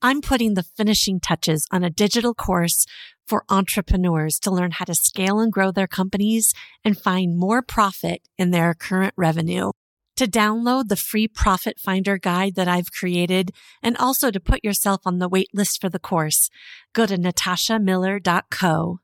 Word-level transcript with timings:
I'm 0.00 0.20
putting 0.20 0.54
the 0.54 0.62
finishing 0.62 1.18
touches 1.18 1.66
on 1.72 1.82
a 1.82 1.90
digital 1.90 2.32
course 2.32 2.86
for 3.26 3.44
entrepreneurs 3.48 4.38
to 4.40 4.50
learn 4.50 4.70
how 4.70 4.84
to 4.84 4.94
scale 4.94 5.40
and 5.40 5.52
grow 5.52 5.72
their 5.72 5.88
companies 5.88 6.54
and 6.84 6.96
find 6.96 7.36
more 7.36 7.62
profit 7.62 8.22
in 8.38 8.52
their 8.52 8.74
current 8.74 9.12
revenue. 9.16 9.72
To 10.16 10.26
download 10.26 10.86
the 10.86 10.96
free 10.96 11.26
profit 11.26 11.80
finder 11.80 12.16
guide 12.16 12.54
that 12.54 12.68
I've 12.68 12.92
created 12.92 13.50
and 13.82 13.96
also 13.96 14.30
to 14.30 14.38
put 14.38 14.64
yourself 14.64 15.00
on 15.04 15.18
the 15.18 15.28
wait 15.28 15.48
list 15.52 15.80
for 15.80 15.88
the 15.88 15.98
course, 15.98 16.48
go 16.92 17.04
to 17.04 17.16
natashamiller.co. 17.16 19.00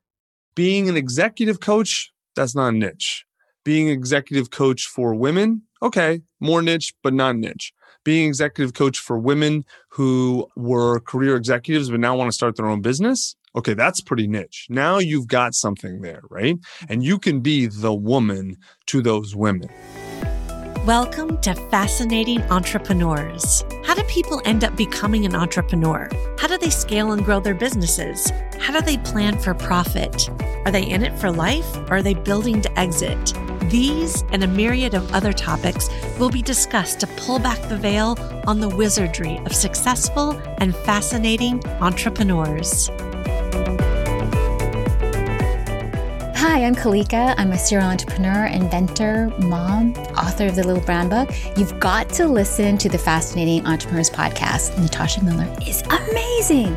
Being 0.55 0.89
an 0.89 0.97
executive 0.97 1.59
coach, 1.59 2.13
that's 2.37 2.55
not 2.55 2.69
a 2.69 2.77
niche. 2.77 3.25
Being 3.65 3.89
an 3.89 3.95
executive 3.95 4.51
coach 4.51 4.87
for 4.87 5.15
women, 5.15 5.63
okay, 5.83 6.23
more 6.39 6.63
niche, 6.63 6.95
but 7.03 7.15
not 7.15 7.35
niche 7.37 7.73
being 8.05 8.29
executive 8.29 8.75
coach 8.75 8.99
for 8.99 9.19
women 9.19 9.65
who 9.89 10.49
were 10.57 11.01
career 11.01 11.37
executives 11.37 11.91
but 11.91 12.01
now 12.01 12.17
want 12.17 12.29
to 12.29 12.35
start 12.35 12.57
their 12.57 12.67
own 12.67 12.81
business. 12.81 13.37
Okay, 13.57 13.75
that's 13.75 14.01
pretty 14.01 14.27
niche. 14.27 14.67
Now 14.69 14.99
you've 14.99 15.29
got 15.29 15.55
something 15.55 16.01
there, 16.01 16.23
right? 16.29 16.59
And 16.89 17.05
you 17.05 17.19
can 17.19 17.41
be 17.41 17.67
the 17.67 17.95
woman 17.95 18.57
to 18.87 19.01
those 19.01 19.37
women. 19.37 19.71
Welcome 20.87 21.41
to 21.41 21.55
Fascinating 21.55 22.43
Entrepreneurs. 22.51 23.65
How 23.87 23.95
do 23.95 24.03
people 24.03 24.43
end 24.45 24.65
up 24.65 24.77
becoming 24.77 25.25
an 25.25 25.35
entrepreneur? 25.35 26.11
How 26.39 26.47
do 26.47 26.59
they 26.59 26.69
scale 26.69 27.13
and 27.13 27.25
grow 27.25 27.41
their 27.41 27.55
businesses? 27.55 28.31
How 28.61 28.79
do 28.79 28.85
they 28.85 28.99
plan 28.99 29.39
for 29.39 29.55
profit? 29.55 30.29
Are 30.67 30.71
they 30.71 30.83
in 30.83 31.03
it 31.03 31.19
for 31.19 31.31
life 31.31 31.75
or 31.89 31.97
are 31.97 32.03
they 32.03 32.13
building 32.13 32.61
to 32.61 32.79
exit? 32.79 33.33
These 33.71 34.25
and 34.31 34.45
a 34.45 34.47
myriad 34.47 34.93
of 34.93 35.11
other 35.15 35.33
topics 35.33 35.89
will 36.19 36.29
be 36.29 36.43
discussed 36.43 37.01
to 37.01 37.07
pull 37.17 37.39
back 37.39 37.67
the 37.71 37.79
veil 37.79 38.19
on 38.47 38.61
the 38.61 38.69
wizardry 38.69 39.39
of 39.47 39.55
successful 39.55 40.33
and 40.59 40.77
fascinating 40.77 41.67
entrepreneurs. 41.81 42.91
Hi, 46.55 46.63
I'm 46.63 46.77
Kalika. 46.77 47.35
I'm 47.37 47.51
a 47.51 47.59
serial 47.59 47.89
entrepreneur, 47.89 48.47
inventor, 48.47 49.29
mom, 49.41 49.93
author 50.17 50.47
of 50.47 50.55
the 50.55 50.65
Little 50.65 50.85
Brown 50.85 51.09
Book. 51.09 51.29
You've 51.57 51.81
got 51.81 52.09
to 52.11 52.29
listen 52.29 52.79
to 52.79 52.89
the 52.89 52.97
Fascinating 52.97 53.67
Entrepreneurs 53.67 54.09
podcast. 54.09 54.81
Natasha 54.81 55.25
Miller 55.25 55.53
is 55.67 55.83
amazing. 55.91 56.77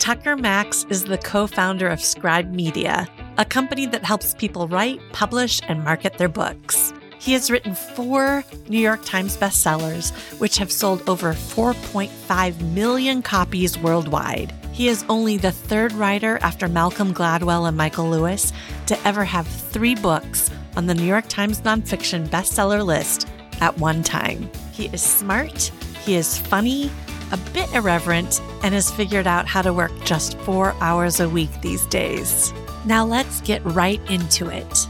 Tucker 0.00 0.36
Max 0.36 0.84
is 0.90 1.04
the 1.04 1.18
co 1.18 1.46
founder 1.46 1.86
of 1.86 2.00
Scribe 2.00 2.50
Media, 2.50 3.06
a 3.38 3.44
company 3.44 3.86
that 3.86 4.02
helps 4.02 4.34
people 4.34 4.66
write, 4.66 5.00
publish, 5.12 5.60
and 5.68 5.84
market 5.84 6.18
their 6.18 6.28
books. 6.28 6.92
He 7.20 7.34
has 7.34 7.52
written 7.52 7.76
four 7.76 8.42
New 8.68 8.80
York 8.80 9.04
Times 9.04 9.36
bestsellers, 9.36 10.12
which 10.40 10.58
have 10.58 10.72
sold 10.72 11.08
over 11.08 11.34
4.5 11.34 12.60
million 12.72 13.22
copies 13.22 13.78
worldwide. 13.78 14.52
He 14.76 14.88
is 14.88 15.06
only 15.08 15.38
the 15.38 15.52
third 15.52 15.94
writer 15.94 16.38
after 16.42 16.68
Malcolm 16.68 17.14
Gladwell 17.14 17.66
and 17.66 17.78
Michael 17.78 18.10
Lewis 18.10 18.52
to 18.84 19.06
ever 19.08 19.24
have 19.24 19.48
three 19.48 19.94
books 19.94 20.50
on 20.76 20.84
the 20.84 20.94
New 20.94 21.06
York 21.06 21.28
Times 21.28 21.62
nonfiction 21.62 22.28
bestseller 22.28 22.84
list 22.84 23.26
at 23.62 23.78
one 23.78 24.02
time. 24.02 24.50
He 24.74 24.88
is 24.88 25.00
smart, 25.00 25.72
he 26.04 26.14
is 26.14 26.36
funny, 26.36 26.90
a 27.32 27.38
bit 27.54 27.72
irreverent, 27.72 28.42
and 28.62 28.74
has 28.74 28.90
figured 28.90 29.26
out 29.26 29.46
how 29.46 29.62
to 29.62 29.72
work 29.72 29.92
just 30.04 30.36
four 30.40 30.74
hours 30.82 31.20
a 31.20 31.28
week 31.30 31.62
these 31.62 31.86
days. 31.86 32.52
Now 32.84 33.02
let's 33.06 33.40
get 33.40 33.64
right 33.64 34.02
into 34.10 34.50
it. 34.50 34.86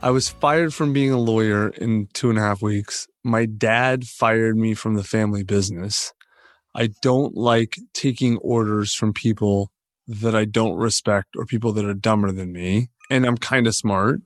I 0.00 0.10
was 0.10 0.28
fired 0.28 0.72
from 0.72 0.92
being 0.92 1.10
a 1.10 1.18
lawyer 1.18 1.70
in 1.70 2.06
two 2.14 2.30
and 2.30 2.38
a 2.38 2.42
half 2.42 2.62
weeks. 2.62 3.08
My 3.24 3.46
dad 3.46 4.04
fired 4.06 4.56
me 4.56 4.74
from 4.74 4.94
the 4.94 5.02
family 5.02 5.42
business. 5.42 6.12
I 6.76 6.90
don't 7.00 7.34
like 7.34 7.78
taking 7.94 8.36
orders 8.38 8.94
from 8.94 9.14
people 9.14 9.70
that 10.06 10.36
I 10.36 10.44
don't 10.44 10.76
respect 10.76 11.28
or 11.34 11.46
people 11.46 11.72
that 11.72 11.86
are 11.86 11.94
dumber 11.94 12.30
than 12.30 12.52
me. 12.52 12.90
And 13.10 13.24
I'm 13.24 13.38
kind 13.38 13.66
of 13.66 13.74
smart. 13.74 14.20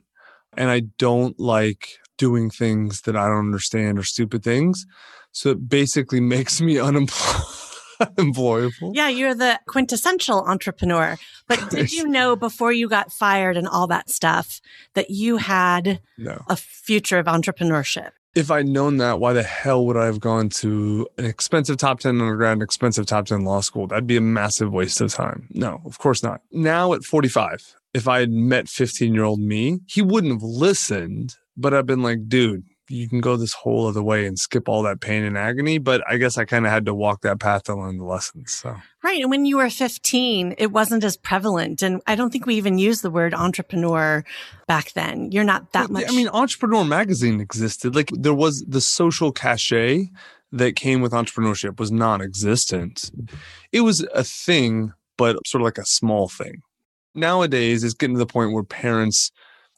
And 0.56 0.68
I 0.68 0.80
don't 0.98 1.38
like 1.38 1.90
doing 2.18 2.50
things 2.50 3.02
that 3.02 3.16
I 3.16 3.28
don't 3.28 3.38
understand 3.38 3.98
or 3.98 4.02
stupid 4.02 4.42
things. 4.42 4.84
So 5.30 5.50
it 5.50 5.68
basically 5.68 6.20
makes 6.36 6.60
me 6.60 6.78
unemployable. 6.80 8.92
Yeah, 8.94 9.08
you're 9.08 9.34
the 9.34 9.60
quintessential 9.68 10.44
entrepreneur. 10.44 11.16
But 11.46 11.64
did 11.70 11.92
you 11.92 12.08
know 12.08 12.34
before 12.34 12.72
you 12.72 12.88
got 12.88 13.12
fired 13.12 13.56
and 13.56 13.68
all 13.68 13.86
that 13.86 14.10
stuff 14.10 14.60
that 14.94 15.10
you 15.10 15.36
had 15.36 16.00
no. 16.18 16.42
a 16.48 16.56
future 16.56 17.18
of 17.18 17.26
entrepreneurship? 17.26 18.10
If 18.32 18.50
I'd 18.50 18.68
known 18.68 18.98
that, 18.98 19.18
why 19.18 19.32
the 19.32 19.42
hell 19.42 19.84
would 19.86 19.96
I 19.96 20.06
have 20.06 20.20
gone 20.20 20.50
to 20.50 21.08
an 21.18 21.24
expensive 21.24 21.78
top 21.78 21.98
10 21.98 22.20
undergrad, 22.20 22.58
an 22.58 22.62
expensive 22.62 23.06
top 23.06 23.26
10 23.26 23.44
law 23.44 23.60
school? 23.60 23.88
That'd 23.88 24.06
be 24.06 24.16
a 24.16 24.20
massive 24.20 24.72
waste 24.72 25.00
of 25.00 25.12
time. 25.12 25.48
No, 25.50 25.80
of 25.84 25.98
course 25.98 26.22
not. 26.22 26.40
Now 26.52 26.92
at 26.92 27.02
45, 27.02 27.74
if 27.92 28.06
I 28.06 28.20
had 28.20 28.30
met 28.30 28.68
15 28.68 29.12
year 29.14 29.24
old 29.24 29.40
me, 29.40 29.80
he 29.88 30.00
wouldn't 30.00 30.32
have 30.32 30.44
listened, 30.44 31.38
but 31.56 31.74
I've 31.74 31.86
been 31.86 32.02
like, 32.02 32.28
dude, 32.28 32.64
you 32.90 33.08
can 33.08 33.20
go 33.20 33.36
this 33.36 33.52
whole 33.52 33.86
other 33.86 34.02
way 34.02 34.26
and 34.26 34.38
skip 34.38 34.68
all 34.68 34.82
that 34.82 35.00
pain 35.00 35.22
and 35.22 35.38
agony. 35.38 35.78
But 35.78 36.02
I 36.08 36.16
guess 36.16 36.36
I 36.36 36.44
kind 36.44 36.66
of 36.66 36.72
had 36.72 36.86
to 36.86 36.94
walk 36.94 37.22
that 37.22 37.38
path 37.38 37.64
to 37.64 37.76
learn 37.76 37.98
the 37.98 38.04
lessons. 38.04 38.52
So. 38.52 38.76
Right. 39.02 39.20
And 39.20 39.30
when 39.30 39.44
you 39.46 39.58
were 39.58 39.70
15, 39.70 40.56
it 40.58 40.72
wasn't 40.72 41.04
as 41.04 41.16
prevalent. 41.16 41.82
And 41.82 42.02
I 42.06 42.14
don't 42.14 42.30
think 42.30 42.46
we 42.46 42.56
even 42.56 42.78
used 42.78 43.02
the 43.02 43.10
word 43.10 43.32
entrepreneur 43.32 44.24
back 44.66 44.92
then. 44.92 45.30
You're 45.32 45.44
not 45.44 45.72
that 45.72 45.90
much. 45.90 46.06
I 46.08 46.12
mean, 46.12 46.28
Entrepreneur 46.28 46.84
Magazine 46.84 47.40
existed. 47.40 47.94
Like 47.94 48.10
there 48.12 48.34
was 48.34 48.62
the 48.66 48.80
social 48.80 49.32
cachet 49.32 50.10
that 50.52 50.76
came 50.76 51.00
with 51.00 51.12
entrepreneurship 51.12 51.78
was 51.78 51.92
non 51.92 52.20
existent. 52.20 53.10
It 53.72 53.82
was 53.82 54.06
a 54.14 54.24
thing, 54.24 54.92
but 55.16 55.36
sort 55.46 55.62
of 55.62 55.64
like 55.64 55.78
a 55.78 55.86
small 55.86 56.28
thing. 56.28 56.62
Nowadays, 57.14 57.84
it's 57.84 57.94
getting 57.94 58.14
to 58.14 58.18
the 58.18 58.26
point 58.26 58.52
where 58.52 58.62
parents 58.62 59.30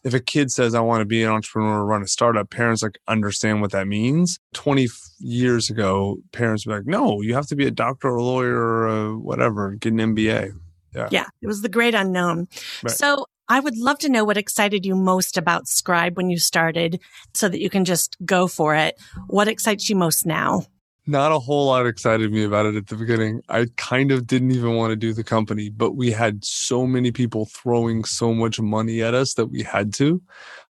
if 0.04 0.14
a 0.14 0.20
kid 0.20 0.50
says, 0.50 0.74
I 0.74 0.80
want 0.80 1.00
to 1.00 1.04
be 1.04 1.22
an 1.22 1.30
entrepreneur 1.30 1.80
or 1.80 1.86
run 1.86 2.02
a 2.02 2.08
startup, 2.08 2.50
parents 2.50 2.82
like 2.82 2.98
understand 3.08 3.60
what 3.60 3.72
that 3.72 3.86
means. 3.86 4.38
20 4.54 4.88
years 5.20 5.70
ago, 5.70 6.16
parents 6.32 6.66
were 6.66 6.76
like, 6.76 6.86
no, 6.86 7.20
you 7.20 7.34
have 7.34 7.46
to 7.46 7.56
be 7.56 7.66
a 7.66 7.70
doctor 7.70 8.08
or 8.08 8.16
a 8.16 8.22
lawyer 8.22 8.56
or 8.56 8.86
a 8.88 9.18
whatever, 9.18 9.74
get 9.76 9.92
an 9.92 9.98
MBA. 9.98 10.52
Yeah. 10.94 11.08
Yeah. 11.10 11.26
It 11.40 11.46
was 11.46 11.62
the 11.62 11.68
great 11.68 11.94
unknown. 11.94 12.48
Right. 12.82 12.90
So 12.90 13.26
I 13.48 13.60
would 13.60 13.76
love 13.76 13.98
to 14.00 14.08
know 14.08 14.24
what 14.24 14.36
excited 14.36 14.84
you 14.84 14.94
most 14.94 15.36
about 15.36 15.68
Scribe 15.68 16.16
when 16.16 16.30
you 16.30 16.38
started 16.38 17.00
so 17.34 17.48
that 17.48 17.60
you 17.60 17.70
can 17.70 17.84
just 17.84 18.16
go 18.24 18.46
for 18.46 18.74
it. 18.74 19.00
What 19.28 19.48
excites 19.48 19.88
you 19.88 19.96
most 19.96 20.26
now? 20.26 20.66
Not 21.06 21.32
a 21.32 21.38
whole 21.38 21.66
lot 21.66 21.86
excited 21.86 22.32
me 22.32 22.44
about 22.44 22.66
it 22.66 22.76
at 22.76 22.86
the 22.86 22.96
beginning. 22.96 23.42
I 23.48 23.66
kind 23.76 24.12
of 24.12 24.26
didn't 24.26 24.52
even 24.52 24.76
want 24.76 24.90
to 24.90 24.96
do 24.96 25.12
the 25.12 25.24
company, 25.24 25.68
but 25.68 25.96
we 25.96 26.10
had 26.10 26.44
so 26.44 26.86
many 26.86 27.10
people 27.10 27.46
throwing 27.46 28.04
so 28.04 28.32
much 28.32 28.60
money 28.60 29.02
at 29.02 29.14
us 29.14 29.34
that 29.34 29.46
we 29.46 29.62
had 29.62 29.92
to. 29.94 30.22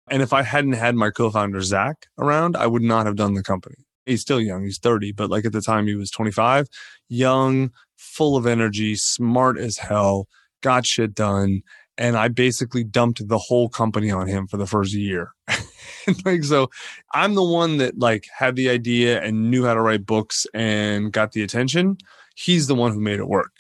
And 0.10 0.22
if 0.22 0.34
I 0.34 0.44
hadn't 0.44 0.74
had 0.74 0.96
my 0.96 1.10
co-founder 1.10 1.62
Zach 1.62 2.08
around, 2.18 2.56
I 2.56 2.68
would 2.68 2.82
not 2.82 3.06
have 3.06 3.16
done 3.16 3.34
the 3.34 3.44
company. 3.44 3.76
He's 4.06 4.22
still 4.22 4.42
young. 4.42 4.64
He's 4.64 4.80
30, 4.80 5.12
but 5.12 5.30
like 5.30 5.46
at 5.46 5.54
the 5.54 5.62
time 5.62 5.88
he 5.88 5.96
was 5.96 6.12
25, 6.12 6.68
young, 7.10 7.72
full 7.98 8.36
of 8.36 8.48
energy, 8.48 8.96
smart 8.96 9.58
as 9.58 9.78
hell, 9.78 10.28
got 10.62 10.86
shit 10.86 11.14
done. 11.14 11.62
And 12.02 12.18
I 12.18 12.30
basically 12.30 12.84
dumped 12.84 13.28
the 13.28 13.38
whole 13.38 13.70
company 13.70 14.10
on 14.10 14.26
him 14.26 14.48
for 14.48 14.58
the 14.58 14.66
first 14.66 14.92
year. 14.92 15.34
like 16.26 16.44
so 16.44 16.68
i'm 17.14 17.36
the 17.36 17.44
one 17.44 17.78
that 17.78 18.00
like 18.00 18.26
had 18.36 18.56
the 18.56 18.70
idea 18.70 19.22
and 19.22 19.52
knew 19.52 19.66
how 19.66 19.76
to 19.76 19.82
write 19.82 20.04
books 20.04 20.48
and 20.52 21.14
got 21.14 21.34
the 21.34 21.44
attention. 21.44 21.96
He's 22.36 22.66
the 22.66 22.74
one 22.74 22.92
who 22.92 23.00
made 23.00 23.20
it 23.20 23.28
work. 23.28 23.52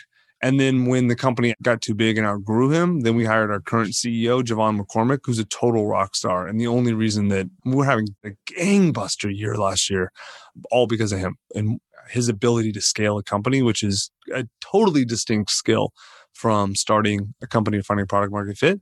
And 0.41 0.59
then 0.59 0.87
when 0.87 1.05
the 1.05 1.15
company 1.15 1.53
got 1.61 1.81
too 1.81 1.93
big 1.93 2.17
and 2.17 2.25
outgrew 2.25 2.71
him 2.71 3.01
then 3.01 3.15
we 3.15 3.25
hired 3.25 3.51
our 3.51 3.59
current 3.59 3.91
ceo 3.91 4.41
JeVon 4.41 4.81
McCormick 4.81 5.19
who's 5.23 5.37
a 5.37 5.45
total 5.45 5.85
rock 5.85 6.15
star. 6.15 6.47
And 6.47 6.59
the 6.59 6.65
only 6.65 6.93
reason 6.93 7.27
that 7.27 7.47
we're 7.63 7.85
having 7.85 8.07
a 8.25 8.31
gangbuster 8.51 9.31
year 9.31 9.55
last 9.55 9.87
year 9.87 10.11
all 10.71 10.87
because 10.87 11.11
of 11.11 11.19
him 11.19 11.35
and 11.53 11.79
his 12.09 12.27
ability 12.27 12.71
to 12.71 12.81
scale 12.81 13.19
a 13.19 13.23
company 13.23 13.61
which 13.61 13.83
is 13.83 14.09
a 14.33 14.47
totally 14.61 15.05
distinct 15.05 15.51
skill 15.51 15.93
from 16.33 16.75
starting 16.75 17.33
a 17.41 17.47
company 17.47 17.77
and 17.77 17.85
finding 17.85 18.07
product 18.07 18.31
market 18.31 18.57
fit. 18.57 18.81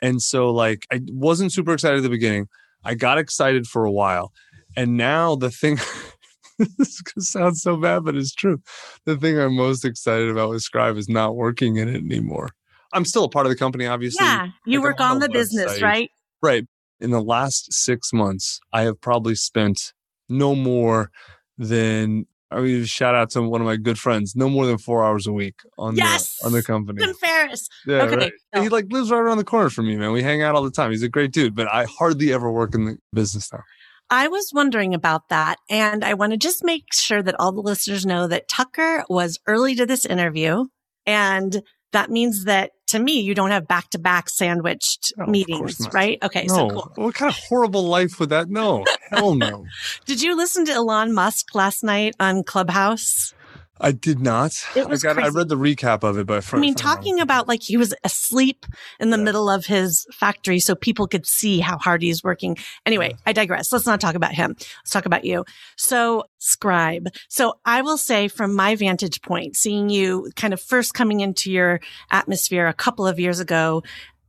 And 0.00 0.22
so 0.22 0.50
like 0.50 0.86
I 0.92 1.00
wasn't 1.08 1.52
super 1.52 1.72
excited 1.72 1.98
at 1.98 2.02
the 2.02 2.08
beginning. 2.08 2.48
I 2.84 2.94
got 2.94 3.18
excited 3.18 3.66
for 3.66 3.84
a 3.84 3.92
while. 3.92 4.32
And 4.76 4.96
now 4.96 5.34
the 5.34 5.50
thing, 5.50 5.78
this 6.78 7.02
sounds 7.18 7.62
so 7.62 7.76
bad, 7.76 8.04
but 8.04 8.16
it's 8.16 8.34
true. 8.34 8.62
The 9.04 9.16
thing 9.16 9.38
I'm 9.38 9.56
most 9.56 9.84
excited 9.84 10.30
about 10.30 10.50
with 10.50 10.62
Scribe 10.62 10.96
is 10.96 11.08
not 11.08 11.36
working 11.36 11.76
in 11.76 11.88
it 11.88 11.96
anymore. 11.96 12.50
I'm 12.92 13.04
still 13.04 13.24
a 13.24 13.28
part 13.28 13.46
of 13.46 13.50
the 13.50 13.56
company, 13.56 13.86
obviously. 13.86 14.24
Yeah, 14.24 14.48
you 14.66 14.82
work 14.82 15.00
on 15.00 15.20
the 15.20 15.28
business, 15.28 15.80
right? 15.80 16.10
Right. 16.42 16.66
In 16.98 17.10
the 17.10 17.22
last 17.22 17.72
six 17.72 18.12
months, 18.12 18.60
I 18.72 18.82
have 18.82 19.00
probably 19.00 19.34
spent 19.34 19.92
no 20.28 20.54
more 20.54 21.10
than 21.56 22.26
I 22.50 22.60
mean, 22.60 22.84
shout 22.84 23.14
out 23.14 23.30
to 23.30 23.42
one 23.42 23.60
of 23.60 23.66
my 23.66 23.76
good 23.76 23.98
friends. 23.98 24.34
No 24.34 24.48
more 24.48 24.66
than 24.66 24.78
four 24.78 25.04
hours 25.04 25.26
a 25.26 25.32
week 25.32 25.60
on 25.78 25.94
yes! 25.96 26.38
the 26.38 26.46
on 26.46 26.52
the 26.52 26.62
company. 26.62 27.04
Tim 27.04 27.14
Ferriss. 27.14 27.68
Yeah, 27.86 28.02
okay. 28.02 28.16
right. 28.16 28.62
He 28.62 28.68
like 28.68 28.86
lives 28.90 29.10
right 29.10 29.20
around 29.20 29.38
the 29.38 29.44
corner 29.44 29.70
from 29.70 29.86
me, 29.86 29.96
man. 29.96 30.12
We 30.12 30.22
hang 30.22 30.42
out 30.42 30.54
all 30.54 30.64
the 30.64 30.70
time. 30.70 30.90
He's 30.90 31.02
a 31.02 31.08
great 31.08 31.32
dude, 31.32 31.54
but 31.54 31.72
I 31.72 31.84
hardly 31.84 32.32
ever 32.32 32.50
work 32.50 32.74
in 32.74 32.84
the 32.86 32.98
business 33.12 33.52
now. 33.52 33.62
I 34.10 34.26
was 34.26 34.50
wondering 34.52 34.92
about 34.92 35.28
that. 35.28 35.58
And 35.70 36.04
I 36.04 36.14
want 36.14 36.32
to 36.32 36.36
just 36.36 36.64
make 36.64 36.92
sure 36.92 37.22
that 37.22 37.36
all 37.38 37.52
the 37.52 37.60
listeners 37.60 38.04
know 38.04 38.26
that 38.26 38.48
Tucker 38.48 39.04
was 39.08 39.38
early 39.46 39.76
to 39.76 39.86
this 39.86 40.04
interview. 40.04 40.64
And 41.06 41.62
that 41.92 42.10
means 42.10 42.44
that 42.44 42.70
to 42.88 42.98
me, 42.98 43.20
you 43.20 43.34
don't 43.34 43.50
have 43.50 43.68
back 43.68 43.88
to 43.90 43.98
back 43.98 44.28
sandwiched 44.28 45.12
Oh, 45.18 45.26
meetings, 45.26 45.88
right? 45.92 46.18
Okay. 46.22 46.46
no. 46.46 46.54
So 46.56 46.70
cool. 46.70 46.92
What 46.96 47.14
kind 47.14 47.30
of 47.30 47.38
horrible 47.48 47.84
life 47.84 48.18
would 48.18 48.30
that? 48.30 48.48
No. 48.48 48.84
Hell 49.10 49.34
no. 49.36 49.64
Did 50.06 50.20
you 50.22 50.36
listen 50.36 50.64
to 50.66 50.72
Elon 50.72 51.14
Musk 51.14 51.54
last 51.54 51.84
night 51.84 52.14
on 52.18 52.42
Clubhouse? 52.42 53.32
I 53.82 53.92
did 53.92 54.20
not. 54.20 54.52
It 54.76 54.88
was 54.88 55.04
I, 55.04 55.14
got, 55.14 55.24
I 55.24 55.28
read 55.28 55.48
the 55.48 55.56
recap 55.56 56.04
of 56.04 56.18
it, 56.18 56.26
but 56.26 56.52
I 56.52 56.58
mean, 56.58 56.74
talking 56.74 57.18
about 57.20 57.48
like 57.48 57.62
he 57.62 57.76
was 57.76 57.94
asleep 58.04 58.66
in 58.98 59.10
the 59.10 59.16
Yeah. 59.16 59.24
middle 59.24 59.48
of 59.48 59.66
his 59.66 60.06
factory 60.12 60.60
so 60.60 60.74
people 60.74 61.06
could 61.08 61.26
see 61.26 61.60
how 61.60 61.78
hard 61.78 62.02
he's 62.02 62.22
working. 62.22 62.56
Anyway, 62.84 63.14
I 63.24 63.32
digress. 63.32 63.72
Let's 63.72 63.86
not 63.86 64.00
talk 64.00 64.14
about 64.14 64.34
him. 64.34 64.54
Let's 64.58 64.90
talk 64.90 65.06
about 65.06 65.24
you. 65.24 65.44
So 65.76 66.24
scribe. 66.38 67.08
So 67.28 67.54
I 67.64 67.82
will 67.82 67.98
say 67.98 68.28
from 68.28 68.54
my 68.54 68.76
vantage 68.76 69.22
point, 69.22 69.56
seeing 69.56 69.88
you 69.88 70.30
kind 70.36 70.52
of 70.52 70.60
first 70.60 70.92
coming 70.94 71.20
into 71.20 71.50
your 71.50 71.80
atmosphere 72.10 72.66
a 72.66 72.74
couple 72.74 73.06
of 73.06 73.18
years 73.18 73.40
ago, 73.40 73.82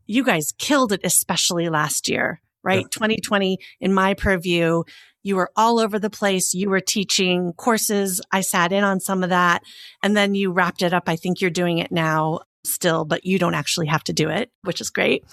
you 0.08 0.24
guys 0.24 0.54
killed 0.58 0.92
it, 0.94 1.02
especially 1.04 1.70
last 1.70 2.08
year, 2.10 2.42
right? 2.64 2.82
Yeah. 2.84 2.88
2020 2.92 3.58
in 3.80 3.94
my 3.94 4.14
purview. 4.14 4.84
You 5.24 5.36
were 5.36 5.52
all 5.56 5.80
over 5.80 6.00
the 6.00 6.10
place. 6.10 6.54
You 6.54 6.70
were 6.70 6.80
teaching 6.80 7.54
courses. 7.54 8.22
I 8.32 8.42
sat 8.42 8.72
in 8.72 8.84
on 8.84 9.00
some 9.00 9.24
of 9.24 9.30
that 9.30 9.64
and 10.02 10.16
then 10.16 10.36
you 10.36 10.52
wrapped 10.52 10.82
it 10.82 10.94
up. 10.94 11.04
I 11.08 11.16
think 11.16 11.42
you're 11.42 11.50
doing 11.50 11.78
it 11.78 11.92
now 11.92 12.42
still, 12.64 13.06
but 13.06 13.26
you 13.26 13.40
don't 13.40 13.56
actually 13.56 13.88
have 13.88 14.04
to 14.06 14.14
do 14.14 14.30
it, 14.30 14.52
which 14.64 14.82
is 14.82 14.90
great. 14.90 15.24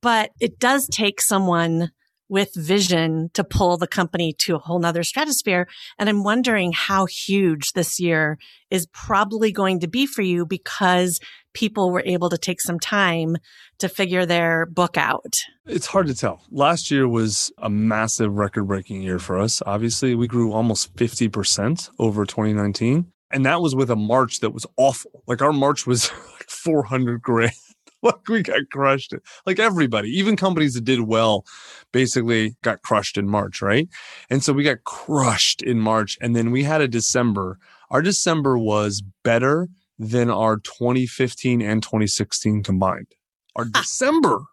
But 0.00 0.30
it 0.40 0.58
does 0.58 0.86
take 0.88 1.20
someone 1.20 1.90
with 2.30 2.54
vision 2.54 3.28
to 3.34 3.42
pull 3.42 3.76
the 3.76 3.88
company 3.88 4.32
to 4.38 4.54
a 4.54 4.58
whole 4.58 4.78
nother 4.78 5.02
stratosphere. 5.02 5.66
And 5.98 6.08
I'm 6.08 6.22
wondering 6.22 6.72
how 6.72 7.06
huge 7.06 7.72
this 7.72 7.98
year 7.98 8.38
is 8.70 8.86
probably 8.86 9.50
going 9.50 9.80
to 9.80 9.88
be 9.88 10.06
for 10.06 10.22
you 10.22 10.46
because 10.46 11.18
people 11.52 11.90
were 11.90 12.04
able 12.06 12.30
to 12.30 12.38
take 12.38 12.60
some 12.60 12.78
time 12.78 13.36
to 13.80 13.88
figure 13.88 14.24
their 14.24 14.66
book 14.66 14.96
out. 14.96 15.34
It's 15.66 15.86
hard 15.86 16.06
to 16.06 16.14
tell. 16.14 16.42
Last 16.50 16.90
year 16.90 17.08
was 17.08 17.50
a 17.58 17.68
massive 17.68 18.32
record 18.32 18.68
breaking 18.68 19.02
year 19.02 19.18
for 19.18 19.36
us. 19.36 19.60
Obviously, 19.66 20.14
we 20.14 20.28
grew 20.28 20.52
almost 20.52 20.94
50% 20.94 21.90
over 21.98 22.24
2019. 22.24 23.12
And 23.32 23.46
that 23.46 23.60
was 23.60 23.74
with 23.74 23.90
a 23.90 23.96
March 23.96 24.40
that 24.40 24.50
was 24.50 24.66
awful. 24.76 25.22
Like 25.26 25.42
our 25.42 25.52
March 25.52 25.86
was 25.86 26.10
like 26.32 26.48
400 26.48 27.20
grand. 27.22 27.52
like 28.02 28.28
we 28.28 28.42
got 28.42 28.62
crushed. 28.72 29.14
Like 29.46 29.58
everybody, 29.58 30.08
even 30.10 30.36
companies 30.36 30.74
that 30.74 30.84
did 30.84 31.00
well, 31.02 31.44
basically 31.92 32.56
got 32.62 32.82
crushed 32.82 33.18
in 33.18 33.28
March, 33.28 33.60
right? 33.60 33.88
And 34.30 34.42
so 34.42 34.52
we 34.52 34.62
got 34.62 34.84
crushed 34.84 35.62
in 35.62 35.80
March. 35.80 36.16
And 36.20 36.34
then 36.34 36.50
we 36.50 36.62
had 36.62 36.80
a 36.80 36.88
December. 36.88 37.58
Our 37.90 38.02
December 38.02 38.58
was 38.58 39.02
better 39.22 39.68
than 39.98 40.30
our 40.30 40.58
2015 40.58 41.60
and 41.60 41.82
2016 41.82 42.62
combined. 42.62 43.08
Our 43.56 43.66
December. 43.66 44.44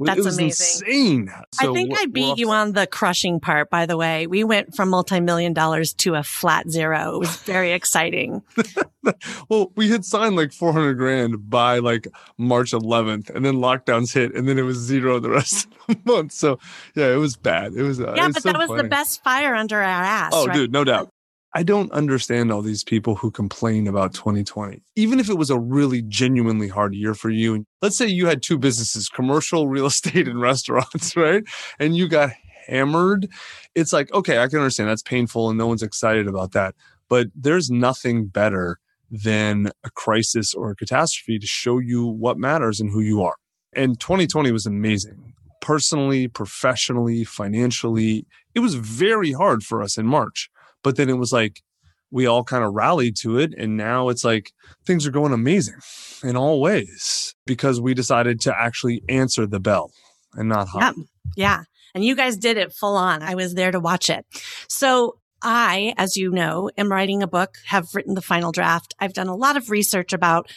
That's 0.00 0.24
was 0.24 0.38
amazing. 0.38 0.88
insane. 0.88 1.30
I 1.60 1.66
think 1.72 1.90
we're- 1.90 2.02
I 2.02 2.06
beat 2.06 2.32
off- 2.32 2.38
you 2.38 2.50
on 2.50 2.72
the 2.72 2.86
crushing 2.86 3.40
part, 3.40 3.70
by 3.70 3.86
the 3.86 3.96
way. 3.96 4.26
We 4.26 4.44
went 4.44 4.74
from 4.74 4.88
multi-million 4.90 5.52
dollars 5.52 5.92
to 5.94 6.14
a 6.14 6.22
flat 6.22 6.70
zero. 6.70 7.16
It 7.16 7.18
was 7.20 7.36
very 7.42 7.72
exciting. 7.72 8.42
Well, 9.48 9.72
we 9.74 9.88
had 9.88 10.04
signed 10.04 10.36
like 10.36 10.52
400 10.52 10.94
grand 10.94 11.50
by 11.50 11.78
like 11.80 12.06
March 12.38 12.70
11th, 12.70 13.30
and 13.30 13.44
then 13.44 13.54
lockdowns 13.56 14.14
hit, 14.14 14.32
and 14.32 14.48
then 14.48 14.58
it 14.60 14.62
was 14.62 14.76
zero 14.78 15.18
the 15.18 15.28
rest 15.30 15.66
of 15.88 15.96
the 16.04 16.12
month. 16.12 16.30
So, 16.30 16.60
yeah, 16.94 17.12
it 17.12 17.16
was 17.16 17.36
bad. 17.36 17.72
It 17.74 17.82
was, 17.82 18.00
uh, 18.00 18.14
yeah, 18.16 18.28
it 18.28 18.34
but 18.34 18.42
so 18.44 18.52
that 18.52 18.58
was 18.58 18.80
the 18.80 18.88
best 18.88 19.22
fire 19.24 19.56
under 19.56 19.78
our 19.78 20.04
ass. 20.04 20.30
Oh, 20.32 20.46
right? 20.46 20.54
dude, 20.54 20.72
no 20.72 20.84
doubt. 20.84 21.08
I 21.54 21.62
don't 21.62 21.92
understand 21.92 22.50
all 22.50 22.62
these 22.62 22.82
people 22.82 23.14
who 23.14 23.30
complain 23.30 23.86
about 23.86 24.14
2020. 24.14 24.82
Even 24.96 25.20
if 25.20 25.28
it 25.28 25.36
was 25.36 25.50
a 25.50 25.58
really 25.58 26.00
genuinely 26.02 26.68
hard 26.68 26.94
year 26.94 27.14
for 27.14 27.28
you, 27.28 27.66
let's 27.82 27.96
say 27.96 28.06
you 28.06 28.26
had 28.26 28.42
two 28.42 28.58
businesses, 28.58 29.08
commercial 29.08 29.68
real 29.68 29.86
estate 29.86 30.28
and 30.28 30.40
restaurants, 30.40 31.16
right? 31.16 31.44
And 31.78 31.96
you 31.96 32.08
got 32.08 32.30
hammered. 32.66 33.28
It's 33.74 33.92
like, 33.92 34.12
okay, 34.14 34.38
I 34.38 34.48
can 34.48 34.58
understand 34.60 34.88
that's 34.88 35.02
painful 35.02 35.50
and 35.50 35.58
no 35.58 35.66
one's 35.66 35.82
excited 35.82 36.26
about 36.26 36.52
that. 36.52 36.74
But 37.08 37.28
there's 37.34 37.70
nothing 37.70 38.26
better 38.26 38.78
than 39.10 39.70
a 39.84 39.90
crisis 39.90 40.54
or 40.54 40.70
a 40.70 40.76
catastrophe 40.76 41.38
to 41.38 41.46
show 41.46 41.78
you 41.78 42.06
what 42.06 42.38
matters 42.38 42.80
and 42.80 42.90
who 42.90 43.00
you 43.00 43.22
are. 43.22 43.36
And 43.74 44.00
2020 44.00 44.50
was 44.52 44.64
amazing. 44.64 45.34
Personally, 45.60 46.28
professionally, 46.28 47.24
financially, 47.24 48.26
it 48.54 48.60
was 48.60 48.74
very 48.74 49.32
hard 49.32 49.62
for 49.62 49.82
us 49.82 49.98
in 49.98 50.06
March. 50.06 50.48
But 50.82 50.96
then 50.96 51.08
it 51.08 51.14
was 51.18 51.32
like 51.32 51.62
we 52.10 52.26
all 52.26 52.44
kind 52.44 52.62
of 52.62 52.74
rallied 52.74 53.16
to 53.16 53.38
it. 53.38 53.54
And 53.56 53.76
now 53.76 54.08
it's 54.10 54.24
like 54.24 54.52
things 54.84 55.06
are 55.06 55.10
going 55.10 55.32
amazing 55.32 55.78
in 56.22 56.36
all 56.36 56.60
ways 56.60 57.34
because 57.46 57.80
we 57.80 57.94
decided 57.94 58.40
to 58.42 58.54
actually 58.54 59.02
answer 59.08 59.46
the 59.46 59.60
bell 59.60 59.90
and 60.34 60.48
not 60.48 60.68
Yeah. 60.74 60.80
hide. 60.80 60.94
Yeah. 61.36 61.62
And 61.94 62.04
you 62.04 62.14
guys 62.14 62.36
did 62.36 62.56
it 62.58 62.72
full 62.72 62.96
on. 62.96 63.22
I 63.22 63.34
was 63.34 63.54
there 63.54 63.70
to 63.70 63.80
watch 63.80 64.10
it. 64.10 64.26
So 64.68 65.18
I, 65.42 65.94
as 65.96 66.16
you 66.16 66.30
know, 66.30 66.70
am 66.76 66.90
writing 66.92 67.22
a 67.22 67.26
book, 67.26 67.56
have 67.66 67.94
written 67.94 68.14
the 68.14 68.22
final 68.22 68.52
draft. 68.52 68.94
I've 69.00 69.12
done 69.14 69.26
a 69.28 69.34
lot 69.34 69.56
of 69.56 69.70
research 69.70 70.12
about 70.12 70.48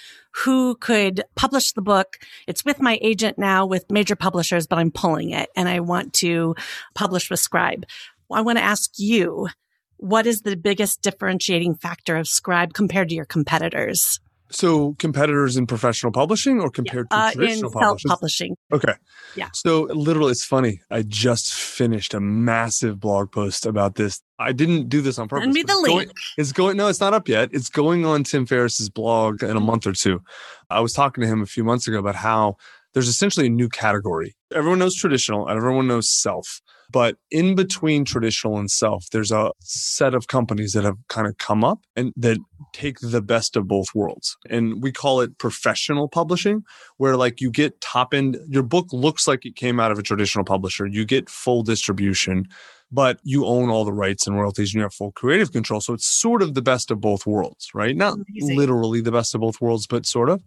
who 0.44 0.76
could 0.76 1.24
publish 1.36 1.72
the 1.72 1.82
book. 1.82 2.18
It's 2.48 2.64
with 2.66 2.82
my 2.82 3.00
agent 3.02 3.38
now 3.40 3.66
with 3.66 3.90
major 3.90 4.16
publishers, 4.16 4.68
but 4.68 4.78
I'm 4.78 4.92
pulling 4.92 5.32
it 5.32 5.50
and 5.56 5.68
I 5.70 5.80
want 5.80 6.14
to 6.16 6.56
publish 6.94 7.30
with 7.30 7.40
Scribe. 7.40 7.86
I 8.32 8.42
want 8.42 8.58
to 8.58 8.64
ask 8.64 8.92
you, 8.98 9.48
what 9.98 10.26
is 10.28 10.42
the 10.42 10.56
biggest 10.56 11.02
differentiating 11.02 11.76
factor 11.76 12.16
of 12.18 12.28
Scribe 12.28 12.74
compared 12.74 13.10
to 13.10 13.16
your 13.16 13.26
competitors? 13.26 14.20
So 14.52 14.94
competitors 15.00 15.58
in 15.58 15.66
professional 15.66 16.12
publishing 16.12 16.62
or 16.62 16.70
compared 16.70 17.10
to 17.10 17.16
Uh, 17.18 17.28
in 17.30 17.34
traditional 17.34 17.72
publishing? 17.72 18.10
publishing. 18.10 18.56
Okay. 18.72 18.94
Yeah. 19.36 19.50
So 19.54 19.84
literally, 19.84 20.32
it's 20.32 20.46
funny. 20.46 20.82
I 20.92 21.02
just 21.02 21.52
finished 21.54 22.14
a 22.14 22.20
massive 22.20 23.00
blog 23.00 23.32
post 23.32 23.66
about 23.66 23.96
this. 23.96 24.22
I 24.38 24.52
didn't 24.52 24.88
do 24.88 25.02
this 25.02 25.18
on 25.18 25.28
purpose. 25.28 25.46
Send 25.46 25.54
me 25.54 25.64
the 25.64 25.74
it's 25.74 25.82
going- 25.88 25.98
link. 25.98 26.12
It's 26.38 26.52
going, 26.52 26.78
no, 26.78 26.88
it's 26.90 27.00
not 27.00 27.14
up 27.16 27.28
yet. 27.28 27.50
It's 27.54 27.70
going 27.70 28.06
on 28.06 28.24
Tim 28.24 28.46
Ferriss's 28.46 28.90
blog 28.90 29.42
in 29.42 29.58
a 29.58 29.60
month 29.60 29.88
or 29.88 29.94
two. 29.94 30.22
I 30.70 30.80
was 30.80 30.94
talking 30.94 31.24
to 31.24 31.28
him 31.28 31.42
a 31.42 31.48
few 31.48 31.64
months 31.64 31.88
ago 31.88 31.98
about 31.98 32.16
how 32.16 32.58
there's 32.94 33.08
essentially 33.08 33.48
a 33.48 33.50
new 33.50 33.68
category. 33.68 34.36
Everyone 34.54 34.78
knows 34.80 34.96
traditional 34.96 35.48
and 35.48 35.58
everyone 35.58 35.88
knows 35.88 36.10
self. 36.10 36.62
But 36.92 37.18
in 37.32 37.56
between 37.56 38.06
traditional 38.06 38.58
and 38.58 38.70
self, 38.70 39.06
there's 39.12 39.32
a 39.32 39.52
set 39.60 40.14
of 40.14 40.28
companies 40.28 40.74
that 40.74 40.84
have 40.84 40.98
kind 41.10 41.28
of 41.28 41.38
come 41.38 41.64
up 41.64 41.80
and 41.96 42.14
that 42.16 42.38
take 42.74 43.00
the 43.00 43.22
best 43.22 43.56
of 43.56 43.68
both 43.68 43.88
worlds. 43.96 44.38
And 44.50 44.82
we 44.82 44.92
call 44.92 45.22
it 45.22 45.38
professional 45.38 46.08
publishing, 46.08 46.64
where 46.98 47.16
like 47.18 47.42
you 47.42 47.50
get 47.50 47.82
top 47.82 48.14
end, 48.14 48.38
your 48.48 48.64
book 48.64 48.88
looks 48.92 49.28
like 49.28 49.46
it 49.46 49.56
came 49.56 49.80
out 49.80 49.92
of 49.92 50.00
a 50.00 50.04
traditional 50.04 50.46
publisher. 50.46 50.86
You 50.86 51.06
get 51.06 51.30
full 51.30 51.64
distribution, 51.64 52.48
but 52.92 53.20
you 53.24 53.46
own 53.46 53.70
all 53.70 53.84
the 53.84 53.94
rights 53.94 54.28
and 54.28 54.38
royalties 54.38 54.74
and 54.74 54.80
you 54.80 54.84
have 54.84 54.94
full 54.94 55.12
creative 55.12 55.52
control. 55.52 55.82
So 55.82 55.94
it's 55.94 56.06
sort 56.06 56.42
of 56.42 56.54
the 56.54 56.62
best 56.62 56.92
of 56.92 57.02
both 57.02 57.26
worlds, 57.26 57.70
right? 57.74 57.96
Not 57.96 58.18
Amazing. 58.30 58.58
literally 58.58 59.02
the 59.02 59.12
best 59.12 59.36
of 59.36 59.42
both 59.42 59.60
worlds, 59.60 59.88
but 59.88 60.06
sort 60.06 60.30
of. 60.30 60.44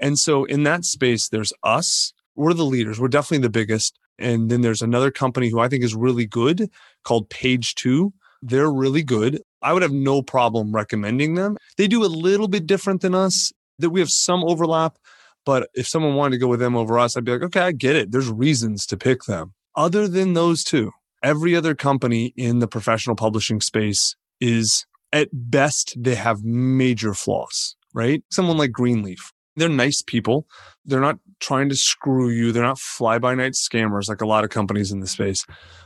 And 0.00 0.18
so 0.18 0.44
in 0.44 0.62
that 0.64 0.84
space, 0.84 1.28
there's 1.28 1.52
us. 1.62 2.12
We're 2.34 2.54
the 2.54 2.64
leaders. 2.64 2.98
We're 3.00 3.08
definitely 3.08 3.42
the 3.42 3.50
biggest. 3.50 3.98
And 4.18 4.50
then 4.50 4.62
there's 4.62 4.82
another 4.82 5.10
company 5.10 5.50
who 5.50 5.60
I 5.60 5.68
think 5.68 5.84
is 5.84 5.94
really 5.94 6.26
good 6.26 6.70
called 7.04 7.28
Page 7.28 7.74
Two. 7.74 8.12
They're 8.42 8.70
really 8.70 9.02
good. 9.02 9.42
I 9.62 9.72
would 9.72 9.82
have 9.82 9.92
no 9.92 10.22
problem 10.22 10.72
recommending 10.72 11.34
them. 11.34 11.56
They 11.76 11.88
do 11.88 12.04
a 12.04 12.06
little 12.06 12.48
bit 12.48 12.66
different 12.66 13.00
than 13.00 13.14
us, 13.14 13.52
that 13.78 13.90
we 13.90 14.00
have 14.00 14.10
some 14.10 14.44
overlap. 14.44 14.98
But 15.44 15.68
if 15.74 15.86
someone 15.86 16.14
wanted 16.14 16.32
to 16.32 16.40
go 16.40 16.48
with 16.48 16.60
them 16.60 16.76
over 16.76 16.98
us, 16.98 17.16
I'd 17.16 17.24
be 17.24 17.32
like, 17.32 17.42
okay, 17.42 17.60
I 17.60 17.72
get 17.72 17.96
it. 17.96 18.10
There's 18.12 18.30
reasons 18.30 18.86
to 18.86 18.96
pick 18.96 19.24
them. 19.24 19.54
Other 19.74 20.08
than 20.08 20.32
those 20.32 20.64
two, 20.64 20.92
every 21.22 21.54
other 21.54 21.74
company 21.74 22.32
in 22.36 22.58
the 22.58 22.68
professional 22.68 23.16
publishing 23.16 23.60
space 23.60 24.16
is 24.40 24.86
at 25.12 25.28
best, 25.32 25.94
they 25.96 26.14
have 26.14 26.44
major 26.44 27.14
flaws, 27.14 27.76
right? 27.94 28.22
Someone 28.30 28.58
like 28.58 28.72
Greenleaf, 28.72 29.32
they're 29.56 29.68
nice 29.68 30.02
people. 30.02 30.46
They're 30.84 31.00
not 31.00 31.18
trying 31.40 31.68
to 31.68 31.76
screw 31.76 32.30
you. 32.30 32.52
They're 32.52 32.62
not 32.62 32.78
fly 32.78 33.18
by 33.18 33.34
night 33.34 33.52
scammers 33.52 34.08
like 34.08 34.20
a 34.20 34.26
lot 34.26 34.44
of 34.44 34.50
companies 34.50 34.92
in 34.92 35.00
the 35.00 35.06
space. 35.06 35.44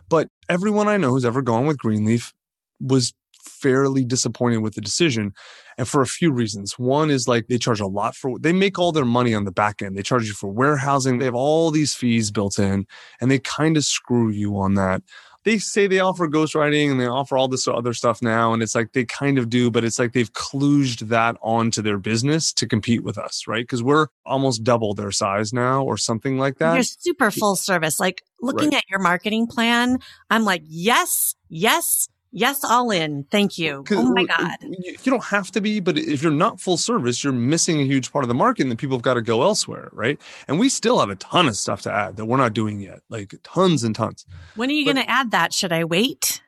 But 0.09 0.29
everyone 0.49 0.89
I 0.89 0.97
know 0.97 1.11
who's 1.11 1.25
ever 1.25 1.43
gone 1.43 1.67
with 1.67 1.79
Greenleaf 1.79 2.33
was 2.81 3.13
fairly 3.43 4.05
disappointed 4.05 4.59
with 4.59 4.75
the 4.75 4.81
decision. 4.81 5.33
And 5.79 5.89
for 5.89 6.03
a 6.03 6.07
few 6.07 6.31
reasons. 6.31 6.79
One 6.79 7.11
is 7.11 7.27
like 7.27 7.47
they 7.47 7.57
charge 7.57 7.81
a 7.81 7.87
lot 7.87 8.15
for, 8.15 8.39
they 8.39 8.53
make 8.53 8.79
all 8.79 8.93
their 8.93 9.05
money 9.05 9.33
on 9.35 9.45
the 9.45 9.53
back 9.53 9.81
end. 9.81 9.97
They 9.97 10.03
charge 10.03 10.27
you 10.27 10.35
for 10.35 10.49
warehousing. 10.49 11.19
They 11.19 11.25
have 11.25 11.35
all 11.35 11.71
these 11.71 11.95
fees 11.95 12.31
built 12.31 12.59
in 12.59 12.87
and 13.21 13.31
they 13.31 13.39
kind 13.39 13.77
of 13.77 13.85
screw 13.85 14.31
you 14.31 14.59
on 14.59 14.75
that 14.75 15.03
they 15.45 15.59
say 15.59 15.87
they 15.87 16.01
offer 16.01 16.29
ghostwriting 16.29 16.91
and 16.91 17.01
they 17.01 17.07
offer 17.07 17.37
all 17.37 17.49
this 17.49 17.67
other 17.67 17.95
stuff 17.95 18.21
now. 18.21 18.53
And 18.53 18.63
it's 18.63 18.75
like 18.75 18.93
they 18.93 19.05
kind 19.05 19.39
of 19.39 19.49
do, 19.49 19.71
but 19.71 19.85
it's 19.85 19.99
like 19.99 20.13
they've 20.13 20.33
kludged 20.33 21.09
that 21.09 21.37
onto 21.43 21.83
their 21.83 21.99
business 21.99 22.53
to 22.55 22.67
compete 22.67 23.03
with 23.03 23.17
us, 23.17 23.47
right? 23.47 23.63
Because 23.63 23.83
we're 23.83 24.09
almost 24.27 24.63
double 24.65 24.95
their 24.95 25.11
size 25.11 25.53
now 25.53 25.83
or 25.83 25.97
something 25.97 26.39
like 26.39 26.59
that. 26.59 26.75
You're 26.75 26.83
super 26.83 27.31
full 27.31 27.57
service. 27.57 27.99
Like 27.99 28.23
looking 28.43 28.71
right. 28.71 28.79
at 28.79 28.85
your 28.91 29.01
marketing 29.01 29.47
plan, 29.47 29.99
I'm 30.29 30.45
like, 30.45 30.63
yes, 30.67 31.35
yes, 31.49 32.09
Yes, 32.33 32.63
all 32.63 32.91
in. 32.91 33.25
Thank 33.25 33.59
you. 33.59 33.85
Oh 33.91 34.13
my 34.13 34.25
God. 34.25 34.57
You 34.61 34.97
don't 35.05 35.25
have 35.25 35.51
to 35.53 35.61
be, 35.61 35.81
but 35.81 35.99
if 35.99 36.23
you're 36.23 36.31
not 36.31 36.61
full 36.61 36.77
service, 36.77 37.25
you're 37.25 37.33
missing 37.33 37.81
a 37.81 37.85
huge 37.85 38.13
part 38.13 38.25
of 38.25 38.29
the 38.29 38.35
market 38.35 38.63
and 38.63 38.71
then 38.71 38.77
people 38.77 38.97
have 38.97 39.03
got 39.03 39.15
to 39.15 39.23
go 39.23 39.43
elsewhere, 39.43 39.89
right? 39.93 40.21
And 40.47 40.59
we 40.59 40.69
still 40.69 41.01
have 41.01 41.11
a 41.11 41.17
ton 41.17 41.49
of 41.49 41.57
stuff 41.57 41.83
to 41.83 41.93
add 41.93 42.17
that 42.17 42.27
we're 42.27 42.37
not 42.37 42.53
doing 42.53 42.81
yet, 42.81 43.01
like 43.09 43.35
tons 43.43 43.83
and 43.83 43.95
tons. 43.95 44.27
When 44.55 44.71
are 44.71 44.75
you 44.75 44.85
going 44.85 44.97
to 44.97 45.11
add 45.11 45.33
that? 45.33 45.53
Should 45.53 45.73
I 45.73 45.85
wait? 45.85 46.41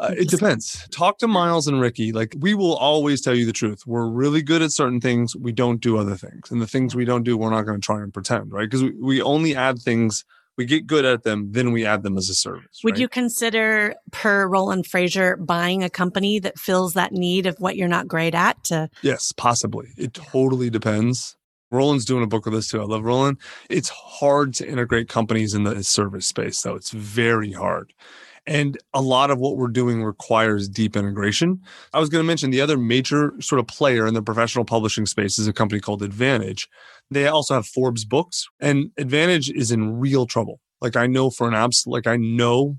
Uh, 0.00 0.14
it 0.16 0.28
depends. 0.28 0.88
Talk 0.90 1.18
to 1.18 1.28
Miles 1.28 1.68
and 1.68 1.80
Ricky. 1.80 2.12
Like 2.12 2.34
we 2.40 2.54
will 2.54 2.74
always 2.76 3.20
tell 3.20 3.34
you 3.34 3.46
the 3.46 3.52
truth. 3.52 3.86
We're 3.86 4.08
really 4.08 4.42
good 4.42 4.62
at 4.62 4.72
certain 4.72 5.00
things. 5.00 5.36
We 5.36 5.52
don't 5.52 5.80
do 5.80 5.98
other 5.98 6.16
things. 6.16 6.50
And 6.50 6.60
the 6.60 6.66
things 6.66 6.96
we 6.96 7.04
don't 7.04 7.22
do, 7.22 7.36
we're 7.36 7.50
not 7.50 7.62
going 7.62 7.80
to 7.80 7.84
try 7.84 8.02
and 8.02 8.12
pretend, 8.12 8.52
right? 8.52 8.68
Because 8.68 8.82
we, 8.82 8.92
we 8.92 9.22
only 9.22 9.54
add 9.54 9.78
things 9.78 10.24
we 10.56 10.64
get 10.64 10.86
good 10.86 11.04
at 11.04 11.22
them, 11.22 11.52
then 11.52 11.72
we 11.72 11.84
add 11.84 12.02
them 12.02 12.16
as 12.16 12.28
a 12.28 12.34
service. 12.34 12.80
Would 12.82 12.94
right? 12.94 13.00
you 13.00 13.08
consider, 13.08 13.94
per 14.10 14.46
Roland 14.46 14.84
Frasier, 14.84 15.44
buying 15.44 15.84
a 15.84 15.90
company 15.90 16.38
that 16.40 16.58
fills 16.58 16.94
that 16.94 17.12
need 17.12 17.46
of 17.46 17.56
what 17.58 17.76
you're 17.76 17.88
not 17.88 18.08
great 18.08 18.34
at? 18.34 18.62
To 18.64 18.88
yes, 19.02 19.32
possibly. 19.32 19.88
It 19.96 20.14
totally 20.14 20.70
depends. 20.70 21.36
Roland's 21.70 22.04
doing 22.04 22.22
a 22.22 22.28
book 22.28 22.46
with 22.46 22.54
us 22.54 22.68
too. 22.68 22.80
I 22.80 22.84
love 22.84 23.04
Roland. 23.04 23.38
It's 23.68 23.88
hard 23.88 24.54
to 24.54 24.68
integrate 24.68 25.08
companies 25.08 25.52
in 25.54 25.64
the 25.64 25.82
service 25.82 26.26
space, 26.26 26.62
though. 26.62 26.74
It's 26.74 26.90
very 26.90 27.52
hard. 27.52 27.92
And 28.46 28.78
a 28.94 29.02
lot 29.02 29.32
of 29.32 29.38
what 29.38 29.56
we're 29.56 29.66
doing 29.66 30.04
requires 30.04 30.68
deep 30.68 30.96
integration. 30.96 31.60
I 31.92 31.98
was 31.98 32.08
going 32.08 32.22
to 32.22 32.26
mention 32.26 32.50
the 32.50 32.60
other 32.60 32.78
major 32.78 33.32
sort 33.40 33.58
of 33.58 33.66
player 33.66 34.06
in 34.06 34.14
the 34.14 34.22
professional 34.22 34.64
publishing 34.64 35.04
space 35.04 35.38
is 35.38 35.48
a 35.48 35.52
company 35.52 35.80
called 35.80 36.02
Advantage. 36.02 36.68
They 37.10 37.26
also 37.26 37.54
have 37.54 37.66
Forbes 37.66 38.04
books, 38.04 38.46
and 38.60 38.90
Advantage 38.98 39.50
is 39.50 39.70
in 39.70 39.98
real 39.98 40.26
trouble. 40.26 40.60
Like 40.80 40.96
I 40.96 41.06
know 41.06 41.30
for 41.30 41.48
an 41.48 41.54
abs, 41.54 41.84
like 41.86 42.06
I 42.06 42.16
know, 42.16 42.76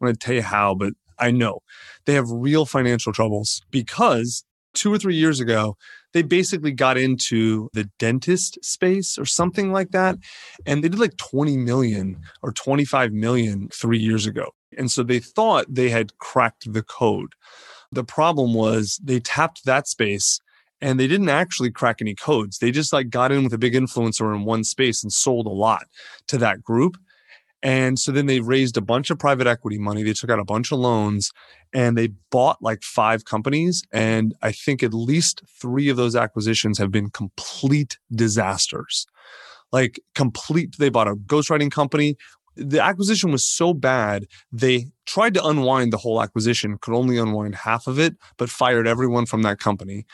I'm 0.00 0.06
going 0.06 0.14
to 0.14 0.18
tell 0.18 0.34
you 0.34 0.42
how, 0.42 0.74
but 0.74 0.92
I 1.18 1.30
know 1.30 1.60
they 2.06 2.14
have 2.14 2.30
real 2.30 2.64
financial 2.64 3.12
troubles 3.12 3.62
because 3.70 4.44
two 4.74 4.92
or 4.92 4.98
three 4.98 5.16
years 5.16 5.40
ago, 5.40 5.76
they 6.12 6.22
basically 6.22 6.72
got 6.72 6.96
into 6.96 7.68
the 7.72 7.88
dentist 7.98 8.58
space 8.64 9.18
or 9.18 9.24
something 9.24 9.72
like 9.72 9.90
that. 9.90 10.16
And 10.66 10.82
they 10.82 10.88
did 10.88 10.98
like 10.98 11.16
20 11.16 11.56
million 11.56 12.20
or 12.42 12.52
25 12.52 13.12
million 13.12 13.68
three 13.72 13.98
years 13.98 14.26
ago. 14.26 14.50
And 14.76 14.90
so 14.90 15.02
they 15.02 15.18
thought 15.18 15.66
they 15.68 15.90
had 15.90 16.16
cracked 16.18 16.72
the 16.72 16.82
code. 16.82 17.32
The 17.92 18.04
problem 18.04 18.54
was 18.54 19.00
they 19.02 19.20
tapped 19.20 19.64
that 19.64 19.88
space 19.88 20.40
and 20.80 20.98
they 20.98 21.06
didn't 21.06 21.28
actually 21.28 21.70
crack 21.70 22.00
any 22.00 22.14
codes. 22.14 22.58
They 22.58 22.70
just 22.70 22.92
like 22.92 23.10
got 23.10 23.32
in 23.32 23.44
with 23.44 23.52
a 23.52 23.58
big 23.58 23.74
influencer 23.74 24.34
in 24.34 24.44
one 24.44 24.64
space 24.64 25.02
and 25.02 25.12
sold 25.12 25.46
a 25.46 25.50
lot 25.50 25.84
to 26.28 26.38
that 26.38 26.62
group. 26.62 26.96
And 27.62 27.98
so 27.98 28.10
then 28.10 28.26
they 28.26 28.40
raised 28.40 28.76
a 28.76 28.82
bunch 28.82 29.10
of 29.10 29.18
private 29.18 29.46
equity 29.46 29.78
money. 29.78 30.02
They 30.02 30.14
took 30.14 30.30
out 30.30 30.38
a 30.38 30.44
bunch 30.44 30.72
of 30.72 30.78
loans 30.78 31.30
and 31.74 31.96
they 31.96 32.08
bought 32.30 32.62
like 32.62 32.82
five 32.82 33.24
companies. 33.24 33.82
And 33.92 34.34
I 34.40 34.52
think 34.52 34.82
at 34.82 34.94
least 34.94 35.42
three 35.60 35.90
of 35.90 35.96
those 35.96 36.16
acquisitions 36.16 36.78
have 36.78 36.90
been 36.90 37.10
complete 37.10 37.98
disasters. 38.14 39.06
Like 39.72 40.00
complete, 40.14 40.76
they 40.78 40.88
bought 40.88 41.08
a 41.08 41.16
ghostwriting 41.16 41.70
company. 41.70 42.16
The 42.56 42.82
acquisition 42.82 43.30
was 43.30 43.46
so 43.46 43.72
bad, 43.72 44.26
they 44.50 44.88
tried 45.06 45.34
to 45.34 45.44
unwind 45.44 45.92
the 45.92 45.98
whole 45.98 46.20
acquisition, 46.20 46.78
could 46.78 46.94
only 46.94 47.16
unwind 47.16 47.54
half 47.54 47.86
of 47.86 47.98
it, 47.98 48.16
but 48.38 48.50
fired 48.50 48.88
everyone 48.88 49.26
from 49.26 49.42
that 49.42 49.60
company. 49.60 50.04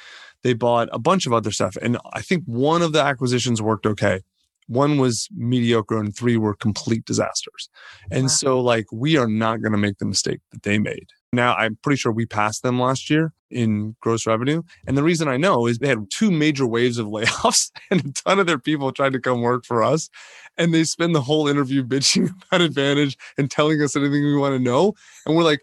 They 0.47 0.55
bought 0.55 0.88
a 0.93 1.00
bunch 1.00 1.26
of 1.26 1.33
other 1.33 1.50
stuff. 1.50 1.76
And 1.83 1.99
I 2.12 2.23
think 2.23 2.45
one 2.45 2.81
of 2.81 2.93
the 2.93 3.03
acquisitions 3.03 3.61
worked 3.61 3.85
okay. 3.85 4.21
One 4.69 4.97
was 4.97 5.29
mediocre 5.35 5.99
and 5.99 6.15
three 6.15 6.37
were 6.37 6.55
complete 6.55 7.05
disasters. 7.05 7.69
And 8.12 8.25
wow. 8.25 8.29
so, 8.29 8.61
like, 8.61 8.87
we 8.93 9.17
are 9.17 9.26
not 9.26 9.61
going 9.61 9.73
to 9.73 9.79
make 9.79 9.99
the 9.99 10.05
mistake 10.05 10.38
that 10.53 10.62
they 10.62 10.79
made. 10.79 11.09
Now, 11.33 11.57
I'm 11.57 11.76
pretty 11.83 11.97
sure 11.97 12.12
we 12.12 12.26
passed 12.26 12.62
them 12.62 12.79
last 12.79 13.11
year 13.11 13.33
in 13.50 13.97
gross 13.99 14.25
revenue. 14.25 14.62
And 14.87 14.97
the 14.97 15.03
reason 15.03 15.26
I 15.26 15.37
know 15.37 15.67
is 15.67 15.79
they 15.79 15.88
had 15.88 16.09
two 16.11 16.31
major 16.31 16.65
waves 16.65 16.99
of 16.99 17.07
layoffs 17.09 17.73
and 17.91 18.07
a 18.07 18.12
ton 18.12 18.38
of 18.38 18.47
their 18.47 18.61
people 18.61 18.93
tried 18.93 19.15
to 19.15 19.21
come 19.21 19.41
work 19.41 19.65
for 19.65 19.83
us. 19.83 20.09
And 20.57 20.73
they 20.73 20.85
spend 20.85 21.12
the 21.12 21.23
whole 21.23 21.49
interview 21.49 21.83
bitching 21.83 22.31
about 22.47 22.61
Advantage 22.61 23.19
and 23.37 23.50
telling 23.50 23.83
us 23.83 23.97
anything 23.97 24.23
we 24.23 24.37
want 24.37 24.55
to 24.55 24.61
know. 24.61 24.95
And 25.26 25.35
we're 25.35 25.43
like, 25.43 25.62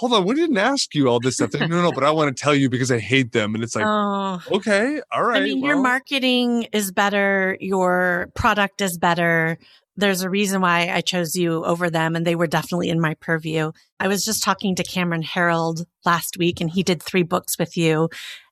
hold 0.00 0.14
on, 0.14 0.24
we 0.24 0.34
didn't 0.34 0.56
ask 0.56 0.94
you 0.94 1.08
all 1.08 1.20
this 1.20 1.34
stuff. 1.34 1.52
no, 1.52 1.66
no, 1.66 1.82
no, 1.82 1.92
but 1.92 2.04
I 2.04 2.10
want 2.10 2.34
to 2.34 2.42
tell 2.42 2.54
you 2.54 2.70
because 2.70 2.90
I 2.90 2.98
hate 2.98 3.32
them. 3.32 3.54
And 3.54 3.62
it's 3.62 3.76
like, 3.76 3.84
oh, 3.86 4.40
okay, 4.50 5.02
all 5.12 5.22
right. 5.22 5.42
I 5.42 5.44
mean, 5.44 5.60
well. 5.60 5.72
your 5.72 5.82
marketing 5.82 6.68
is 6.72 6.90
better, 6.90 7.58
your 7.60 8.30
product 8.34 8.80
is 8.80 8.96
better. 8.96 9.58
There's 9.98 10.22
a 10.22 10.30
reason 10.30 10.62
why 10.62 10.88
I 10.88 11.02
chose 11.02 11.36
you 11.36 11.62
over 11.66 11.90
them, 11.90 12.16
and 12.16 12.26
they 12.26 12.34
were 12.34 12.46
definitely 12.46 12.88
in 12.88 12.98
my 12.98 13.12
purview. 13.20 13.72
I 13.98 14.08
was 14.08 14.24
just 14.24 14.42
talking 14.42 14.74
to 14.76 14.82
Cameron 14.82 15.22
Herold 15.22 15.84
last 16.06 16.38
week, 16.38 16.62
and 16.62 16.70
he 16.70 16.82
did 16.82 17.02
three 17.02 17.22
books 17.22 17.58
with 17.58 17.76
you. 17.76 18.08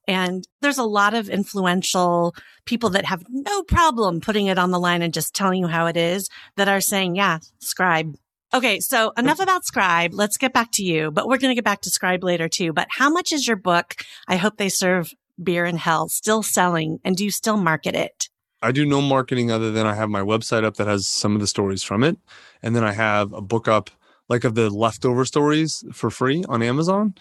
And 0.07 0.47
there's 0.61 0.77
a 0.77 0.85
lot 0.85 1.15
of 1.15 1.31
influential 1.31 2.35
people 2.67 2.91
that 2.91 3.07
have 3.07 3.25
no 3.31 3.63
problem 3.63 4.21
putting 4.21 4.49
it 4.49 4.59
on 4.59 4.71
the 4.71 4.79
line 4.79 5.01
and 5.01 5.15
just 5.15 5.35
telling 5.35 5.61
you 5.61 5.67
how 5.67 5.87
it 5.87 5.97
is 5.97 6.29
that 6.57 6.69
are 6.69 6.83
saying, 6.83 7.17
yeah, 7.17 7.39
scribe, 7.61 8.15
Okay, 8.55 8.81
so 8.81 9.13
enough 9.19 9.41
about 9.41 9.67
Scribe. 9.67 10.15
Let's 10.15 10.39
get 10.39 10.55
back 10.55 10.71
to 10.73 10.83
you, 10.83 11.11
but 11.11 11.27
we're 11.27 11.37
going 11.37 11.51
to 11.51 11.55
get 11.55 11.65
back 11.65 11.83
to 11.83 11.91
Scribe 11.91 12.25
later 12.25 12.49
too. 12.49 12.73
But 12.73 12.89
how 12.91 13.11
much 13.11 13.31
is 13.31 13.47
your 13.47 13.59
book? 13.59 13.97
I 14.27 14.37
hope 14.37 14.57
they 14.57 14.71
serve 14.71 15.13
beer 15.43 15.65
in 15.65 15.77
hell 15.77 16.09
still 16.09 16.43
selling 16.43 16.99
and 17.05 17.17
do 17.17 17.25
you 17.25 17.31
still 17.31 17.57
market 17.57 17.95
it? 17.95 18.29
I 18.61 18.73
do 18.73 18.85
no 18.85 19.01
marketing 19.01 19.51
other 19.51 19.71
than 19.71 19.87
I 19.87 19.95
have 19.95 20.09
my 20.09 20.21
website 20.21 20.65
up 20.65 20.77
that 20.77 20.89
has 20.89 21.07
some 21.07 21.35
of 21.35 21.41
the 21.41 21.47
stories 21.47 21.85
from 21.85 22.03
it. 22.03 22.17
And 22.63 22.75
then 22.75 22.83
I 22.83 22.93
have 22.93 23.33
a 23.33 23.41
book 23.41 23.69
up 23.69 23.91
like 24.29 24.45
of 24.45 24.55
the 24.55 24.69
leftover 24.69 25.25
stories 25.25 25.85
for 25.93 26.11
free 26.11 26.45
on 26.49 26.63
Amazon. 26.63 27.15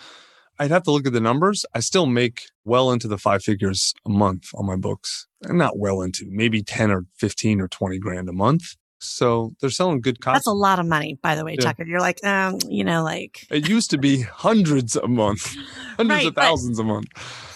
I'd 0.60 0.72
have 0.72 0.84
to 0.84 0.92
look 0.92 1.06
at 1.06 1.14
the 1.14 1.22
numbers. 1.22 1.66
I 1.76 1.82
still 1.82 2.08
make 2.08 2.46
well 2.66 2.92
into 2.92 3.08
the 3.08 3.20
five 3.20 3.44
figures 3.44 3.94
a 4.06 4.10
month 4.10 4.50
on 4.56 4.66
my 4.66 4.76
books. 4.76 5.28
And 5.44 5.60
not 5.60 5.78
well 5.78 6.02
into, 6.02 6.26
maybe 6.28 6.64
10 6.64 6.90
or 6.90 7.06
15 7.18 7.62
or 7.62 7.68
20 7.68 8.00
grand 8.00 8.28
a 8.28 8.34
month. 8.34 8.76
So 9.00 9.54
they're 9.60 9.70
selling 9.70 10.02
good 10.02 10.20
copies. 10.20 10.40
That's 10.40 10.48
a 10.48 10.52
lot 10.52 10.80
of 10.80 10.86
money, 10.86 11.20
by 11.22 11.36
the 11.36 11.46
way, 11.46 11.56
yeah. 11.60 11.66
Tucker. 11.66 11.86
You're 11.86 12.00
like, 12.00 12.24
um, 12.26 12.58
you 12.68 12.84
know, 12.84 13.04
like 13.04 13.46
it 13.50 13.68
used 13.68 13.92
to 13.92 13.98
be 13.98 14.22
hundreds 14.22 14.96
a 14.96 15.08
month, 15.08 15.56
hundreds 15.98 16.10
right, 16.10 16.28
of 16.28 16.36
thousands 16.36 16.80
a 16.80 16.84
month. 16.84 17.08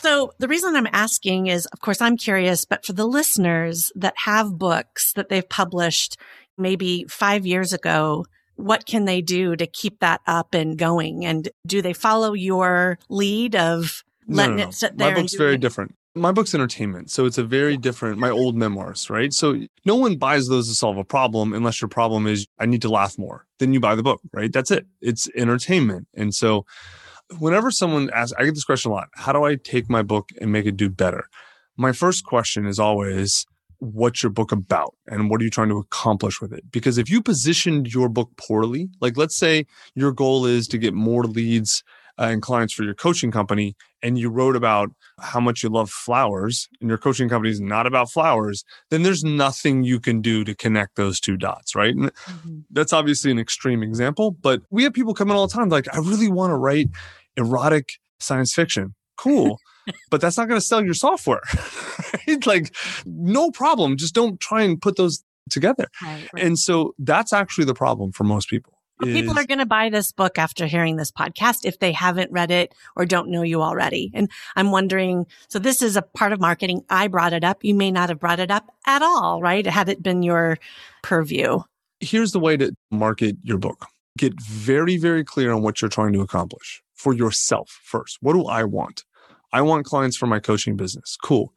So 0.02 0.34
the 0.40 0.48
reason 0.48 0.76
I'm 0.76 0.88
asking 0.92 1.48
is, 1.48 1.66
of 1.68 1.82
course, 1.82 2.02
I'm 2.02 2.18
curious, 2.18 2.66
but 2.66 2.86
for 2.86 2.94
the 2.94 3.06
listeners 3.06 3.92
that 3.96 4.14
have 4.26 4.58
books 4.58 5.14
that 5.14 5.30
they've 5.30 5.48
published 5.48 6.18
maybe 6.58 7.06
five 7.10 7.46
years 7.46 7.74
ago, 7.74 8.26
what 8.56 8.86
can 8.86 9.06
they 9.06 9.22
do 9.22 9.56
to 9.56 9.66
keep 9.66 10.00
that 10.00 10.22
up 10.28 10.54
and 10.54 10.78
going? 10.78 11.26
And 11.26 11.50
do 11.66 11.82
they 11.82 11.94
follow 11.94 12.34
your 12.34 13.00
lead 13.10 13.56
of 13.56 14.04
letting 14.28 14.58
no, 14.58 14.58
no, 14.58 14.64
no. 14.64 14.70
it 14.70 14.74
sit 14.74 14.98
there? 14.98 15.12
My 15.12 15.22
book's 15.22 15.36
very 15.36 15.58
different. 15.58 15.96
My 16.14 16.34
book's 16.34 16.54
entertainment, 16.54 17.10
so 17.10 17.26
it's 17.26 17.38
a 17.38 17.44
very 17.44 17.78
different. 17.78 18.18
My 18.18 18.30
old 18.30 18.58
memoirs, 18.58 19.10
right? 19.10 19.32
So 19.32 19.62
no 19.86 19.96
one 19.96 20.18
buys 20.18 20.50
those 20.50 20.68
to 20.68 20.76
solve 20.76 20.98
a 20.98 21.06
problem 21.06 21.54
unless 21.54 21.82
your 21.82 21.88
problem 21.88 22.28
is 22.28 22.48
I 22.60 22.66
need 22.66 22.82
to 22.82 22.90
laugh 22.90 23.18
more. 23.18 23.46
Then 23.60 23.74
you 23.74 23.80
buy 23.80 23.96
the 23.96 24.04
book, 24.04 24.20
right? 24.34 24.52
That's 24.52 24.72
it. 24.72 24.86
It's 25.00 25.30
entertainment, 25.38 26.08
and 26.14 26.34
so 26.34 26.66
whenever 27.40 27.72
someone 27.72 28.10
asks, 28.14 28.34
I 28.38 28.44
get 28.44 28.56
this 28.56 28.66
question 28.66 28.92
a 28.92 28.94
lot: 28.94 29.08
How 29.16 29.32
do 29.32 29.46
I 29.46 29.56
take 29.56 29.90
my 29.90 30.02
book 30.02 30.30
and 30.42 30.52
make 30.52 30.66
it 30.66 30.76
do 30.76 30.90
better? 30.90 31.30
My 31.78 31.94
first 31.94 32.26
question 32.26 32.66
is 32.66 32.78
always, 32.78 33.46
what's 33.80 34.22
your 34.22 34.32
book 34.32 34.52
about 34.52 34.94
and 35.08 35.30
what 35.30 35.42
are 35.42 35.44
you 35.44 35.50
trying 35.50 35.70
to 35.70 35.78
accomplish 35.78 36.40
with 36.42 36.54
it? 36.54 36.70
Because 36.72 36.98
if 36.98 37.10
you 37.10 37.22
positioned 37.22 37.94
your 37.94 38.10
book 38.10 38.30
poorly, 38.38 38.90
like 39.00 39.18
let's 39.18 39.38
say 39.38 39.66
your 39.96 40.12
goal 40.12 40.46
is 40.46 40.68
to 40.68 40.78
get 40.78 40.94
more 40.94 41.24
leads 41.24 41.84
and 42.30 42.42
clients 42.42 42.74
for 42.74 42.84
your 42.84 42.94
coaching 42.94 43.32
company 43.32 43.76
and 44.04 44.18
you 44.18 44.30
wrote 44.30 44.56
about 44.56 44.92
how 45.20 45.40
much 45.40 45.64
you 45.64 45.70
love 45.70 45.90
flowers 45.90 46.70
and 46.80 46.88
your 46.88 46.98
coaching 46.98 47.28
company 47.28 47.50
is 47.50 47.60
not 47.60 47.88
about 47.88 48.12
flowers 48.12 48.64
then 48.90 49.02
there's 49.02 49.24
nothing 49.24 49.84
you 49.84 50.00
can 50.00 50.22
do 50.22 50.44
to 50.44 50.56
connect 50.56 50.96
those 50.96 51.20
two 51.20 51.36
dots 51.36 51.76
right 51.76 51.96
and 51.96 52.14
mm-hmm. 52.14 52.60
that's 52.70 52.94
obviously 52.94 53.32
an 53.32 53.40
extreme 53.40 53.82
example 53.82 54.32
but 54.32 54.62
we 54.70 54.84
have 54.84 54.94
people 54.94 55.14
coming 55.14 55.32
in 55.32 55.38
all 55.38 55.48
the 55.48 55.54
time 55.54 55.70
like 55.70 55.88
i 55.94 55.98
really 55.98 56.30
want 56.30 56.52
to 56.52 56.56
write 56.56 56.90
erotic 57.38 57.94
science 58.20 58.54
fiction 58.54 58.94
cool 59.18 59.58
but 60.12 60.22
that's 60.22 60.38
not 60.38 60.48
going 60.48 60.60
to 60.60 60.66
sell 60.66 60.84
your 60.84 60.94
software 60.94 61.42
right? 62.28 62.46
like 62.46 62.76
no 63.06 63.50
problem 63.50 63.98
just 63.98 64.14
don't 64.14 64.40
try 64.40 64.62
and 64.62 64.82
put 64.82 64.96
those 64.96 65.24
together 65.50 65.88
right, 66.04 66.30
right. 66.34 66.44
and 66.44 66.60
so 66.60 66.94
that's 67.00 67.34
actually 67.34 67.66
the 67.66 67.74
problem 67.74 68.12
for 68.12 68.24
most 68.24 68.48
people 68.48 68.81
is, 69.08 69.14
people 69.14 69.38
are 69.38 69.46
going 69.46 69.60
to 69.60 69.66
buy 69.66 69.90
this 69.90 70.12
book 70.12 70.38
after 70.38 70.66
hearing 70.66 70.96
this 70.96 71.12
podcast 71.12 71.66
if 71.66 71.80
they 71.80 71.92
haven't 71.92 72.32
read 72.32 72.52
it 72.52 72.74
or 72.96 73.06
don't 73.06 73.30
know 73.30 73.42
you 73.42 73.62
already. 73.62 74.12
And 74.14 74.30
I'm 74.56 74.72
wondering, 74.72 75.26
so 75.48 75.60
this 75.60 75.82
is 75.82 75.96
a 75.96 76.02
part 76.02 76.34
of 76.34 76.40
marketing. 76.40 76.84
I 76.90 77.08
brought 77.08 77.34
it 77.34 77.44
up. 77.44 77.64
You 77.64 77.76
may 77.76 77.92
not 77.92 78.10
have 78.10 78.20
brought 78.20 78.40
it 78.40 78.52
up 78.52 78.70
at 78.86 79.02
all, 79.02 79.42
right? 79.42 79.66
Had 79.66 79.90
it 79.90 80.02
been 80.04 80.24
your 80.24 80.58
purview. 81.04 81.60
Here's 82.00 82.32
the 82.32 82.40
way 82.40 82.58
to 82.58 82.74
market 82.90 83.38
your 83.44 83.58
book. 83.58 83.88
get 84.18 84.40
very, 84.42 84.98
very 84.98 85.24
clear 85.24 85.52
on 85.52 85.62
what 85.62 85.82
you're 85.82 85.90
trying 85.90 86.14
to 86.14 86.22
accomplish 86.22 86.82
for 86.94 87.14
yourself 87.14 87.80
first. 87.84 88.18
What 88.22 88.34
do 88.34 88.46
I 88.46 88.64
want? 88.64 89.04
I 89.54 89.62
want 89.62 89.86
clients 89.86 90.18
for 90.18 90.28
my 90.28 90.40
coaching 90.40 90.76
business. 90.76 91.18
Cool. 91.22 91.54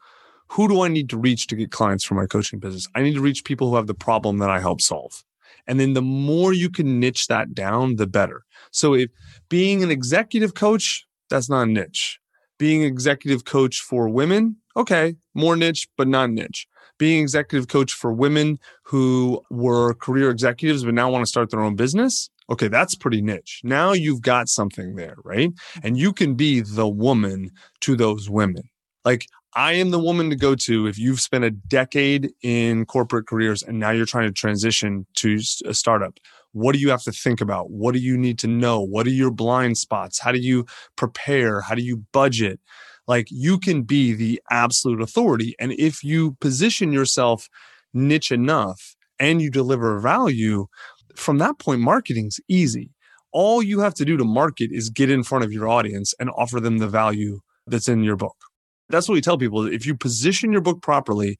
Who 0.48 0.68
do 0.68 0.82
I 0.82 0.88
need 0.88 1.08
to 1.10 1.18
reach 1.18 1.46
to 1.48 1.56
get 1.56 1.70
clients 1.70 2.04
for 2.04 2.14
my 2.14 2.26
coaching 2.26 2.58
business? 2.58 2.86
I 2.94 3.02
need 3.02 3.14
to 3.14 3.20
reach 3.20 3.44
people 3.44 3.70
who 3.70 3.76
have 3.76 3.86
the 3.86 3.94
problem 3.94 4.38
that 4.38 4.50
I 4.50 4.60
help 4.60 4.80
solve. 4.80 5.24
And 5.66 5.80
then 5.80 5.94
the 5.94 6.02
more 6.02 6.52
you 6.52 6.70
can 6.70 7.00
niche 7.00 7.26
that 7.28 7.54
down, 7.54 7.96
the 7.96 8.06
better. 8.06 8.44
So 8.70 8.94
if 8.94 9.10
being 9.48 9.82
an 9.82 9.90
executive 9.90 10.54
coach, 10.54 11.06
that's 11.30 11.48
not 11.48 11.62
a 11.62 11.70
niche. 11.70 12.20
Being 12.58 12.82
executive 12.82 13.44
coach 13.44 13.80
for 13.80 14.08
women, 14.08 14.56
okay, 14.76 15.16
more 15.34 15.56
niche, 15.56 15.88
but 15.96 16.08
not 16.08 16.30
niche. 16.30 16.66
Being 16.98 17.22
executive 17.22 17.68
coach 17.68 17.92
for 17.92 18.12
women 18.12 18.58
who 18.84 19.42
were 19.50 19.94
career 19.94 20.30
executives 20.30 20.84
but 20.84 20.94
now 20.94 21.10
want 21.10 21.22
to 21.22 21.28
start 21.28 21.50
their 21.50 21.60
own 21.60 21.74
business, 21.74 22.30
okay, 22.50 22.68
that's 22.68 22.94
pretty 22.94 23.20
niche. 23.20 23.60
Now 23.64 23.92
you've 23.92 24.22
got 24.22 24.48
something 24.48 24.94
there, 24.94 25.16
right? 25.24 25.50
Hmm. 25.74 25.86
And 25.86 25.98
you 25.98 26.12
can 26.12 26.34
be 26.34 26.60
the 26.60 26.88
woman 26.88 27.50
to 27.80 27.96
those 27.96 28.30
women. 28.30 28.62
Like 29.04 29.26
I 29.56 29.74
am 29.74 29.90
the 29.90 30.00
woman 30.00 30.30
to 30.30 30.36
go 30.36 30.56
to 30.56 30.86
if 30.88 30.98
you've 30.98 31.20
spent 31.20 31.44
a 31.44 31.50
decade 31.50 32.32
in 32.42 32.86
corporate 32.86 33.28
careers 33.28 33.62
and 33.62 33.78
now 33.78 33.90
you're 33.90 34.04
trying 34.04 34.26
to 34.26 34.32
transition 34.32 35.06
to 35.16 35.38
a 35.64 35.74
startup. 35.74 36.18
What 36.52 36.72
do 36.72 36.80
you 36.80 36.90
have 36.90 37.04
to 37.04 37.12
think 37.12 37.40
about? 37.40 37.70
What 37.70 37.94
do 37.94 38.00
you 38.00 38.16
need 38.16 38.38
to 38.40 38.48
know? 38.48 38.80
What 38.80 39.06
are 39.06 39.10
your 39.10 39.30
blind 39.30 39.78
spots? 39.78 40.18
How 40.18 40.32
do 40.32 40.38
you 40.38 40.66
prepare? 40.96 41.60
How 41.60 41.76
do 41.76 41.82
you 41.82 42.04
budget? 42.12 42.58
Like 43.06 43.28
you 43.30 43.58
can 43.58 43.82
be 43.82 44.12
the 44.12 44.42
absolute 44.50 45.00
authority. 45.00 45.54
And 45.60 45.72
if 45.72 46.02
you 46.02 46.32
position 46.40 46.92
yourself 46.92 47.48
niche 47.92 48.32
enough 48.32 48.96
and 49.20 49.40
you 49.40 49.50
deliver 49.50 50.00
value, 50.00 50.66
from 51.14 51.38
that 51.38 51.60
point, 51.60 51.80
marketing's 51.80 52.40
easy. 52.48 52.90
All 53.32 53.62
you 53.62 53.80
have 53.80 53.94
to 53.94 54.04
do 54.04 54.16
to 54.16 54.24
market 54.24 54.70
is 54.72 54.90
get 54.90 55.10
in 55.10 55.22
front 55.22 55.44
of 55.44 55.52
your 55.52 55.68
audience 55.68 56.12
and 56.18 56.28
offer 56.30 56.58
them 56.58 56.78
the 56.78 56.88
value 56.88 57.40
that's 57.68 57.88
in 57.88 58.02
your 58.02 58.16
book. 58.16 58.36
That's 58.88 59.08
what 59.08 59.14
we 59.14 59.20
tell 59.20 59.38
people. 59.38 59.66
If 59.66 59.86
you 59.86 59.96
position 59.96 60.52
your 60.52 60.60
book 60.60 60.82
properly, 60.82 61.38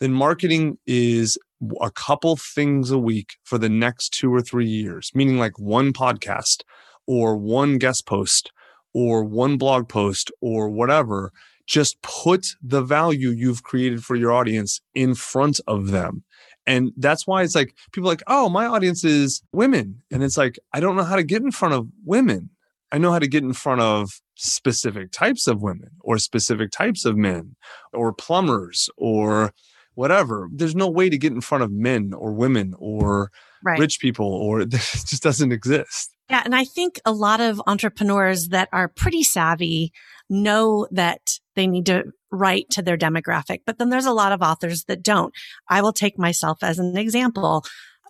then 0.00 0.12
marketing 0.12 0.78
is 0.86 1.38
a 1.80 1.90
couple 1.90 2.36
things 2.36 2.90
a 2.90 2.98
week 2.98 3.36
for 3.44 3.58
the 3.58 3.68
next 3.68 4.10
two 4.10 4.32
or 4.32 4.40
three 4.40 4.66
years, 4.66 5.10
meaning 5.14 5.38
like 5.38 5.58
one 5.58 5.92
podcast 5.92 6.62
or 7.06 7.36
one 7.36 7.78
guest 7.78 8.06
post 8.06 8.52
or 8.92 9.24
one 9.24 9.56
blog 9.56 9.88
post 9.88 10.30
or 10.40 10.68
whatever. 10.68 11.32
Just 11.66 12.00
put 12.02 12.46
the 12.62 12.82
value 12.82 13.30
you've 13.30 13.62
created 13.62 14.04
for 14.04 14.14
your 14.14 14.32
audience 14.32 14.80
in 14.94 15.14
front 15.14 15.60
of 15.66 15.88
them. 15.90 16.22
And 16.66 16.92
that's 16.96 17.26
why 17.26 17.42
it's 17.42 17.54
like 17.54 17.74
people 17.92 18.08
like, 18.08 18.22
oh, 18.26 18.48
my 18.48 18.66
audience 18.66 19.04
is 19.04 19.42
women. 19.52 20.02
And 20.10 20.22
it's 20.22 20.36
like, 20.36 20.58
I 20.72 20.80
don't 20.80 20.96
know 20.96 21.04
how 21.04 21.16
to 21.16 21.22
get 21.22 21.42
in 21.42 21.50
front 21.52 21.74
of 21.74 21.88
women. 22.04 22.50
I 22.92 22.98
know 22.98 23.12
how 23.12 23.18
to 23.18 23.28
get 23.28 23.42
in 23.42 23.52
front 23.52 23.80
of 23.80 24.20
specific 24.36 25.10
types 25.10 25.46
of 25.46 25.62
women 25.62 25.90
or 26.00 26.18
specific 26.18 26.70
types 26.70 27.04
of 27.04 27.16
men 27.16 27.56
or 27.92 28.12
plumbers 28.12 28.88
or 28.96 29.52
whatever. 29.94 30.48
There's 30.52 30.76
no 30.76 30.88
way 30.88 31.08
to 31.10 31.18
get 31.18 31.32
in 31.32 31.40
front 31.40 31.64
of 31.64 31.72
men 31.72 32.12
or 32.12 32.32
women 32.32 32.74
or 32.78 33.30
right. 33.64 33.80
rich 33.80 33.98
people 33.98 34.26
or 34.26 34.60
it 34.62 34.70
just 34.70 35.22
doesn't 35.22 35.52
exist. 35.52 36.14
Yeah. 36.30 36.42
And 36.44 36.54
I 36.54 36.64
think 36.64 37.00
a 37.04 37.12
lot 37.12 37.40
of 37.40 37.62
entrepreneurs 37.66 38.48
that 38.48 38.68
are 38.72 38.88
pretty 38.88 39.22
savvy 39.22 39.92
know 40.28 40.86
that 40.90 41.20
they 41.54 41.66
need 41.66 41.86
to 41.86 42.04
write 42.32 42.68
to 42.70 42.82
their 42.82 42.98
demographic, 42.98 43.60
but 43.64 43.78
then 43.78 43.88
there's 43.90 44.06
a 44.06 44.12
lot 44.12 44.32
of 44.32 44.42
authors 44.42 44.84
that 44.84 45.02
don't. 45.02 45.32
I 45.68 45.80
will 45.80 45.92
take 45.92 46.18
myself 46.18 46.58
as 46.62 46.78
an 46.78 46.96
example 46.96 47.64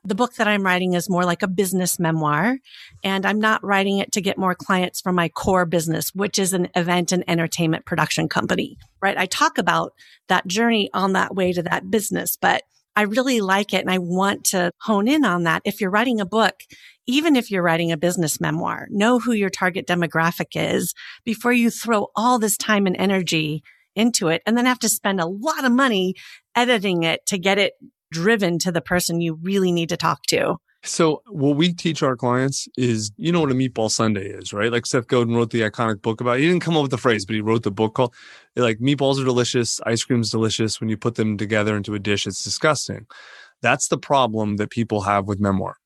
the 0.06 0.14
book 0.14 0.34
that 0.34 0.46
I'm 0.46 0.62
writing 0.62 0.94
is 0.94 1.10
more 1.10 1.24
like 1.24 1.42
a 1.42 1.48
business 1.48 1.98
memoir 1.98 2.58
and 3.02 3.26
I'm 3.26 3.40
not 3.40 3.64
writing 3.64 3.98
it 3.98 4.12
to 4.12 4.20
get 4.20 4.38
more 4.38 4.54
clients 4.54 5.00
from 5.00 5.16
my 5.16 5.28
core 5.28 5.66
business, 5.66 6.10
which 6.14 6.38
is 6.38 6.52
an 6.52 6.68
event 6.76 7.12
and 7.12 7.24
entertainment 7.28 7.84
production 7.86 8.28
company, 8.28 8.78
right? 9.02 9.16
I 9.16 9.26
talk 9.26 9.58
about 9.58 9.94
that 10.28 10.46
journey 10.46 10.90
on 10.94 11.12
that 11.14 11.34
way 11.34 11.52
to 11.52 11.62
that 11.64 11.90
business, 11.90 12.36
but 12.40 12.62
I 12.94 13.02
really 13.02 13.40
like 13.40 13.74
it 13.74 13.82
and 13.82 13.90
I 13.90 13.98
want 13.98 14.44
to 14.44 14.70
hone 14.80 15.08
in 15.08 15.24
on 15.24 15.42
that. 15.42 15.62
If 15.64 15.80
you're 15.80 15.90
writing 15.90 16.20
a 16.20 16.26
book, 16.26 16.54
even 17.06 17.36
if 17.36 17.50
you're 17.50 17.62
writing 17.62 17.92
a 17.92 17.96
business 17.96 18.40
memoir, 18.40 18.86
know 18.90 19.18
who 19.18 19.32
your 19.32 19.50
target 19.50 19.86
demographic 19.86 20.54
is 20.54 20.94
before 21.24 21.52
you 21.52 21.70
throw 21.70 22.08
all 22.14 22.38
this 22.38 22.56
time 22.56 22.86
and 22.86 22.96
energy 22.96 23.62
into 23.94 24.28
it 24.28 24.42
and 24.46 24.56
then 24.56 24.66
have 24.66 24.78
to 24.78 24.88
spend 24.88 25.20
a 25.20 25.26
lot 25.26 25.64
of 25.64 25.72
money 25.72 26.14
editing 26.54 27.02
it 27.02 27.24
to 27.26 27.38
get 27.38 27.58
it 27.58 27.72
driven 28.12 28.58
to 28.60 28.72
the 28.72 28.80
person 28.80 29.20
you 29.20 29.38
really 29.42 29.72
need 29.72 29.88
to 29.88 29.96
talk 29.96 30.22
to. 30.26 30.56
So, 30.86 31.22
what 31.26 31.56
we 31.56 31.72
teach 31.72 32.02
our 32.02 32.16
clients 32.16 32.68
is, 32.76 33.10
you 33.16 33.32
know 33.32 33.40
what 33.40 33.50
a 33.50 33.54
meatball 33.54 33.90
sundae 33.90 34.28
is, 34.28 34.52
right? 34.52 34.70
Like 34.70 34.86
Seth 34.86 35.08
Godin 35.08 35.34
wrote 35.34 35.50
the 35.50 35.62
iconic 35.62 36.00
book 36.00 36.20
about. 36.20 36.36
It. 36.36 36.42
He 36.42 36.48
didn't 36.48 36.62
come 36.62 36.76
up 36.76 36.82
with 36.82 36.92
the 36.92 36.98
phrase, 36.98 37.26
but 37.26 37.34
he 37.34 37.40
wrote 37.40 37.64
the 37.64 37.72
book 37.72 37.94
called 37.94 38.14
like 38.54 38.78
meatballs 38.78 39.20
are 39.20 39.24
delicious, 39.24 39.80
ice 39.84 40.04
cream's 40.04 40.30
delicious. 40.30 40.80
When 40.80 40.88
you 40.88 40.96
put 40.96 41.16
them 41.16 41.36
together 41.36 41.76
into 41.76 41.94
a 41.94 41.98
dish, 41.98 42.26
it's 42.26 42.44
disgusting. 42.44 43.06
That's 43.62 43.88
the 43.88 43.98
problem 43.98 44.58
that 44.58 44.70
people 44.70 45.00
have 45.00 45.26
with 45.26 45.40
memoir, 45.40 45.76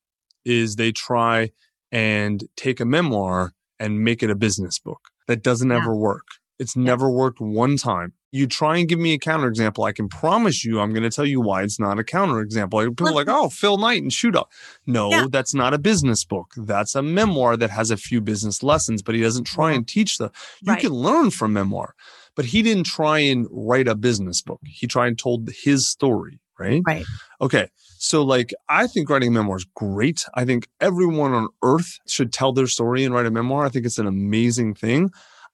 is 0.45 0.77
they 0.77 0.93
try 0.93 1.51
and 1.91 2.45
take 2.57 2.81
a 2.81 2.85
memoir 2.85 3.53
and 3.79 4.05
make 4.05 4.23
it 4.23 4.31
a 4.31 4.35
business 4.35 4.79
book. 4.79 5.01
That 5.29 5.43
doesn't 5.43 5.71
yeah. 5.71 5.79
ever 5.79 5.95
work. 5.95 6.27
It's 6.59 6.77
yeah. 6.77 6.83
never 6.83 7.09
worked 7.09 7.41
one 7.41 7.79
time 7.79 8.13
you 8.33 8.47
try 8.47 8.77
and 8.79 8.89
give 8.89 8.99
me 8.99 9.13
a 9.13 9.19
counterexample, 9.19 9.87
I 9.87 9.93
can 9.93 10.09
promise 10.09 10.65
you 10.65 10.81
I'm 10.81 10.93
going 10.93 11.03
to 11.03 11.11
tell 11.11 11.27
you 11.27 11.41
why 11.41 11.63
it's 11.63 11.81
not 11.81 11.99
a 11.99 12.03
counterexample. 12.03 12.89
People 12.89 13.09
are 13.09 13.13
like, 13.13 13.29
oh, 13.29 13.49
Phil 13.49 13.77
Knight 13.77 14.03
and 14.03 14.13
Shoe 14.13 14.31
Dog. 14.31 14.49
No, 14.87 15.11
yeah. 15.11 15.27
that's 15.31 15.55
not 15.55 15.75
a 15.75 15.79
business 15.79 16.25
book. 16.25 16.53
That's 16.57 16.95
a 16.95 17.03
memoir 17.03 17.57
that 17.57 17.71
has 17.71 17.91
a 17.91 17.97
few 17.97 18.21
business 18.21 18.63
lessons, 18.63 19.03
but 19.03 19.15
he 19.15 19.21
doesn't 19.21 19.45
try 19.45 19.73
and 19.73 19.87
teach 19.87 20.19
the. 20.19 20.31
You 20.61 20.73
right. 20.73 20.81
can 20.81 20.93
learn 20.93 21.31
from 21.31 21.53
memoir, 21.53 21.95
but 22.37 22.45
he 22.45 22.63
didn't 22.63 22.87
try 22.87 23.19
and 23.19 23.47
write 23.51 23.89
a 23.89 23.95
business 23.95 24.43
book. 24.43 24.61
He 24.65 24.87
tried 24.87 25.09
and 25.09 25.19
told 25.19 25.51
his 25.51 25.87
story, 25.87 26.41
right? 26.59 26.83
Right. 26.87 27.05
Okay. 27.41 27.69
So, 27.99 28.23
like, 28.23 28.55
I 28.69 28.87
think 28.87 29.11
writing 29.11 29.33
memoir 29.33 29.57
is 29.57 29.67
great. 29.75 30.25
I 30.35 30.45
think 30.45 30.69
everyone 30.81 31.33
on 31.33 31.49
earth 31.63 31.99
should 32.07 32.33
tell 32.33 32.53
their 32.53 32.67
story 32.67 33.05
and 33.05 33.15
write 33.15 33.27
a 33.27 33.31
memoir. 33.31 33.67
I 33.67 33.69
think 33.69 33.85
it's 33.85 33.99
an 33.99 34.07
amazing 34.07 34.75
thing. 34.75 35.11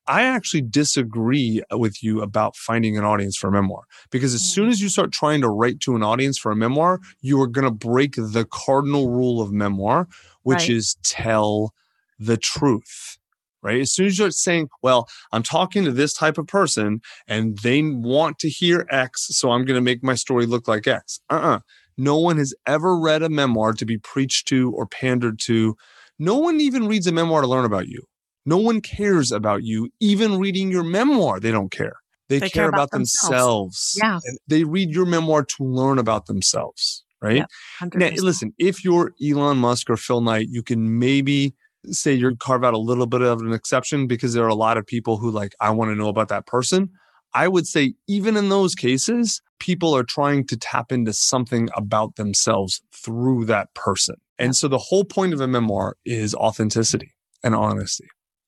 I 0.08 0.22
actually 0.22 0.62
disagree 0.62 1.62
with 1.72 2.02
you 2.02 2.22
about 2.22 2.56
finding 2.56 2.96
an 2.96 3.04
audience 3.04 3.36
for 3.36 3.48
a 3.48 3.52
memoir 3.52 3.82
because 4.10 4.34
as 4.34 4.42
soon 4.42 4.68
mm. 4.68 4.72
as 4.72 4.80
you 4.80 4.88
start 4.88 5.12
trying 5.12 5.40
to 5.40 5.48
write 5.48 5.80
to 5.80 5.96
an 5.96 6.02
audience 6.02 6.38
for 6.38 6.52
a 6.52 6.56
memoir, 6.56 7.00
you 7.20 7.40
are 7.40 7.46
going 7.46 7.64
to 7.64 7.70
break 7.70 8.14
the 8.14 8.46
cardinal 8.50 9.10
rule 9.10 9.40
of 9.40 9.52
memoir, 9.52 10.06
which 10.42 10.60
right. 10.60 10.70
is 10.70 10.96
tell 11.02 11.72
the 12.18 12.36
truth. 12.36 13.18
Right. 13.62 13.80
As 13.80 13.90
soon 13.90 14.06
as 14.06 14.16
you're 14.16 14.30
saying, 14.30 14.68
well, 14.82 15.08
I'm 15.32 15.42
talking 15.42 15.84
to 15.84 15.90
this 15.90 16.12
type 16.12 16.38
of 16.38 16.46
person 16.46 17.00
and 17.26 17.58
they 17.58 17.82
want 17.82 18.38
to 18.40 18.48
hear 18.48 18.86
X, 18.90 19.26
so 19.30 19.50
I'm 19.50 19.64
going 19.64 19.74
to 19.74 19.80
make 19.80 20.04
my 20.04 20.14
story 20.14 20.46
look 20.46 20.68
like 20.68 20.86
X. 20.86 21.18
Uh 21.28 21.34
uh-uh. 21.34 21.56
uh 21.56 21.58
No 21.96 22.16
one 22.16 22.36
has 22.36 22.54
ever 22.66 22.96
read 22.96 23.24
a 23.24 23.28
memoir 23.28 23.72
to 23.72 23.84
be 23.84 23.98
preached 23.98 24.46
to 24.48 24.70
or 24.70 24.86
pandered 24.86 25.40
to. 25.46 25.76
No 26.16 26.36
one 26.36 26.60
even 26.60 26.86
reads 26.86 27.08
a 27.08 27.12
memoir 27.12 27.40
to 27.40 27.48
learn 27.48 27.64
about 27.64 27.88
you. 27.88 28.06
No 28.46 28.56
one 28.56 28.80
cares 28.80 29.32
about 29.32 29.64
you. 29.64 29.90
Even 30.00 30.38
reading 30.38 30.70
your 30.70 30.84
memoir, 30.84 31.40
they 31.40 31.50
don't 31.50 31.70
care. 31.70 31.96
They, 32.28 32.38
they 32.38 32.48
care, 32.48 32.62
care, 32.62 32.68
about, 32.68 32.78
about 32.78 32.90
themselves. 32.92 33.92
themselves. 33.92 33.98
Yeah. 34.02 34.20
And 34.24 34.38
they 34.46 34.64
read 34.64 34.90
your 34.90 35.06
memoir 35.06 35.44
to 35.44 35.64
learn 35.64 35.98
about 35.98 36.26
themselves. 36.26 37.04
Right. 37.20 37.36
Yeah, 37.36 37.88
now, 37.94 38.10
listen, 38.10 38.52
if 38.58 38.84
you're 38.84 39.12
Elon 39.24 39.56
Musk 39.56 39.88
or 39.88 39.96
Phil 39.96 40.20
Knight, 40.20 40.48
you 40.50 40.62
can 40.62 40.98
maybe 40.98 41.54
say 41.90 42.12
you 42.12 42.36
carve 42.36 42.62
out 42.62 42.74
a 42.74 42.78
little 42.78 43.06
bit 43.06 43.22
of 43.22 43.40
an 43.40 43.52
exception 43.52 44.06
because 44.06 44.34
there 44.34 44.44
are 44.44 44.48
a 44.48 44.54
lot 44.54 44.76
of 44.76 44.86
people 44.86 45.16
who 45.16 45.30
like, 45.30 45.54
I 45.60 45.70
want 45.70 45.90
to 45.90 45.94
know 45.94 46.08
about 46.08 46.28
that 46.28 46.46
person. 46.46 46.90
I 47.34 47.48
would 47.48 47.66
say, 47.66 47.94
even 48.06 48.36
in 48.36 48.48
those 48.48 48.74
cases, 48.74 49.42
people 49.58 49.96
are 49.96 50.04
trying 50.04 50.46
to 50.46 50.56
tap 50.56 50.92
into 50.92 51.12
something 51.12 51.68
about 51.74 52.16
themselves 52.16 52.82
through 52.92 53.46
that 53.46 53.72
person. 53.74 54.16
And 54.38 54.54
so 54.54 54.68
the 54.68 54.78
whole 54.78 55.04
point 55.04 55.32
of 55.32 55.40
a 55.40 55.48
memoir 55.48 55.96
is 56.04 56.34
authenticity 56.34 57.14
and 57.42 57.54
honesty. 57.54 58.06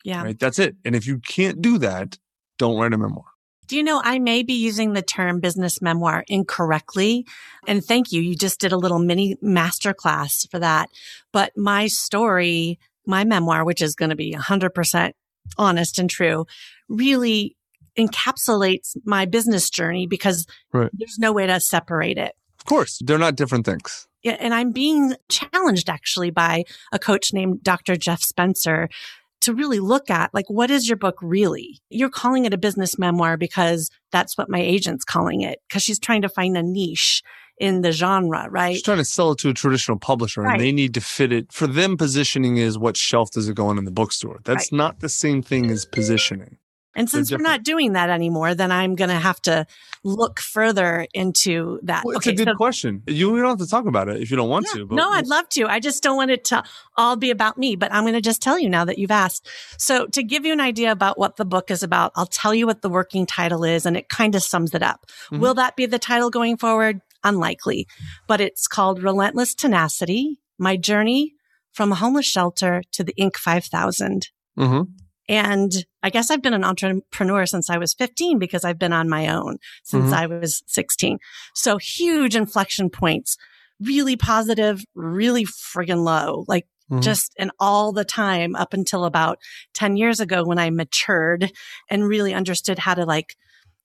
Yeah. 0.08 0.22
Right. 0.22 0.38
That's 0.38 0.58
it. 0.58 0.74
And 0.86 0.96
if 0.96 1.06
you 1.06 1.18
can't 1.18 1.60
do 1.60 1.76
that, 1.78 2.16
don't 2.56 2.80
write 2.80 2.94
a 2.94 2.98
memoir. 2.98 3.26
Do 3.66 3.76
you 3.76 3.82
know, 3.82 4.00
I 4.02 4.18
may 4.18 4.42
be 4.42 4.54
using 4.54 4.94
the 4.94 5.02
term 5.02 5.40
business 5.40 5.82
memoir 5.82 6.24
incorrectly. 6.28 7.26
And 7.66 7.84
thank 7.84 8.10
you. 8.10 8.22
You 8.22 8.34
just 8.34 8.58
did 8.58 8.72
a 8.72 8.78
little 8.78 9.00
mini 9.00 9.36
masterclass 9.44 10.50
for 10.50 10.58
that. 10.60 10.88
But 11.30 11.52
my 11.58 11.88
story, 11.88 12.78
my 13.06 13.24
memoir, 13.24 13.66
which 13.66 13.82
is 13.82 13.94
going 13.94 14.08
to 14.08 14.16
be 14.16 14.32
100% 14.32 15.12
honest 15.58 15.98
and 15.98 16.08
true, 16.08 16.46
really 16.88 17.54
encapsulates 17.98 18.96
my 19.04 19.26
business 19.26 19.68
journey 19.68 20.06
because 20.06 20.46
right. 20.72 20.90
there's 20.94 21.18
no 21.18 21.34
way 21.34 21.46
to 21.46 21.60
separate 21.60 22.16
it. 22.16 22.32
Of 22.58 22.64
course, 22.64 22.98
they're 23.04 23.18
not 23.18 23.36
different 23.36 23.66
things. 23.66 24.08
Yeah, 24.22 24.36
and 24.40 24.54
I'm 24.54 24.72
being 24.72 25.16
challenged 25.28 25.90
actually 25.90 26.30
by 26.30 26.64
a 26.92 26.98
coach 26.98 27.34
named 27.34 27.62
Dr. 27.62 27.96
Jeff 27.96 28.22
Spencer 28.22 28.88
to 29.42 29.54
really 29.54 29.80
look 29.80 30.10
at 30.10 30.32
like, 30.34 30.46
what 30.48 30.70
is 30.70 30.88
your 30.88 30.96
book 30.96 31.16
really? 31.22 31.80
You're 31.90 32.10
calling 32.10 32.44
it 32.44 32.54
a 32.54 32.58
business 32.58 32.98
memoir 32.98 33.36
because 33.36 33.90
that's 34.12 34.36
what 34.36 34.48
my 34.48 34.60
agent's 34.60 35.04
calling 35.04 35.42
it 35.42 35.60
because 35.68 35.82
she's 35.82 35.98
trying 35.98 36.22
to 36.22 36.28
find 36.28 36.56
a 36.56 36.62
niche 36.62 37.22
in 37.60 37.82
the 37.82 37.90
genre, 37.92 38.48
right? 38.50 38.74
She's 38.74 38.82
trying 38.82 38.98
to 38.98 39.04
sell 39.04 39.32
it 39.32 39.38
to 39.38 39.48
a 39.48 39.54
traditional 39.54 39.98
publisher 39.98 40.42
Right. 40.42 40.52
and 40.52 40.60
they 40.60 40.72
need 40.72 40.94
to 40.94 41.00
fit 41.00 41.32
it. 41.32 41.52
For 41.52 41.66
them, 41.66 41.96
positioning 41.96 42.56
is 42.56 42.78
what 42.78 42.96
shelf 42.96 43.30
does 43.32 43.48
it 43.48 43.54
go 43.56 43.66
on 43.66 43.78
in 43.78 43.84
the 43.84 43.90
bookstore. 43.90 44.40
That's 44.44 44.70
not 44.72 45.00
the 45.00 45.08
same 45.08 45.42
thing 45.42 45.70
as 45.70 45.84
positioning. 45.84 46.58
And 46.98 47.08
since 47.08 47.30
we're 47.30 47.38
not 47.38 47.62
doing 47.62 47.92
that 47.92 48.10
anymore, 48.10 48.54
then 48.54 48.70
I'm 48.72 48.94
going 48.96 49.08
to 49.10 49.16
have 49.18 49.40
to 49.42 49.66
look 50.04 50.40
further 50.40 51.06
into 51.14 51.78
that. 51.84 52.04
Well, 52.04 52.16
it's 52.16 52.26
okay, 52.26 52.34
a 52.34 52.36
good 52.36 52.48
so- 52.48 52.54
question. 52.56 53.02
You 53.06 53.36
don't 53.38 53.48
have 53.48 53.58
to 53.58 53.66
talk 53.66 53.86
about 53.86 54.08
it 54.08 54.20
if 54.20 54.30
you 54.30 54.36
don't 54.36 54.48
want 54.48 54.66
Yeah. 54.68 54.80
to. 54.80 54.86
But 54.86 54.94
no, 54.96 55.08
I'd 55.10 55.26
love 55.26 55.48
to. 55.50 55.66
I 55.66 55.80
just 55.80 56.02
don't 56.02 56.16
want 56.16 56.30
it 56.30 56.44
to 56.46 56.62
all 56.96 57.16
be 57.16 57.30
about 57.30 57.56
me, 57.56 57.76
but 57.76 57.92
I'm 57.92 58.02
going 58.04 58.14
to 58.14 58.20
just 58.20 58.42
tell 58.42 58.58
you 58.58 58.68
now 58.68 58.84
that 58.84 58.98
you've 58.98 59.10
asked. 59.10 59.48
So 59.78 60.06
to 60.08 60.22
give 60.22 60.44
you 60.44 60.52
an 60.52 60.60
idea 60.60 60.92
about 60.92 61.18
what 61.18 61.36
the 61.36 61.44
book 61.44 61.70
is 61.70 61.82
about, 61.82 62.12
I'll 62.16 62.26
tell 62.26 62.54
you 62.54 62.66
what 62.66 62.82
the 62.82 62.88
working 62.90 63.26
title 63.26 63.64
is 63.64 63.86
and 63.86 63.96
it 63.96 64.08
kind 64.08 64.34
of 64.34 64.42
sums 64.42 64.74
it 64.74 64.82
up. 64.82 65.06
Mhm. 65.30 65.38
Will 65.38 65.54
that 65.54 65.76
be 65.76 65.86
the 65.86 65.98
title 65.98 66.30
going 66.30 66.56
forward? 66.56 67.00
Unlikely, 67.24 67.86
but 68.28 68.40
it's 68.40 68.66
called 68.68 69.02
Relentless 69.02 69.54
Tenacity, 69.54 70.38
My 70.58 70.76
Journey 70.76 71.34
from 71.72 71.90
a 71.92 71.96
Homeless 71.96 72.26
Shelter 72.26 72.82
to 72.92 73.02
the 73.04 73.12
Inc. 73.18 73.36
5000. 73.36 74.28
Mhm. 74.58 74.86
And 75.28 75.84
I 76.08 76.10
guess 76.10 76.30
I've 76.30 76.40
been 76.40 76.54
an 76.54 76.64
entrepreneur 76.64 77.44
since 77.44 77.68
I 77.68 77.76
was 77.76 77.92
15 77.92 78.38
because 78.38 78.64
I've 78.64 78.78
been 78.78 78.94
on 78.94 79.10
my 79.10 79.28
own 79.28 79.58
since 79.84 80.10
Mhm. 80.10 80.16
I 80.16 80.24
was 80.26 80.62
16. 80.66 81.18
So 81.54 81.76
huge 81.76 82.34
inflection 82.34 82.88
points, 82.88 83.36
really 83.78 84.16
positive, 84.16 84.82
really 84.94 85.44
friggin' 85.44 86.02
low, 86.04 86.46
like 86.48 86.66
Mhm. 86.90 87.02
just 87.02 87.34
and 87.38 87.50
all 87.60 87.92
the 87.92 88.06
time 88.06 88.56
up 88.56 88.72
until 88.72 89.04
about 89.04 89.38
10 89.74 89.98
years 89.98 90.18
ago 90.18 90.44
when 90.44 90.58
I 90.58 90.70
matured 90.70 91.52
and 91.90 92.08
really 92.08 92.32
understood 92.32 92.78
how 92.78 92.94
to 92.94 93.04
like 93.04 93.36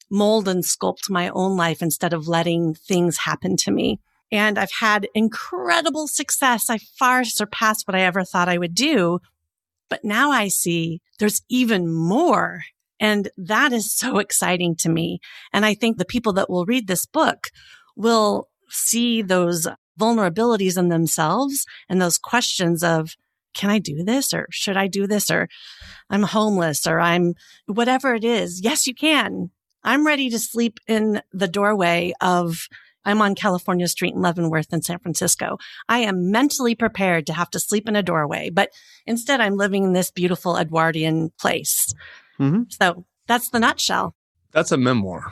mold 0.10 0.48
and 0.48 0.64
sculpt 0.64 1.10
my 1.10 1.28
own 1.28 1.58
life 1.58 1.82
instead 1.82 2.14
of 2.14 2.30
letting 2.30 2.74
things 2.74 3.18
happen 3.18 3.58
to 3.58 3.72
me. 3.72 4.00
And 4.32 4.58
I've 4.58 4.72
had 4.80 5.10
incredible 5.14 6.08
success. 6.08 6.70
I 6.70 6.78
far 6.78 7.26
surpassed 7.26 7.86
what 7.86 7.96
I 7.96 8.02
ever 8.02 8.24
thought 8.24 8.48
I 8.48 8.58
would 8.58 8.76
do. 8.76 9.20
But 9.94 10.04
now 10.04 10.32
I 10.32 10.48
see 10.48 11.02
there's 11.20 11.44
even 11.50 11.88
more. 11.88 12.64
And 13.00 13.30
that 13.38 13.72
is 13.72 13.96
so 13.96 14.18
exciting 14.26 14.76
to 14.78 14.90
me. 14.90 15.20
And 15.54 15.68
I 15.68 15.76
think 15.76 15.98
the 15.98 16.04
people 16.04 16.34
that 16.34 16.50
will 16.50 16.66
read 16.66 16.88
this 16.88 17.06
book 17.06 17.50
will 17.96 18.50
see 18.70 19.22
those 19.22 19.68
vulnerabilities 20.00 20.80
in 20.80 20.90
themselves 20.90 21.68
and 21.88 22.02
those 22.02 22.18
questions 22.18 22.84
of, 22.84 23.12
can 23.54 23.70
I 23.70 23.78
do 23.78 24.04
this? 24.04 24.34
Or 24.34 24.48
should 24.50 24.78
I 24.78 24.88
do 24.88 25.06
this? 25.06 25.30
Or 25.30 25.48
I'm 26.10 26.24
homeless 26.24 26.88
or 26.88 27.00
I'm 27.00 27.36
whatever 27.68 28.16
it 28.16 28.24
is. 28.24 28.62
Yes, 28.64 28.88
you 28.88 28.96
can. 28.96 29.52
I'm 29.84 30.08
ready 30.08 30.32
to 30.32 30.40
sleep 30.40 30.80
in 30.88 31.22
the 31.32 31.48
doorway 31.48 32.14
of 32.20 32.68
I'm 33.06 33.22
on 33.22 33.36
California 33.36 33.88
Street 33.88 34.13
in 34.13 34.22
Leavenworth 34.22 34.74
in 34.74 34.82
San 34.82 35.00
Francisco. 35.00 35.58
I 35.89 36.00
am 36.00 36.32
mentally 36.32 36.76
prepared 36.76 37.28
to 37.28 37.34
have 37.34 37.50
to 37.52 37.60
sleep 37.60 37.88
in 37.88 37.96
a 37.96 38.04
doorway, 38.04 38.50
but 38.50 38.70
instead 39.06 39.42
I'm 39.42 39.58
living 39.58 39.84
in 39.84 39.94
this 39.94 40.12
beautiful 40.12 40.58
Edwardian 40.58 41.32
place. 41.39 41.94
Mhm. 42.39 42.72
So 42.74 43.06
that's 43.28 43.50
the 43.50 43.60
nutshell. 43.60 44.16
That's 44.52 44.72
a 44.72 44.78
memoir. 44.78 45.32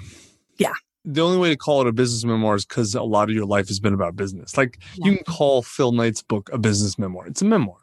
Yeah. 0.57 0.73
The 1.03 1.21
only 1.21 1.37
way 1.37 1.49
to 1.49 1.57
call 1.57 1.81
it 1.81 1.87
a 1.87 1.91
business 1.91 2.23
memoir 2.23 2.55
is 2.55 2.65
because 2.65 2.93
a 2.93 3.01
lot 3.01 3.29
of 3.29 3.35
your 3.35 3.45
life 3.45 3.67
has 3.69 3.79
been 3.79 3.93
about 3.93 4.15
business. 4.15 4.55
Like 4.55 4.77
you 4.95 5.15
can 5.15 5.23
call 5.25 5.63
Phil 5.63 5.91
Knight's 5.91 6.21
book 6.21 6.49
a 6.53 6.57
business 6.57 6.99
memoir. 6.99 7.25
It's 7.27 7.41
a 7.41 7.45
memoir. 7.45 7.77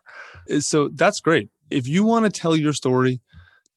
So 0.60 0.88
that's 0.88 1.20
great. 1.20 1.48
If 1.70 1.88
you 1.88 2.04
want 2.04 2.24
to 2.26 2.30
tell 2.30 2.56
your 2.56 2.72
story 2.72 3.20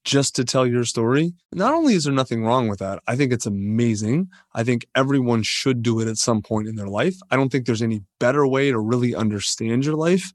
just 0.03 0.35
to 0.35 0.45
tell 0.45 0.65
your 0.65 0.83
story, 0.83 1.33
not 1.53 1.73
only 1.73 1.93
is 1.93 2.05
there 2.05 2.13
nothing 2.13 2.43
wrong 2.43 2.67
with 2.67 2.79
that, 2.79 3.01
I 3.07 3.15
think 3.15 3.31
it's 3.31 3.45
amazing. 3.45 4.29
I 4.53 4.63
think 4.63 4.85
everyone 4.95 5.43
should 5.43 5.83
do 5.83 5.99
it 5.99 6.07
at 6.07 6.17
some 6.17 6.41
point 6.41 6.67
in 6.67 6.75
their 6.75 6.87
life. 6.87 7.15
I 7.29 7.35
don't 7.35 7.51
think 7.51 7.65
there's 7.65 7.81
any 7.81 8.01
better 8.19 8.47
way 8.47 8.71
to 8.71 8.79
really 8.79 9.13
understand 9.13 9.85
your 9.85 9.95
life. 9.95 10.31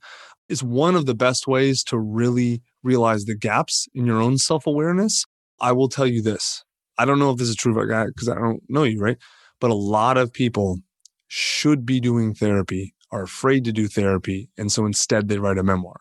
It's 0.48 0.62
one 0.62 0.94
of 0.94 1.06
the 1.06 1.14
best 1.14 1.48
ways 1.48 1.82
to 1.84 1.98
really 1.98 2.62
realize 2.82 3.24
the 3.24 3.36
gaps 3.36 3.88
in 3.94 4.06
your 4.06 4.22
own 4.22 4.38
self 4.38 4.66
awareness. 4.66 5.24
I 5.60 5.72
will 5.72 5.88
tell 5.88 6.06
you 6.06 6.22
this. 6.22 6.62
I 6.98 7.04
don't 7.04 7.18
know 7.18 7.30
if 7.30 7.38
this 7.38 7.48
is 7.48 7.56
true 7.56 7.74
because 7.74 8.28
I 8.28 8.34
don't 8.34 8.62
know 8.68 8.84
you, 8.84 9.00
right? 9.00 9.18
But 9.60 9.70
a 9.70 9.74
lot 9.74 10.16
of 10.16 10.32
people 10.32 10.78
should 11.26 11.84
be 11.84 11.98
doing 11.98 12.34
therapy, 12.34 12.94
are 13.10 13.22
afraid 13.22 13.64
to 13.64 13.72
do 13.72 13.88
therapy. 13.88 14.48
And 14.56 14.70
so 14.70 14.86
instead 14.86 15.28
they 15.28 15.38
write 15.38 15.58
a 15.58 15.62
memoir. 15.62 15.96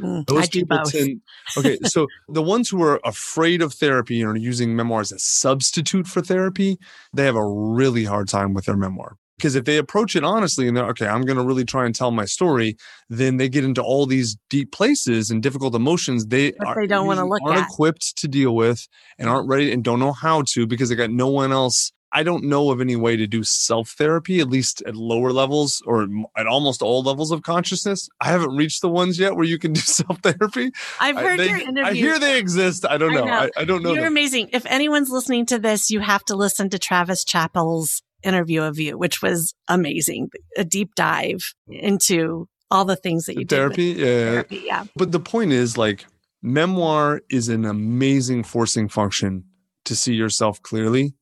Mm, 0.00 0.26
Those 0.26 0.42
I 0.44 0.46
do 0.46 0.60
people 0.60 0.78
both. 0.78 0.92
tend- 0.92 1.20
okay, 1.58 1.78
so 1.84 2.06
the 2.28 2.42
ones 2.42 2.68
who 2.68 2.82
are 2.82 3.00
afraid 3.04 3.62
of 3.62 3.74
therapy 3.74 4.20
and 4.22 4.30
are 4.30 4.36
using 4.36 4.74
memoir 4.74 5.00
as 5.00 5.12
a 5.12 5.18
substitute 5.18 6.06
for 6.06 6.20
therapy, 6.20 6.78
they 7.12 7.24
have 7.24 7.36
a 7.36 7.46
really 7.46 8.04
hard 8.04 8.28
time 8.28 8.54
with 8.54 8.64
their 8.66 8.76
memoir. 8.76 9.16
Because 9.36 9.54
if 9.54 9.64
they 9.64 9.78
approach 9.78 10.14
it 10.16 10.22
honestly 10.22 10.68
and 10.68 10.76
they're 10.76 10.88
okay, 10.88 11.06
I'm 11.06 11.22
going 11.22 11.38
to 11.38 11.44
really 11.44 11.64
try 11.64 11.86
and 11.86 11.94
tell 11.94 12.10
my 12.10 12.26
story, 12.26 12.76
then 13.08 13.38
they 13.38 13.48
get 13.48 13.64
into 13.64 13.82
all 13.82 14.04
these 14.04 14.36
deep 14.50 14.70
places 14.70 15.30
and 15.30 15.42
difficult 15.42 15.74
emotions 15.74 16.26
they 16.26 16.50
they 16.50 16.86
don't 16.86 17.06
wanna 17.06 17.22
usually 17.22 17.30
look 17.30 17.42
aren't 17.44 17.58
at. 17.60 17.68
equipped 17.70 18.18
to 18.18 18.28
deal 18.28 18.54
with 18.54 18.86
and 19.18 19.30
aren't 19.30 19.48
ready 19.48 19.72
and 19.72 19.82
don't 19.82 19.98
know 19.98 20.12
how 20.12 20.42
to 20.48 20.66
because 20.66 20.90
they 20.90 20.94
got 20.94 21.10
no 21.10 21.28
one 21.28 21.52
else. 21.52 21.90
I 22.12 22.22
don't 22.24 22.44
know 22.44 22.70
of 22.72 22.80
any 22.80 22.96
way 22.96 23.16
to 23.16 23.26
do 23.26 23.44
self 23.44 23.90
therapy, 23.90 24.40
at 24.40 24.48
least 24.50 24.82
at 24.82 24.96
lower 24.96 25.32
levels 25.32 25.80
or 25.86 26.08
at 26.36 26.46
almost 26.46 26.82
all 26.82 27.02
levels 27.02 27.30
of 27.30 27.42
consciousness. 27.42 28.08
I 28.20 28.26
haven't 28.26 28.56
reached 28.56 28.80
the 28.82 28.88
ones 28.88 29.18
yet 29.18 29.36
where 29.36 29.44
you 29.44 29.58
can 29.58 29.72
do 29.72 29.80
self 29.84 30.18
therapy. 30.20 30.72
I've 31.00 31.16
I- 31.16 31.22
heard 31.22 31.38
they- 31.38 31.48
your 31.48 31.58
interview. 31.58 31.84
I 31.84 31.94
hear 31.94 32.18
they 32.18 32.38
exist. 32.38 32.84
I 32.88 32.98
don't 32.98 33.12
I 33.12 33.14
know. 33.14 33.24
know. 33.24 33.32
I, 33.32 33.50
I 33.56 33.64
don't 33.64 33.82
know. 33.82 33.92
You're 33.92 34.02
them. 34.04 34.12
amazing. 34.12 34.50
If 34.52 34.66
anyone's 34.66 35.10
listening 35.10 35.46
to 35.46 35.58
this, 35.58 35.90
you 35.90 36.00
have 36.00 36.24
to 36.26 36.36
listen 36.36 36.68
to 36.70 36.78
Travis 36.78 37.24
Chappell's 37.24 38.02
interview 38.22 38.62
of 38.62 38.78
you, 38.78 38.98
which 38.98 39.22
was 39.22 39.54
amazing. 39.68 40.30
A 40.56 40.64
deep 40.64 40.94
dive 40.96 41.54
into 41.68 42.48
all 42.72 42.84
the 42.84 42.96
things 42.96 43.26
that 43.26 43.34
you 43.34 43.40
with 43.40 43.48
Therapy, 43.50 43.84
yeah. 43.84 44.04
therapy. 44.06 44.62
Yeah. 44.66 44.84
But 44.96 45.12
the 45.12 45.20
point 45.20 45.52
is, 45.52 45.78
like, 45.78 46.04
memoir 46.42 47.20
is 47.30 47.48
an 47.48 47.64
amazing 47.64 48.42
forcing 48.44 48.88
function 48.88 49.44
to 49.84 49.96
see 49.96 50.14
yourself 50.14 50.62
clearly, 50.62 51.14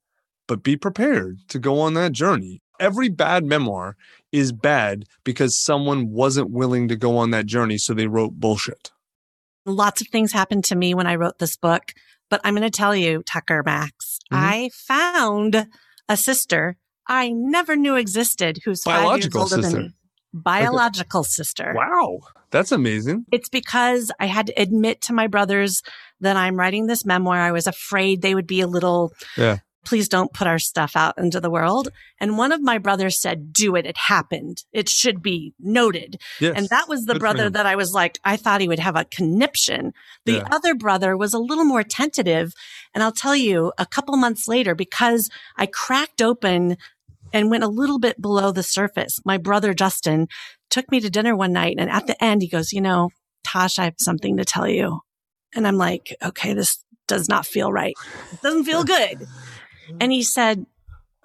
but 0.48 0.64
be 0.64 0.76
prepared 0.76 1.38
to 1.48 1.58
go 1.60 1.78
on 1.78 1.94
that 1.94 2.10
journey. 2.12 2.60
Every 2.80 3.08
bad 3.08 3.44
memoir 3.44 3.96
is 4.32 4.50
bad 4.52 5.04
because 5.24 5.56
someone 5.60 6.10
wasn't 6.10 6.50
willing 6.50 6.88
to 6.88 6.96
go 6.96 7.16
on 7.18 7.30
that 7.30 7.46
journey, 7.46 7.78
so 7.78 7.94
they 7.94 8.06
wrote 8.08 8.34
bullshit. 8.40 8.90
Lots 9.66 10.00
of 10.00 10.08
things 10.08 10.32
happened 10.32 10.64
to 10.64 10.76
me 10.76 10.94
when 10.94 11.06
I 11.06 11.16
wrote 11.16 11.38
this 11.38 11.56
book, 11.56 11.92
but 12.30 12.40
I'm 12.44 12.54
going 12.54 12.68
to 12.68 12.76
tell 12.76 12.94
you, 12.96 13.22
Tucker 13.24 13.62
Max, 13.64 14.18
Mhm. 14.32 14.36
I 14.38 14.70
found 14.74 15.66
a 16.08 16.16
sister 16.16 16.76
I 17.10 17.30
never 17.30 17.74
knew 17.74 17.96
existed 17.96 18.58
who's 18.66 18.82
Biological 18.84 19.40
five 19.42 19.50
years 19.50 19.52
older 19.54 19.62
sister. 19.62 19.76
than 19.78 19.86
me. 19.88 19.94
Biological 20.34 21.24
sister. 21.24 21.72
Wow. 21.74 22.18
That's 22.50 22.70
amazing. 22.70 23.24
It's 23.32 23.48
because 23.48 24.12
I 24.20 24.26
had 24.26 24.46
to 24.48 24.52
admit 24.60 25.00
to 25.02 25.12
my 25.14 25.26
brothers 25.26 25.82
that 26.20 26.36
I'm 26.36 26.56
writing 26.56 26.86
this 26.86 27.04
memoir. 27.06 27.36
I 27.38 27.50
was 27.52 27.66
afraid 27.66 28.20
they 28.22 28.34
would 28.34 28.46
be 28.46 28.60
a 28.60 28.66
little, 28.66 29.12
Yeah. 29.36 29.58
Please 29.84 30.08
don't 30.08 30.32
put 30.32 30.46
our 30.46 30.58
stuff 30.58 30.96
out 30.96 31.16
into 31.18 31.40
the 31.40 31.50
world. 31.50 31.88
And 32.20 32.36
one 32.36 32.52
of 32.52 32.60
my 32.60 32.78
brothers 32.78 33.20
said, 33.20 33.52
do 33.52 33.74
it. 33.76 33.86
It 33.86 33.96
happened. 33.96 34.64
It 34.72 34.88
should 34.88 35.22
be 35.22 35.54
noted. 35.58 36.20
Yes. 36.40 36.54
And 36.56 36.68
that 36.68 36.88
was 36.88 37.06
the 37.06 37.14
Good 37.14 37.20
brother 37.20 37.48
that 37.50 37.64
I 37.64 37.76
was 37.76 37.92
like, 37.94 38.18
I 38.24 38.36
thought 38.36 38.60
he 38.60 38.68
would 38.68 38.80
have 38.80 38.96
a 38.96 39.04
conniption. 39.04 39.92
The 40.26 40.32
Yeah. 40.34 40.48
other 40.50 40.74
brother 40.74 41.16
was 41.16 41.32
a 41.32 41.38
little 41.38 41.64
more 41.64 41.82
tentative. 41.82 42.52
And 42.94 43.02
I'll 43.02 43.12
tell 43.12 43.36
you 43.36 43.72
a 43.78 43.86
couple 43.86 44.16
months 44.16 44.46
later, 44.48 44.74
because 44.74 45.30
I 45.56 45.66
cracked 45.66 46.20
open 46.20 46.76
and 47.32 47.50
went 47.50 47.64
a 47.64 47.68
little 47.68 47.98
bit 47.98 48.20
below 48.20 48.52
the 48.52 48.62
surface, 48.62 49.20
my 49.24 49.38
brother 49.38 49.72
Justin 49.74 50.28
took 50.70 50.90
me 50.90 51.00
to 51.00 51.08
dinner 51.10 51.34
one 51.36 51.52
night. 51.52 51.76
And 51.78 51.90
at 51.90 52.06
the 52.06 52.22
end, 52.22 52.42
he 52.42 52.48
goes, 52.48 52.72
you 52.72 52.80
know, 52.80 53.10
Tosh, 53.44 53.78
I 53.78 53.84
have 53.84 53.94
something 53.98 54.36
to 54.36 54.44
tell 54.44 54.68
you. 54.68 55.00
And 55.54 55.66
I'm 55.66 55.76
like, 55.76 56.14
okay, 56.22 56.52
this 56.52 56.84
does 57.06 57.28
not 57.28 57.46
feel 57.46 57.72
right. 57.72 57.94
It 58.32 58.42
doesn't 58.42 58.64
feel 58.64 58.84
good. 58.96 59.26
Mm-hmm. 59.88 59.98
And 60.00 60.12
he 60.12 60.22
said, 60.22 60.66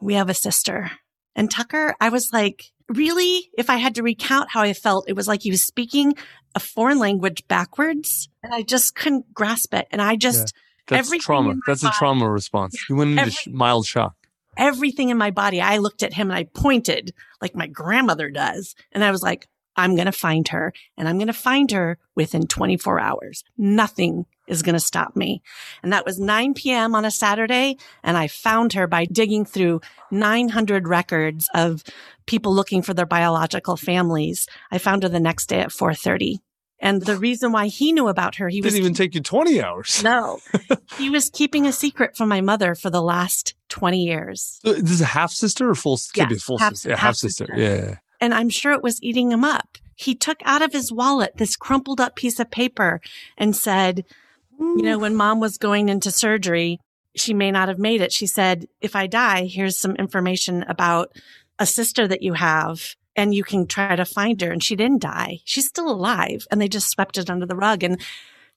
we 0.01 0.13
have 0.15 0.29
a 0.29 0.33
sister. 0.33 0.91
And 1.35 1.49
Tucker, 1.49 1.95
I 1.99 2.09
was 2.09 2.31
like, 2.33 2.71
really? 2.89 3.49
If 3.57 3.69
I 3.69 3.77
had 3.77 3.95
to 3.95 4.03
recount 4.03 4.51
how 4.51 4.61
I 4.61 4.73
felt, 4.73 5.05
it 5.09 5.13
was 5.15 5.27
like 5.27 5.41
he 5.43 5.51
was 5.51 5.63
speaking 5.63 6.15
a 6.55 6.59
foreign 6.59 6.99
language 6.99 7.47
backwards 7.47 8.29
and 8.43 8.53
I 8.53 8.61
just 8.61 8.95
couldn't 8.95 9.33
grasp 9.33 9.73
it. 9.73 9.87
And 9.91 10.01
I 10.01 10.15
just, 10.15 10.53
That's 10.87 11.07
everything 11.07 11.21
trauma. 11.23 11.55
That's 11.65 11.83
a 11.83 11.89
trauma 11.91 12.29
response. 12.29 12.77
You 12.89 12.95
went 12.97 13.11
into 13.11 13.21
Every- 13.23 13.53
mild 13.53 13.85
shock. 13.87 14.15
everything 14.57 15.09
in 15.09 15.17
my 15.17 15.31
body, 15.31 15.59
I 15.61 15.77
looked 15.77 16.03
at 16.03 16.13
him 16.13 16.29
and 16.29 16.37
I 16.37 16.43
pointed 16.43 17.13
like 17.41 17.55
my 17.55 17.65
grandmother 17.67 18.29
does. 18.29 18.75
And 18.91 19.03
I 19.03 19.09
was 19.09 19.23
like, 19.23 19.47
I'm 19.75 19.95
going 19.95 20.05
to 20.05 20.11
find 20.11 20.47
her 20.49 20.71
and 20.95 21.09
I'm 21.09 21.17
going 21.17 21.25
to 21.27 21.33
find 21.33 21.71
her 21.71 21.97
within 22.15 22.45
24 22.45 22.99
hours. 22.99 23.43
Nothing 23.57 24.25
is 24.47 24.61
going 24.61 24.73
to 24.73 24.79
stop 24.79 25.15
me. 25.15 25.41
And 25.81 25.93
that 25.93 26.05
was 26.05 26.19
9 26.19 26.53
p.m. 26.53 26.95
on 26.95 27.05
a 27.05 27.11
Saturday. 27.11 27.77
And 28.03 28.17
I 28.17 28.27
found 28.27 28.73
her 28.73 28.87
by 28.87 29.05
digging 29.05 29.45
through 29.45 29.81
900 30.11 30.87
records 30.87 31.49
of 31.53 31.83
people 32.25 32.53
looking 32.53 32.81
for 32.81 32.93
their 32.93 33.05
biological 33.05 33.75
families. 33.77 34.47
I 34.71 34.77
found 34.77 35.03
her 35.03 35.09
the 35.09 35.19
next 35.19 35.47
day 35.47 35.59
at 35.59 35.71
430. 35.71 36.39
And 36.79 37.01
the 37.03 37.15
reason 37.17 37.53
why 37.53 37.67
he 37.67 37.93
knew 37.93 38.09
about 38.09 38.35
her, 38.35 38.49
he 38.49 38.59
Didn't 38.59 38.73
was 38.73 38.79
even 38.79 38.93
take 38.93 39.15
you 39.15 39.21
20 39.21 39.61
hours. 39.63 40.03
no, 40.03 40.39
he 40.97 41.09
was 41.09 41.29
keeping 41.29 41.65
a 41.65 41.71
secret 41.71 42.17
from 42.17 42.27
my 42.27 42.41
mother 42.41 42.75
for 42.75 42.89
the 42.89 43.01
last 43.01 43.53
20 43.69 44.03
years. 44.03 44.59
So 44.65 44.73
This 44.73 44.91
is 44.91 45.01
a 45.01 45.05
half 45.05 45.31
sister 45.31 45.69
or 45.69 45.75
full, 45.75 45.97
yeah, 46.13 46.25
be 46.25 46.35
a 46.35 46.39
full 46.39 46.57
half, 46.57 46.73
sister? 46.73 46.89
Yeah, 46.89 46.95
half 46.95 47.01
half 47.01 47.15
sister. 47.15 47.45
sister. 47.45 47.61
Yeah. 47.61 47.97
And 48.19 48.33
I'm 48.33 48.49
sure 48.49 48.73
it 48.73 48.83
was 48.83 49.01
eating 49.01 49.31
him 49.31 49.45
up. 49.45 49.77
He 49.95 50.13
took 50.13 50.39
out 50.43 50.61
of 50.61 50.73
his 50.73 50.91
wallet 50.91 51.37
this 51.37 51.55
crumpled 51.55 52.01
up 52.01 52.15
piece 52.17 52.39
of 52.39 52.51
paper 52.51 52.99
and 53.37 53.55
said, 53.55 54.03
you 54.63 54.81
mm. 54.81 54.83
know, 54.83 54.99
when 54.99 55.15
mom 55.15 55.39
was 55.39 55.57
going 55.57 55.89
into 55.89 56.11
surgery, 56.11 56.79
she 57.15 57.33
may 57.33 57.51
not 57.51 57.67
have 57.67 57.79
made 57.79 58.01
it. 58.01 58.11
She 58.11 58.27
said, 58.27 58.67
if 58.81 58.95
I 58.95 59.07
die, 59.07 59.45
here's 59.45 59.79
some 59.79 59.95
information 59.95 60.63
about 60.63 61.15
a 61.59 61.65
sister 61.65 62.07
that 62.07 62.21
you 62.23 62.33
have 62.33 62.95
and 63.15 63.35
you 63.35 63.43
can 63.43 63.67
try 63.67 63.95
to 63.95 64.05
find 64.05 64.41
her. 64.41 64.51
And 64.51 64.63
she 64.63 64.75
didn't 64.75 65.01
die. 65.01 65.39
She's 65.45 65.67
still 65.67 65.89
alive 65.89 66.47
and 66.49 66.59
they 66.59 66.67
just 66.67 66.89
swept 66.89 67.17
it 67.17 67.29
under 67.29 67.45
the 67.45 67.55
rug. 67.55 67.83
And 67.83 68.01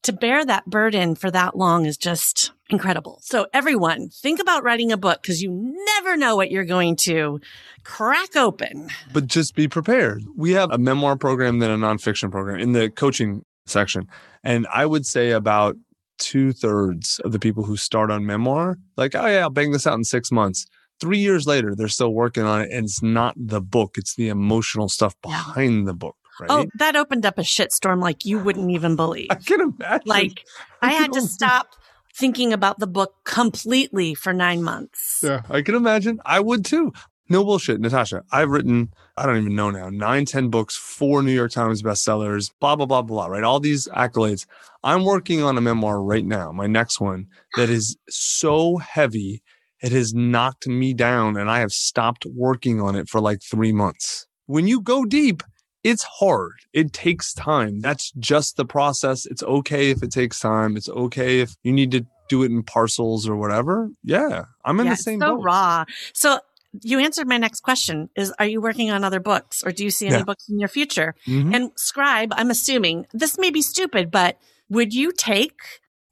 to 0.03 0.12
bear 0.12 0.45
that 0.45 0.66
burden 0.66 1.14
for 1.14 1.31
that 1.31 1.57
long 1.57 1.85
is 1.85 1.97
just 1.97 2.53
incredible. 2.71 3.19
So 3.23 3.47
everyone 3.53 4.09
think 4.09 4.40
about 4.40 4.62
writing 4.62 4.92
a 4.92 4.97
book 4.97 5.21
because 5.23 5.42
you 5.42 5.51
never 5.53 6.16
know 6.16 6.37
what 6.37 6.51
you're 6.51 6.64
going 6.64 6.97
to 7.03 7.40
crack 7.85 8.37
open. 8.37 8.88
but 9.12 9.27
just 9.27 9.55
be 9.55 9.69
prepared. 9.69 10.23
We 10.37 10.53
have 10.53 10.71
a 10.71 10.79
memoir 10.79 11.16
program, 11.16 11.59
then 11.59 11.71
a 11.71 11.77
nonfiction 11.77 12.31
program 12.31 12.61
in 12.61 12.73
the 12.73 12.90
coaching 12.90 13.45
section. 13.66 14.09
And 14.42 14.66
I 14.73 14.87
would 14.87 15.07
say 15.07 15.31
about 15.31 15.77
two 16.19 16.53
thirds 16.53 17.21
of 17.25 17.33
the 17.33 17.39
people 17.39 17.65
who 17.65 17.77
start 17.77 18.11
on 18.11 18.27
memoir, 18.27 18.77
like, 18.97 19.15
oh, 19.15 19.27
yeah, 19.27 19.41
I'll 19.41 19.51
bang 19.51 19.73
this 19.73 19.87
out 19.87 19.95
in 19.95 20.05
six 20.05 20.31
months. 20.33 20.67
Three 21.01 21.19
years 21.19 21.47
later, 21.47 21.75
they're 21.75 21.89
still 21.89 22.15
working 22.15 22.45
on 22.45 22.63
it. 22.63 22.71
And 22.73 22.87
it's 22.87 23.03
not 23.03 23.35
the 23.37 23.61
book, 23.61 23.97
it's 23.99 24.15
the 24.17 24.29
emotional 24.29 24.89
stuff 24.89 25.15
Yeah. 25.25 25.31
behind 25.33 25.87
the 25.87 25.95
book, 25.95 26.17
oh, 26.25 26.37
right? 26.41 26.51
Oh, 26.51 26.67
that 26.79 26.97
opened 26.97 27.27
up 27.27 27.39
a 27.39 27.43
shitstorm 27.43 28.01
like 28.03 28.25
you 28.25 28.39
wouldn't 28.39 28.71
even 28.71 28.97
believe. 29.05 29.29
I 29.31 29.35
can 29.37 29.61
imagine. 29.61 30.03
Like 30.07 30.45
I 30.83 30.93
had 30.93 31.13
to 31.13 31.21
stop 31.37 31.69
thinking 32.15 32.53
about 32.53 32.79
the 32.79 32.87
book 32.87 33.15
completely 33.25 34.15
for 34.15 34.33
nine 34.33 34.63
months. 34.63 35.21
Yeah, 35.23 35.43
I 35.51 35.61
can 35.61 35.75
imagine. 35.75 36.19
I 36.25 36.41
would 36.41 36.65
too. 36.65 36.93
No 37.29 37.45
bullshit, 37.45 37.81
Natasha. 37.81 38.23
I've 38.33 38.49
written, 38.51 38.91
I 39.17 39.25
don't 39.25 39.39
even 39.39 39.55
know 39.55 39.71
now, 39.71 39.89
nine, 39.89 40.27
ten 40.27 40.49
books, 40.51 40.77
four 40.77 41.23
New 41.23 41.33
York 41.33 41.51
Times 41.51 41.83
bestsellers, 41.83 42.51
blah, 42.61 42.77
blah, 42.77 42.87
blah, 42.87 43.03
blah, 43.03 43.27
right? 43.27 43.45
All 43.45 43.61
these 43.61 43.89
accolades. 43.89 44.47
I'm 44.85 45.05
working 45.05 45.43
on 45.43 45.57
a 45.57 45.61
memoir 45.61 46.03
right 46.03 46.25
now, 46.25 46.53
my 46.53 46.67
next 46.67 47.01
one, 47.01 47.27
that 47.57 47.71
is 47.71 47.97
so 48.09 48.77
heavy, 48.77 49.43
it 49.83 49.93
has 49.93 50.13
knocked 50.13 50.67
me 50.67 50.93
down, 50.93 51.37
and 51.37 51.51
I 51.51 51.61
have 51.61 51.73
stopped 51.73 52.27
working 52.27 52.81
on 52.81 52.95
it 52.95 53.09
for 53.09 53.21
like 53.21 53.43
three 53.43 53.73
months. 53.73 54.27
When 54.47 54.67
you 54.67 54.81
go 54.81 55.05
deep, 55.05 55.43
it's 55.83 56.03
hard. 56.03 56.53
It 56.73 56.93
takes 56.93 57.33
time. 57.33 57.81
That's 57.81 58.11
just 58.19 58.57
the 58.57 58.65
process. 58.65 59.25
It's 59.25 59.43
okay 59.43 59.91
if 59.91 60.03
it 60.03 60.11
takes 60.11 60.41
time. 60.41 60.77
It's 60.77 60.89
okay 60.89 61.41
if 61.41 61.57
you 61.63 61.73
need 61.73 61.93
to 61.93 62.05
do 62.29 62.43
it 62.43 62.51
in 62.51 62.63
parcels 62.65 63.29
or 63.29 63.37
whatever. 63.37 63.91
Yeah, 64.03 64.47
I'm 64.65 64.81
in 64.81 64.87
yeah, 64.87 64.93
the 64.93 64.97
same 64.97 65.21
so 65.21 65.37
boat. 65.37 65.45
raw. 65.45 65.85
So 66.13 66.41
you 66.83 66.99
answered 66.99 67.27
my 67.29 67.37
next 67.39 67.61
question 67.61 68.09
is 68.17 68.33
are 68.39 68.47
you 68.47 68.61
working 68.61 68.91
on 68.91 69.05
other 69.05 69.21
books 69.21 69.62
or 69.65 69.73
do 69.73 69.85
you 69.85 69.91
see 69.91 70.07
any 70.07 70.19
Yeah. 70.19 70.25
books 70.25 70.49
in 70.49 70.59
your 70.59 70.69
future? 70.69 71.15
Mhm. 71.27 71.55
And 71.55 71.71
scribe, 71.77 72.33
I'm 72.37 72.51
assuming 72.51 73.07
this 73.12 73.39
may 73.39 73.51
be 73.51 73.62
stupid, 73.62 74.11
but 74.11 74.39
would 74.69 74.93
you 74.95 75.12
take 75.12 75.59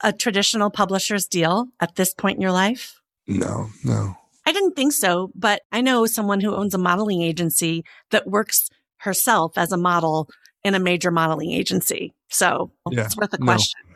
a 0.02 0.12
traditional 0.12 0.70
publisher's 0.70 1.26
deal 1.26 1.66
at 1.80 1.94
this 1.96 2.12
point 2.14 2.36
in 2.36 2.42
your 2.42 2.52
life? 2.52 3.00
No, 3.26 3.68
no. 3.84 4.16
I 4.46 4.52
didn't 4.52 4.76
think 4.76 4.92
so, 4.92 5.30
but 5.34 5.62
I 5.72 5.80
know 5.80 6.04
someone 6.06 6.40
who 6.40 6.54
owns 6.54 6.74
a 6.74 6.78
modeling 6.78 7.22
agency 7.22 7.84
that 8.10 8.26
works 8.26 8.68
herself 8.98 9.56
as 9.56 9.72
a 9.72 9.76
model 9.78 10.28
in 10.62 10.74
a 10.74 10.78
major 10.78 11.10
modeling 11.10 11.52
agency. 11.52 12.12
So 12.28 12.70
Yeah, 12.90 13.04
it's 13.04 13.16
worth 13.16 13.32
a 13.32 13.38
question. 13.38 13.80
No, 13.88 13.94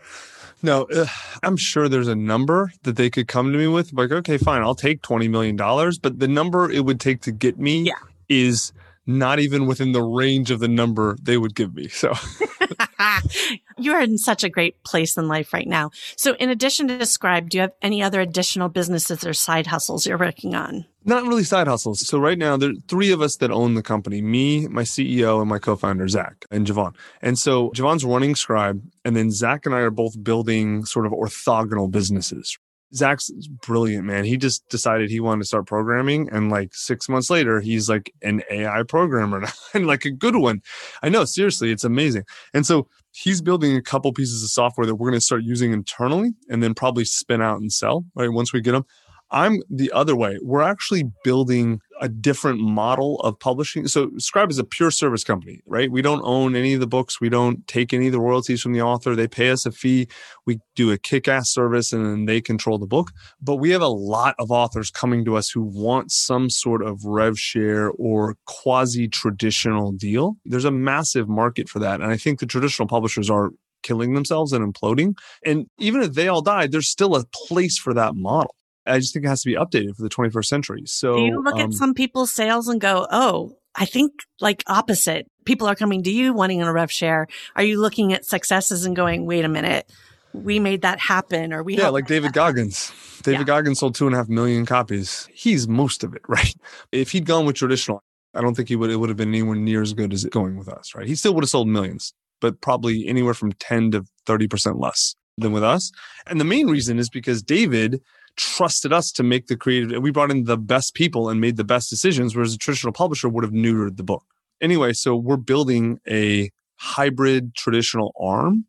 uh, 0.66 1.06
I'm 1.42 1.56
sure 1.56 1.88
there's 1.88 2.08
a 2.08 2.14
number 2.14 2.72
that 2.82 2.96
they 2.96 3.10
could 3.10 3.28
come 3.28 3.52
to 3.52 3.58
me 3.58 3.66
with. 3.68 3.92
Like, 3.92 4.10
okay, 4.10 4.38
fine, 4.38 4.62
I'll 4.62 4.74
take 4.74 5.02
$20 5.02 5.28
million. 5.30 5.56
But 5.56 6.18
the 6.18 6.28
number 6.28 6.70
it 6.70 6.84
would 6.84 7.00
take 7.00 7.20
to 7.22 7.32
get 7.32 7.58
me 7.58 7.82
Yeah. 7.82 7.92
is 8.28 8.72
not 9.06 9.38
even 9.38 9.66
within 9.66 9.92
the 9.92 10.02
range 10.02 10.50
of 10.50 10.60
the 10.60 10.68
number 10.68 11.16
they 11.22 11.36
would 11.38 11.54
give 11.54 11.74
me. 11.74 11.88
So, 11.88 12.12
you 13.78 13.92
are 13.92 14.00
in 14.00 14.18
such 14.18 14.44
a 14.44 14.48
great 14.48 14.82
place 14.84 15.16
in 15.16 15.28
life 15.28 15.52
right 15.52 15.68
now. 15.68 15.90
So, 16.16 16.34
in 16.34 16.50
addition 16.50 16.88
to 16.88 17.06
Scribe, 17.06 17.50
do 17.50 17.58
you 17.58 17.62
have 17.62 17.72
any 17.82 18.02
other 18.02 18.20
additional 18.20 18.68
businesses 18.68 19.24
or 19.24 19.32
side 19.32 19.66
hustles 19.66 20.06
you're 20.06 20.18
working 20.18 20.54
on? 20.54 20.84
not 21.08 21.26
really 21.26 21.44
side 21.44 21.66
hustles. 21.66 22.06
So, 22.06 22.18
right 22.18 22.38
now, 22.38 22.56
there 22.56 22.70
are 22.70 22.74
three 22.86 23.10
of 23.10 23.20
us 23.20 23.36
that 23.36 23.50
own 23.50 23.74
the 23.74 23.82
company 23.82 24.20
me, 24.20 24.68
my 24.68 24.82
CEO, 24.82 25.40
and 25.40 25.48
my 25.48 25.58
co 25.58 25.74
founder, 25.74 26.06
Zach 26.06 26.44
and 26.50 26.66
JeVon. 26.66 26.94
And 27.22 27.38
so, 27.38 27.70
JeVon's 27.70 28.04
running 28.04 28.36
Scribe. 28.36 28.82
And 29.04 29.16
then 29.16 29.30
Zach 29.30 29.66
and 29.66 29.74
I 29.74 29.80
are 29.80 29.90
both 29.90 30.22
building 30.22 30.84
sort 30.84 31.06
of 31.06 31.12
orthogonal 31.12 31.90
businesses. 31.90 32.58
Zach's 32.94 33.30
brilliant, 33.66 34.04
man. 34.04 34.24
He 34.24 34.36
just 34.36 34.68
decided 34.68 35.10
he 35.10 35.20
wanted 35.20 35.42
to 35.42 35.46
start 35.46 35.66
programming. 35.66 36.28
And 36.30 36.50
like 36.50 36.74
six 36.74 37.08
months 37.08 37.30
later, 37.30 37.60
he's 37.60 37.88
like 37.88 38.12
an 38.22 38.42
AI 38.50 38.82
programmer 38.82 39.44
and 39.74 39.86
like 39.86 40.04
a 40.04 40.10
good 40.10 40.36
one. 40.36 40.62
I 41.02 41.08
know, 41.08 41.24
seriously, 41.24 41.70
it's 41.70 41.84
amazing. 41.84 42.24
And 42.54 42.66
so 42.66 42.88
he's 43.12 43.40
building 43.42 43.76
a 43.76 43.82
couple 43.82 44.12
pieces 44.12 44.42
of 44.42 44.50
software 44.50 44.86
that 44.86 44.94
we're 44.94 45.10
going 45.10 45.20
to 45.20 45.24
start 45.24 45.42
using 45.42 45.72
internally 45.72 46.32
and 46.48 46.62
then 46.62 46.74
probably 46.74 47.04
spin 47.04 47.42
out 47.42 47.60
and 47.60 47.72
sell, 47.72 48.04
right? 48.14 48.32
Once 48.32 48.52
we 48.52 48.60
get 48.60 48.72
them. 48.72 48.86
I'm 49.30 49.60
the 49.68 49.92
other 49.92 50.16
way. 50.16 50.38
We're 50.42 50.62
actually 50.62 51.04
building 51.22 51.80
a 52.00 52.08
different 52.08 52.60
model 52.60 53.20
of 53.20 53.38
publishing. 53.38 53.86
So 53.88 54.10
Scribe 54.18 54.50
is 54.50 54.58
a 54.58 54.64
pure 54.64 54.90
service 54.90 55.24
company, 55.24 55.60
right? 55.66 55.90
We 55.90 56.00
don't 56.00 56.22
own 56.24 56.54
any 56.54 56.74
of 56.74 56.80
the 56.80 56.86
books. 56.86 57.20
We 57.20 57.28
don't 57.28 57.66
take 57.66 57.92
any 57.92 58.06
of 58.06 58.12
the 58.12 58.20
royalties 58.20 58.62
from 58.62 58.72
the 58.72 58.82
author. 58.82 59.14
They 59.14 59.28
pay 59.28 59.50
us 59.50 59.66
a 59.66 59.72
fee. 59.72 60.08
We 60.46 60.60
do 60.76 60.90
a 60.92 60.98
kick-ass 60.98 61.50
service 61.52 61.92
and 61.92 62.06
then 62.06 62.24
they 62.24 62.40
control 62.40 62.78
the 62.78 62.86
book. 62.86 63.10
But 63.40 63.56
we 63.56 63.70
have 63.70 63.82
a 63.82 63.88
lot 63.88 64.34
of 64.38 64.50
authors 64.50 64.90
coming 64.90 65.24
to 65.26 65.36
us 65.36 65.50
who 65.50 65.62
want 65.62 66.10
some 66.10 66.48
sort 66.48 66.82
of 66.82 67.04
rev 67.04 67.38
share 67.38 67.90
or 67.90 68.36
quasi 68.46 69.08
traditional 69.08 69.92
deal. 69.92 70.36
There's 70.44 70.64
a 70.64 70.70
massive 70.70 71.28
market 71.28 71.68
for 71.68 71.80
that. 71.80 72.00
And 72.00 72.10
I 72.10 72.16
think 72.16 72.40
the 72.40 72.46
traditional 72.46 72.88
publishers 72.88 73.28
are 73.28 73.50
killing 73.82 74.14
themselves 74.14 74.52
and 74.52 74.74
imploding. 74.74 75.14
And 75.44 75.66
even 75.78 76.02
if 76.02 76.14
they 76.14 76.28
all 76.28 76.42
died, 76.42 76.72
there's 76.72 76.88
still 76.88 77.14
a 77.14 77.24
place 77.46 77.78
for 77.78 77.94
that 77.94 78.14
model. 78.14 78.54
I 78.88 78.98
just 78.98 79.12
think 79.12 79.24
it 79.24 79.28
has 79.28 79.42
to 79.42 79.48
be 79.48 79.56
updated 79.56 79.96
for 79.96 80.02
the 80.02 80.08
21st 80.08 80.44
century. 80.46 80.82
So 80.86 81.16
do 81.16 81.22
you 81.22 81.42
look 81.42 81.56
um, 81.56 81.60
at 81.60 81.74
some 81.74 81.94
people's 81.94 82.30
sales 82.30 82.68
and 82.68 82.80
go, 82.80 83.06
oh, 83.10 83.56
I 83.74 83.84
think 83.84 84.12
like 84.40 84.64
opposite. 84.66 85.26
People 85.44 85.68
are 85.68 85.74
coming 85.74 86.02
to 86.02 86.10
you 86.10 86.32
wanting 86.32 86.62
a 86.62 86.72
rev 86.72 86.90
share. 86.90 87.26
Are 87.56 87.62
you 87.62 87.80
looking 87.80 88.12
at 88.12 88.24
successes 88.24 88.84
and 88.84 88.96
going, 88.96 89.24
wait 89.24 89.44
a 89.44 89.48
minute, 89.48 89.90
we 90.32 90.58
made 90.58 90.82
that 90.82 90.98
happen 90.98 91.52
or 91.52 91.62
we 91.62 91.76
yeah, 91.76 91.88
like 91.88 92.06
David 92.06 92.30
that 92.30 92.34
Goggins. 92.34 92.92
David 93.22 93.40
Yeah. 93.40 93.44
Goggins 93.44 93.78
sold 93.78 93.94
two 93.94 94.06
and 94.06 94.14
a 94.14 94.18
half 94.18 94.28
million 94.28 94.66
copies. 94.66 95.28
He's 95.32 95.68
most 95.68 96.04
of 96.04 96.14
it, 96.14 96.22
right? 96.28 96.54
If 96.92 97.12
he'd 97.12 97.26
gone 97.26 97.46
with 97.46 97.56
traditional, 97.56 98.02
I 98.34 98.40
don't 98.40 98.54
think 98.54 98.68
he 98.68 98.76
would. 98.76 98.90
It 98.90 98.96
would 98.96 99.08
have 99.08 99.16
been 99.16 99.30
anywhere 99.30 99.56
near 99.56 99.82
as 99.82 99.94
good 99.94 100.12
as 100.12 100.24
it 100.24 100.32
going 100.32 100.56
with 100.56 100.68
us, 100.68 100.94
right? 100.94 101.06
He 101.06 101.14
still 101.14 101.34
would 101.34 101.44
have 101.44 101.50
sold 101.50 101.68
millions, 101.68 102.12
but 102.40 102.60
probably 102.60 103.06
anywhere 103.08 103.34
from 103.34 103.52
ten 103.52 103.90
to 103.92 104.04
thirty 104.26 104.46
percent 104.46 104.78
less 104.78 105.14
than 105.38 105.52
with 105.52 105.64
us. 105.64 105.90
And 106.26 106.40
the 106.40 106.44
main 106.44 106.68
reason 106.68 106.98
is 106.98 107.08
because 107.08 107.42
David 107.42 108.02
trusted 108.38 108.92
us 108.92 109.12
to 109.12 109.22
make 109.22 109.48
the 109.48 109.56
creative. 109.56 110.00
We 110.02 110.10
brought 110.10 110.30
in 110.30 110.44
the 110.44 110.56
best 110.56 110.94
people 110.94 111.28
and 111.28 111.40
made 111.40 111.56
the 111.58 111.64
best 111.64 111.90
decisions, 111.90 112.34
whereas 112.34 112.54
a 112.54 112.58
traditional 112.58 112.94
publisher 112.94 113.28
would 113.28 113.44
have 113.44 113.52
neutered 113.52 113.98
the 113.98 114.02
book. 114.02 114.24
Anyway, 114.62 114.94
so 114.94 115.14
we're 115.14 115.36
building 115.36 116.00
a 116.08 116.50
hybrid 116.76 117.54
traditional 117.54 118.14
arm. 118.18 118.64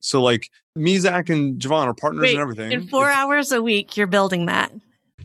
So 0.00 0.20
like 0.22 0.48
me, 0.74 0.98
Zach, 0.98 1.28
and 1.28 1.60
JeVon 1.60 1.86
are 1.86 1.94
partners 1.94 2.22
Wait, 2.22 2.32
and 2.32 2.40
everything. 2.40 2.72
In 2.72 2.88
four 2.88 3.04
It's- 3.04 3.16
hours 3.18 3.52
a 3.52 3.62
week, 3.62 3.96
you're 3.96 4.06
building 4.06 4.46
that. 4.46 4.72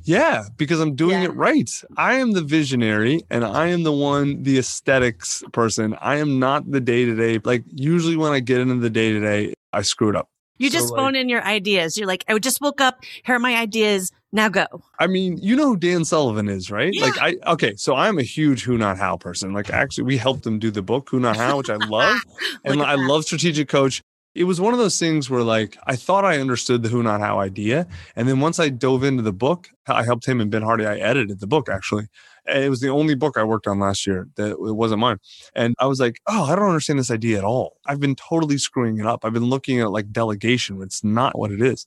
yeah, 0.03 0.43
because 0.57 0.79
I'm 0.79 0.95
doing 0.95 1.21
Yeah. 1.21 1.29
it 1.29 1.35
right. 1.35 1.69
I 1.97 2.15
am 2.15 2.33
the 2.33 2.41
visionary 2.43 3.21
and 3.31 3.43
I 3.45 3.67
am 3.67 3.83
the 3.83 3.91
one, 3.93 4.43
the 4.43 4.57
aesthetics 4.59 5.43
person. 5.53 5.95
I 6.01 6.17
am 6.17 6.37
not 6.39 6.69
the 6.69 6.81
day 6.81 7.05
to 7.05 7.15
day. 7.15 7.39
Like, 7.43 7.63
usually 7.73 8.15
when 8.17 8.31
I 8.33 8.39
get 8.41 8.59
into 8.59 8.75
the 8.75 8.89
day 8.89 9.13
to 9.13 9.19
day, 9.19 9.53
I 9.73 9.81
screw 9.81 10.09
it 10.09 10.15
up. 10.15 10.29
You 10.57 10.69
So, 10.69 10.73
just 10.73 10.91
like- 10.91 10.99
phone 10.99 11.15
in 11.15 11.29
your 11.29 11.43
ideas. 11.43 11.97
You're 11.97 12.07
like, 12.07 12.23
I 12.27 12.37
just 12.39 12.61
woke 12.61 12.79
up. 12.81 13.03
Here 13.25 13.35
are 13.35 13.39
my 13.39 13.55
ideas. 13.55 14.11
Now 14.31 14.49
go. 14.49 14.65
I 14.99 15.07
mean, 15.07 15.37
you 15.41 15.55
know 15.55 15.67
who 15.67 15.77
Dan 15.77 16.03
Sullivan 16.05 16.49
is, 16.49 16.69
right? 16.69 16.91
Yeah. 16.93 17.05
Like, 17.05 17.21
I, 17.21 17.51
okay, 17.53 17.73
so 17.77 17.95
I'm 17.95 18.17
a 18.19 18.23
huge 18.23 18.63
Who 18.63 18.77
Not 18.77 18.97
How 18.97 19.15
person. 19.17 19.53
Like, 19.53 19.69
actually, 19.69 20.03
we 20.05 20.17
helped 20.17 20.45
him 20.45 20.59
do 20.59 20.71
the 20.71 20.81
book, 20.81 21.07
Who 21.09 21.19
Not 21.19 21.37
How, 21.37 21.57
which 21.57 21.69
I 21.69 21.75
love. 21.75 22.19
and 22.65 22.81
I 22.81 22.95
that. 22.97 23.01
love 23.03 23.23
Strategic 23.25 23.69
Coach. 23.69 24.01
It 24.33 24.43
was 24.43 24.59
one 24.59 24.73
of 24.73 24.79
those 24.79 24.99
things 24.99 25.29
where, 25.29 25.43
like, 25.43 25.77
I 25.87 25.95
thought 25.95 26.25
I 26.25 26.39
understood 26.39 26.83
the 26.83 26.89
Who 26.89 27.01
Not 27.01 27.21
How 27.21 27.39
idea. 27.39 27.87
And 28.17 28.27
then 28.27 28.41
once 28.41 28.59
I 28.59 28.67
dove 28.67 29.05
into 29.05 29.23
the 29.23 29.31
book, 29.31 29.69
I 29.87 30.03
helped 30.03 30.25
him 30.27 30.41
and 30.41 30.51
Ben 30.51 30.61
Hardy. 30.61 30.85
I 30.85 30.97
edited 30.97 31.39
the 31.39 31.47
book, 31.47 31.69
actually. 31.69 32.07
And 32.47 32.63
it 32.63 32.69
was 32.69 32.79
the 32.79 32.89
only 32.89 33.15
book 33.15 33.37
I 33.37 33.43
worked 33.43 33.67
on 33.67 33.79
last 33.79 34.05
year 34.05 34.27
that 34.35 34.51
it 34.51 34.75
wasn't 34.75 34.99
mine. 34.99 35.17
And 35.55 35.75
I 35.79 35.85
was 35.87 35.99
like, 35.99 36.19
oh, 36.27 36.43
I 36.43 36.55
don't 36.55 36.67
understand 36.67 36.99
this 36.99 37.11
idea 37.11 37.37
at 37.37 37.43
all. 37.43 37.77
I've 37.85 37.99
been 37.99 38.15
totally 38.15 38.57
screwing 38.57 38.99
it 38.99 39.05
up. 39.05 39.25
I've 39.25 39.33
been 39.33 39.45
looking 39.45 39.79
at 39.81 39.91
like 39.91 40.11
delegation. 40.11 40.81
It's 40.81 41.03
not 41.03 41.37
what 41.37 41.51
it 41.51 41.61
is. 41.61 41.85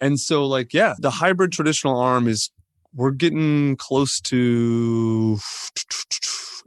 And 0.00 0.20
so, 0.20 0.46
like, 0.46 0.72
yeah, 0.72 0.94
the 0.98 1.10
hybrid 1.10 1.52
traditional 1.52 1.98
arm 1.98 2.28
is 2.28 2.50
we're 2.94 3.10
getting 3.10 3.76
close 3.76 4.20
to 4.22 5.38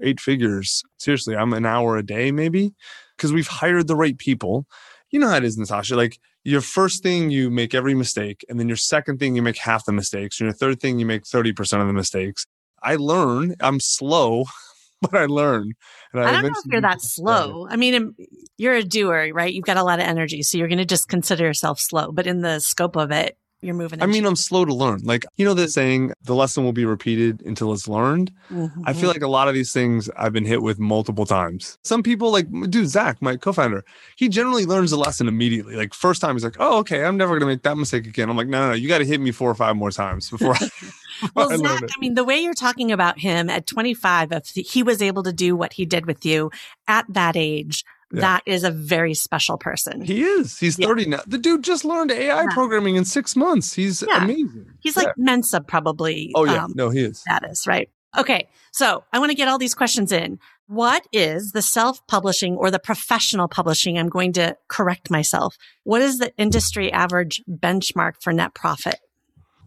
eight 0.01 0.19
figures. 0.19 0.83
Seriously, 0.97 1.35
I'm 1.35 1.53
an 1.53 1.65
hour 1.65 1.97
a 1.97 2.03
day, 2.03 2.31
maybe 2.31 2.73
because 3.15 3.31
we've 3.31 3.47
hired 3.47 3.87
the 3.87 3.95
right 3.95 4.17
people. 4.17 4.65
You 5.11 5.19
know 5.19 5.29
how 5.29 5.37
it 5.37 5.43
is, 5.43 5.57
Natasha. 5.57 5.95
Like 5.95 6.19
your 6.43 6.61
first 6.61 7.03
thing, 7.03 7.29
you 7.29 7.49
make 7.49 7.75
every 7.75 7.93
mistake. 7.93 8.43
And 8.49 8.59
then 8.59 8.67
your 8.67 8.77
second 8.77 9.19
thing, 9.19 9.35
you 9.35 9.41
make 9.41 9.57
half 9.57 9.85
the 9.85 9.91
mistakes. 9.91 10.39
And 10.39 10.47
your 10.47 10.53
third 10.53 10.79
thing, 10.79 10.99
you 10.99 11.05
make 11.05 11.23
30% 11.23 11.81
of 11.81 11.87
the 11.87 11.93
mistakes. 11.93 12.47
I 12.81 12.95
learn. 12.95 13.55
I'm 13.59 13.79
slow, 13.79 14.45
but 15.01 15.15
I 15.15 15.25
learn. 15.25 15.73
And 16.13 16.21
I, 16.21 16.29
I 16.29 16.31
don't 16.33 16.43
know 16.43 16.59
if 16.63 16.71
you're 16.71 16.81
that 16.81 17.01
slow. 17.01 17.67
I 17.69 17.75
mean, 17.75 17.95
um, 17.95 18.15
you're 18.57 18.75
a 18.75 18.83
doer, 18.83 19.31
right? 19.33 19.53
You've 19.53 19.65
got 19.65 19.77
a 19.77 19.83
lot 19.83 19.99
of 19.99 20.05
energy. 20.05 20.43
So 20.43 20.57
you're 20.57 20.67
going 20.67 20.77
to 20.77 20.85
just 20.85 21.07
consider 21.07 21.45
yourself 21.45 21.79
slow. 21.79 22.11
But 22.11 22.27
in 22.27 22.41
the 22.41 22.59
scope 22.59 22.95
of 22.95 23.11
it, 23.11 23.37
you're 23.61 23.75
moving. 23.75 24.01
I 24.01 24.07
mean, 24.07 24.25
I'm 24.25 24.35
slow 24.35 24.65
to 24.65 24.73
learn. 24.73 25.01
Like, 25.03 25.23
you 25.37 25.45
know, 25.45 25.53
the 25.53 25.67
saying, 25.67 26.13
the 26.23 26.33
lesson 26.33 26.63
will 26.63 26.73
be 26.73 26.85
repeated 26.85 27.43
until 27.45 27.71
it's 27.73 27.87
learned. 27.87 28.31
Mm-hmm. 28.49 28.83
I 28.87 28.93
feel 28.93 29.09
like 29.09 29.21
a 29.21 29.27
lot 29.27 29.47
of 29.47 29.53
these 29.53 29.71
things 29.71 30.09
I've 30.17 30.33
been 30.33 30.45
hit 30.45 30.63
with 30.63 30.79
multiple 30.79 31.27
times. 31.27 31.77
Some 31.83 32.01
people, 32.01 32.31
like, 32.31 32.47
dude, 32.71 32.87
Zach, 32.87 33.21
my 33.21 33.37
co 33.37 33.53
founder, 33.53 33.85
he 34.15 34.29
generally 34.29 34.65
learns 34.65 34.89
the 34.89 34.97
lesson 34.97 35.27
immediately. 35.27 35.75
Like, 35.75 35.93
first 35.93 36.21
time, 36.21 36.35
he's 36.35 36.43
like, 36.43 36.57
oh, 36.59 36.79
okay, 36.79 37.03
I'm 37.03 37.17
never 37.17 37.33
going 37.33 37.41
to 37.41 37.45
make 37.45 37.61
that 37.61 37.77
mistake 37.77 38.07
again. 38.07 38.29
I'm 38.29 38.37
like, 38.37 38.47
no, 38.47 38.59
no, 38.61 38.67
no, 38.69 38.73
you 38.73 38.87
got 38.87 38.97
to 38.97 39.05
hit 39.05 39.21
me 39.21 39.31
four 39.31 39.51
or 39.51 39.55
five 39.55 39.75
more 39.75 39.91
times 39.91 40.29
before 40.29 40.55
I. 40.55 40.69
well, 41.35 41.51
I 41.53 41.57
Zach, 41.57 41.83
I 41.83 41.99
mean, 41.99 42.15
the 42.15 42.23
way 42.23 42.39
you're 42.39 42.55
talking 42.55 42.91
about 42.91 43.19
him 43.19 43.47
at 43.47 43.67
25, 43.67 44.31
if 44.31 44.49
he 44.49 44.81
was 44.81 45.03
able 45.03 45.21
to 45.21 45.33
do 45.33 45.55
what 45.55 45.73
he 45.73 45.85
did 45.85 46.07
with 46.07 46.25
you 46.25 46.49
at 46.87 47.05
that 47.09 47.35
age, 47.37 47.85
yeah. 48.13 48.21
that 48.21 48.43
is 48.45 48.63
a 48.63 48.71
very 48.71 49.13
special 49.13 49.57
person. 49.57 50.01
He 50.01 50.23
is. 50.23 50.57
He's 50.59 50.77
yeah. 50.77 50.87
30 50.87 51.05
now. 51.07 51.21
The 51.27 51.37
dude 51.37 51.63
just 51.63 51.85
learned 51.85 52.11
AI 52.11 52.41
yeah. 52.41 52.47
programming 52.51 52.95
in 52.95 53.05
six 53.05 53.35
months. 53.35 53.73
He's 53.73 54.03
amazing. 54.03 54.67
He's 54.79 54.97
like 54.97 55.17
Mensa, 55.17 55.61
probably. 55.61 56.31
Oh, 56.35 56.45
yeah. 56.45 56.65
Um, 56.65 56.73
no, 56.75 56.89
he 56.89 57.01
is. 57.01 57.23
That 57.27 57.49
is, 57.49 57.65
right. 57.67 57.89
Okay. 58.17 58.47
So 58.71 59.03
I 59.13 59.19
want 59.19 59.29
to 59.31 59.35
get 59.35 59.47
all 59.47 59.57
these 59.57 59.75
questions 59.75 60.11
in. 60.11 60.39
What 60.67 61.05
is 61.11 61.51
the 61.51 61.61
self 61.61 62.05
publishing 62.07 62.55
or 62.55 62.71
the 62.71 62.79
professional 62.79 63.47
publishing? 63.47 63.97
I'm 63.97 64.09
going 64.09 64.33
to 64.33 64.55
correct 64.69 65.09
myself. 65.09 65.57
What 65.83 66.01
is 66.01 66.19
the 66.19 66.33
industry 66.37 66.91
average 66.91 67.41
benchmark 67.49 68.13
for 68.21 68.31
net 68.31 68.53
profit? 68.53 68.99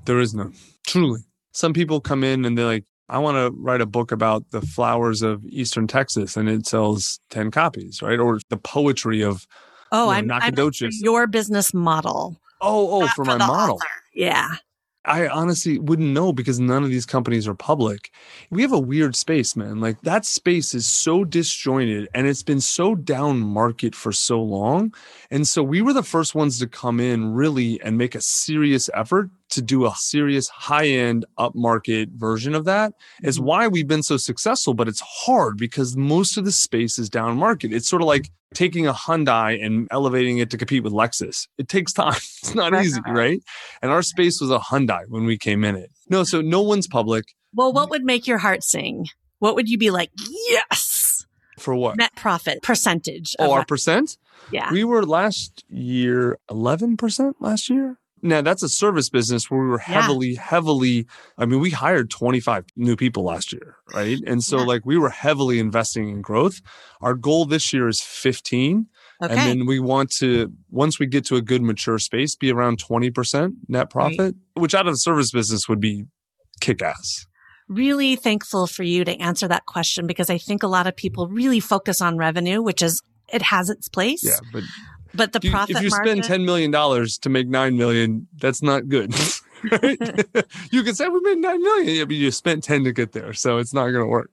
There 0.06 0.18
is 0.18 0.34
none, 0.34 0.54
truly. 0.86 1.20
Some 1.52 1.72
people 1.72 2.00
come 2.00 2.24
in 2.24 2.44
and 2.44 2.56
they're 2.56 2.66
like, 2.66 2.84
I 3.08 3.18
want 3.18 3.36
to 3.36 3.58
write 3.60 3.80
a 3.80 3.86
book 3.86 4.12
about 4.12 4.50
the 4.50 4.62
flowers 4.62 5.22
of 5.22 5.44
Eastern 5.46 5.86
Texas 5.86 6.36
and 6.36 6.48
it 6.48 6.66
sells 6.66 7.20
10 7.30 7.50
copies, 7.50 8.00
right? 8.00 8.18
Or 8.18 8.40
the 8.48 8.56
poetry 8.56 9.22
of 9.22 9.46
Oh, 9.92 10.10
you 10.12 10.22
know, 10.22 10.34
I'm, 10.34 10.56
I'm 10.58 10.70
your 10.80 11.26
business 11.26 11.72
model. 11.72 12.40
Oh, 12.60 13.02
oh, 13.02 13.06
for, 13.08 13.16
for 13.16 13.24
my 13.24 13.36
model. 13.36 13.76
Author. 13.76 13.86
Yeah. 14.12 14.56
I 15.06 15.28
honestly 15.28 15.78
wouldn't 15.78 16.08
know 16.08 16.32
because 16.32 16.58
none 16.58 16.82
of 16.82 16.88
these 16.88 17.04
companies 17.04 17.46
are 17.46 17.54
public. 17.54 18.10
We 18.50 18.62
have 18.62 18.72
a 18.72 18.78
weird 18.78 19.14
space, 19.14 19.54
man. 19.54 19.78
Like 19.80 20.00
that 20.00 20.24
space 20.24 20.72
is 20.72 20.86
so 20.86 21.24
disjointed 21.24 22.08
and 22.14 22.26
it's 22.26 22.42
been 22.42 22.60
so 22.60 22.94
down 22.94 23.40
market 23.40 23.94
for 23.94 24.12
so 24.12 24.42
long. 24.42 24.94
And 25.30 25.46
so 25.46 25.62
we 25.62 25.82
were 25.82 25.92
the 25.92 26.02
first 26.02 26.34
ones 26.34 26.58
to 26.58 26.66
come 26.66 27.00
in 27.00 27.34
really 27.34 27.80
and 27.82 27.98
make 27.98 28.14
a 28.14 28.20
serious 28.20 28.88
effort 28.94 29.28
to 29.54 29.62
do 29.62 29.86
a 29.86 29.92
serious 29.96 30.48
high 30.48 30.86
end 30.86 31.24
upmarket 31.38 32.10
version 32.12 32.54
of 32.54 32.64
that 32.66 32.92
is 33.22 33.36
mm-hmm. 33.36 33.46
why 33.46 33.68
we've 33.68 33.88
been 33.88 34.02
so 34.02 34.16
successful. 34.16 34.74
But 34.74 34.88
it's 34.88 35.00
hard 35.00 35.56
because 35.56 35.96
most 35.96 36.36
of 36.36 36.44
the 36.44 36.52
space 36.52 36.98
is 36.98 37.08
down 37.08 37.36
market. 37.36 37.72
It's 37.72 37.88
sort 37.88 38.02
of 38.02 38.08
like 38.08 38.30
taking 38.54 38.86
a 38.86 38.92
Hyundai 38.92 39.64
and 39.64 39.88
elevating 39.90 40.38
it 40.38 40.50
to 40.50 40.56
compete 40.56 40.82
with 40.82 40.92
Lexus. 40.92 41.48
It 41.58 41.68
takes 41.68 41.92
time. 41.92 42.14
It's 42.44 42.54
not 42.54 42.74
easy, 42.74 43.00
right? 43.06 43.40
And 43.80 43.90
our 43.90 44.02
space 44.02 44.38
was 44.38 44.50
a 44.50 44.58
Hyundai 44.58 45.04
when 45.08 45.24
we 45.24 45.38
came 45.38 45.64
in 45.64 45.76
it. 45.76 45.90
No, 46.10 46.24
so 46.24 46.42
no 46.42 46.60
one's 46.60 46.86
public. 46.86 47.34
Well, 47.54 47.72
what 47.72 47.88
would 47.88 48.04
make 48.04 48.26
your 48.26 48.38
heart 48.38 48.62
sing? 48.62 49.06
What 49.38 49.54
would 49.54 49.70
you 49.70 49.78
be 49.78 49.90
like? 49.90 50.10
Yes. 50.48 51.24
For 51.58 51.74
what? 51.74 51.96
Net 51.96 52.14
profit 52.16 52.62
percentage. 52.62 53.34
Oh, 53.38 53.52
our 53.52 53.64
percent? 53.64 54.18
Yeah. 54.50 54.70
We 54.70 54.84
were 54.84 55.04
last 55.04 55.64
year 55.68 56.38
11% 56.50 57.34
last 57.40 57.70
year. 57.70 57.98
Now 58.24 58.40
that's 58.40 58.62
a 58.62 58.70
service 58.70 59.10
business 59.10 59.50
where 59.50 59.60
we 59.60 59.68
were 59.68 59.78
heavily, 59.78 60.30
yeah. 60.30 60.40
heavily. 60.40 61.06
I 61.36 61.44
mean, 61.44 61.60
we 61.60 61.70
hired 61.70 62.10
25 62.10 62.64
new 62.74 62.96
people 62.96 63.22
last 63.22 63.52
year, 63.52 63.76
right? 63.92 64.18
And 64.26 64.42
so, 64.42 64.58
yeah. 64.58 64.64
like, 64.64 64.86
we 64.86 64.96
were 64.96 65.10
heavily 65.10 65.58
investing 65.58 66.08
in 66.08 66.22
growth. 66.22 66.62
Our 67.02 67.14
goal 67.14 67.44
this 67.44 67.72
year 67.72 67.86
is 67.86 68.00
15. 68.00 68.86
Okay. 69.22 69.32
And 69.32 69.38
then 69.38 69.66
we 69.66 69.78
want 69.78 70.10
to, 70.16 70.50
once 70.70 70.98
we 70.98 71.06
get 71.06 71.26
to 71.26 71.36
a 71.36 71.42
good 71.42 71.60
mature 71.60 71.98
space, 71.98 72.34
be 72.34 72.50
around 72.50 72.82
20% 72.82 73.52
net 73.68 73.90
profit, 73.90 74.18
right. 74.18 74.34
which 74.54 74.74
out 74.74 74.86
of 74.86 74.94
the 74.94 74.98
service 74.98 75.30
business 75.30 75.68
would 75.68 75.80
be 75.80 76.04
kick 76.60 76.82
ass 76.82 77.26
really 77.66 78.14
thankful 78.14 78.66
for 78.66 78.82
you 78.82 79.04
to 79.04 79.18
answer 79.18 79.48
that 79.48 79.64
question 79.64 80.06
because 80.06 80.28
I 80.28 80.36
think 80.36 80.62
a 80.62 80.66
lot 80.66 80.86
of 80.86 80.94
people 80.94 81.28
really 81.28 81.60
focus 81.60 82.02
on 82.02 82.18
revenue, 82.18 82.62
which 82.62 82.82
is 82.82 83.02
it 83.32 83.42
has 83.42 83.70
its 83.70 83.88
place. 83.88 84.24
Yeah, 84.24 84.38
but 84.52 84.62
but 85.14 85.32
the 85.32 85.40
you, 85.42 85.50
profit 85.50 85.76
if 85.76 85.82
you 85.82 85.90
spend 85.90 86.24
ten 86.24 86.44
million 86.44 86.70
dollars 86.70 87.18
to 87.18 87.28
make 87.28 87.48
nine 87.48 87.76
million, 87.76 88.26
that's 88.36 88.62
not 88.62 88.88
good. 88.88 89.14
you 90.70 90.82
can 90.82 90.94
say 90.94 91.08
we 91.08 91.20
made 91.20 91.38
nine 91.38 91.62
million, 91.62 91.94
yeah, 91.94 92.04
but 92.04 92.16
you 92.16 92.30
spent 92.30 92.64
ten 92.64 92.84
to 92.84 92.92
get 92.92 93.12
there, 93.12 93.32
so 93.32 93.58
it's 93.58 93.72
not 93.72 93.88
going 93.88 94.04
to 94.04 94.06
work. 94.06 94.30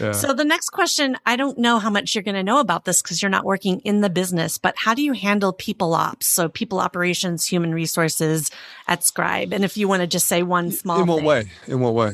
Yeah. 0.00 0.12
So 0.12 0.32
the 0.32 0.44
next 0.44 0.70
question, 0.70 1.16
I 1.24 1.36
don't 1.36 1.58
know 1.58 1.78
how 1.78 1.90
much 1.90 2.14
you're 2.14 2.24
going 2.24 2.34
to 2.34 2.42
know 2.42 2.58
about 2.58 2.84
this 2.84 3.00
because 3.00 3.22
you're 3.22 3.30
not 3.30 3.44
working 3.44 3.80
in 3.80 4.00
the 4.00 4.10
business, 4.10 4.58
but 4.58 4.74
how 4.76 4.94
do 4.94 5.02
you 5.02 5.12
handle 5.12 5.52
people 5.52 5.94
ops? 5.94 6.26
So 6.26 6.48
people 6.48 6.80
operations, 6.80 7.46
human 7.46 7.72
resources 7.72 8.50
at 8.88 9.04
Scribe. 9.04 9.52
And 9.52 9.64
if 9.64 9.76
you 9.76 9.86
want 9.86 10.00
to 10.00 10.06
just 10.06 10.26
say 10.26 10.42
one 10.42 10.72
small 10.72 11.00
In 11.00 11.06
what 11.06 11.16
thing. 11.18 11.24
way? 11.24 11.44
In 11.68 11.80
what 11.80 11.94
way? 11.94 12.12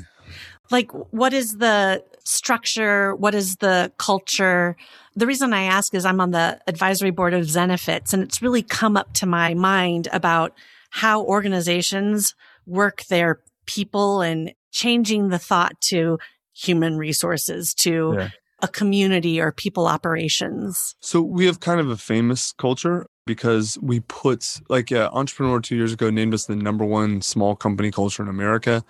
Like 0.70 0.90
what 1.12 1.33
is 1.33 1.56
the 1.56 2.04
structure? 2.24 3.14
What 3.16 3.35
is 3.35 3.56
the 3.56 3.92
culture? 3.98 4.76
The 5.20 5.26
reason 5.26 5.52
I 5.52 5.64
ask 5.64 5.94
is 5.94 6.06
I'm 6.06 6.18
on 6.18 6.30
the 6.30 6.59
advisory 6.66 7.11
board 7.11 7.35
of 7.35 7.44
Zenefits 7.44 8.14
and 8.14 8.22
it's 8.22 8.40
really 8.40 8.62
come 8.62 8.96
up 8.96 9.12
to 9.16 9.26
my 9.26 9.52
mind 9.52 10.09
about 10.14 10.54
how 10.88 11.22
organizations 11.24 12.35
work 12.64 13.04
their 13.04 13.42
people 13.66 14.22
and 14.22 14.54
changing 14.72 15.28
the 15.28 15.38
thought 15.38 15.78
to 15.83 16.18
human 16.54 16.96
resources 16.96 17.74
to 17.74 18.14
yeah. 18.16 18.28
a 18.62 18.68
community 18.68 19.38
or 19.38 19.52
people 19.52 19.87
operations. 19.87 20.94
So 21.00 21.20
we 21.20 21.44
have 21.44 21.61
kind 21.61 21.80
of 21.80 21.90
a 21.90 21.98
famous 21.98 22.52
culture 22.52 23.06
because 23.26 23.76
we 23.83 24.00
put 24.00 24.59
like 24.70 24.90
uh, 24.90 25.11
entrepreneur 25.12 25.61
two 25.61 25.76
years 25.76 25.92
ago 25.92 26.09
named 26.09 26.33
us 26.33 26.46
the 26.46 26.56
number 26.56 26.87
one 26.87 27.20
small 27.20 27.54
company 27.54 27.90
culture 27.90 28.22
in 28.22 28.28
America. 28.30 28.83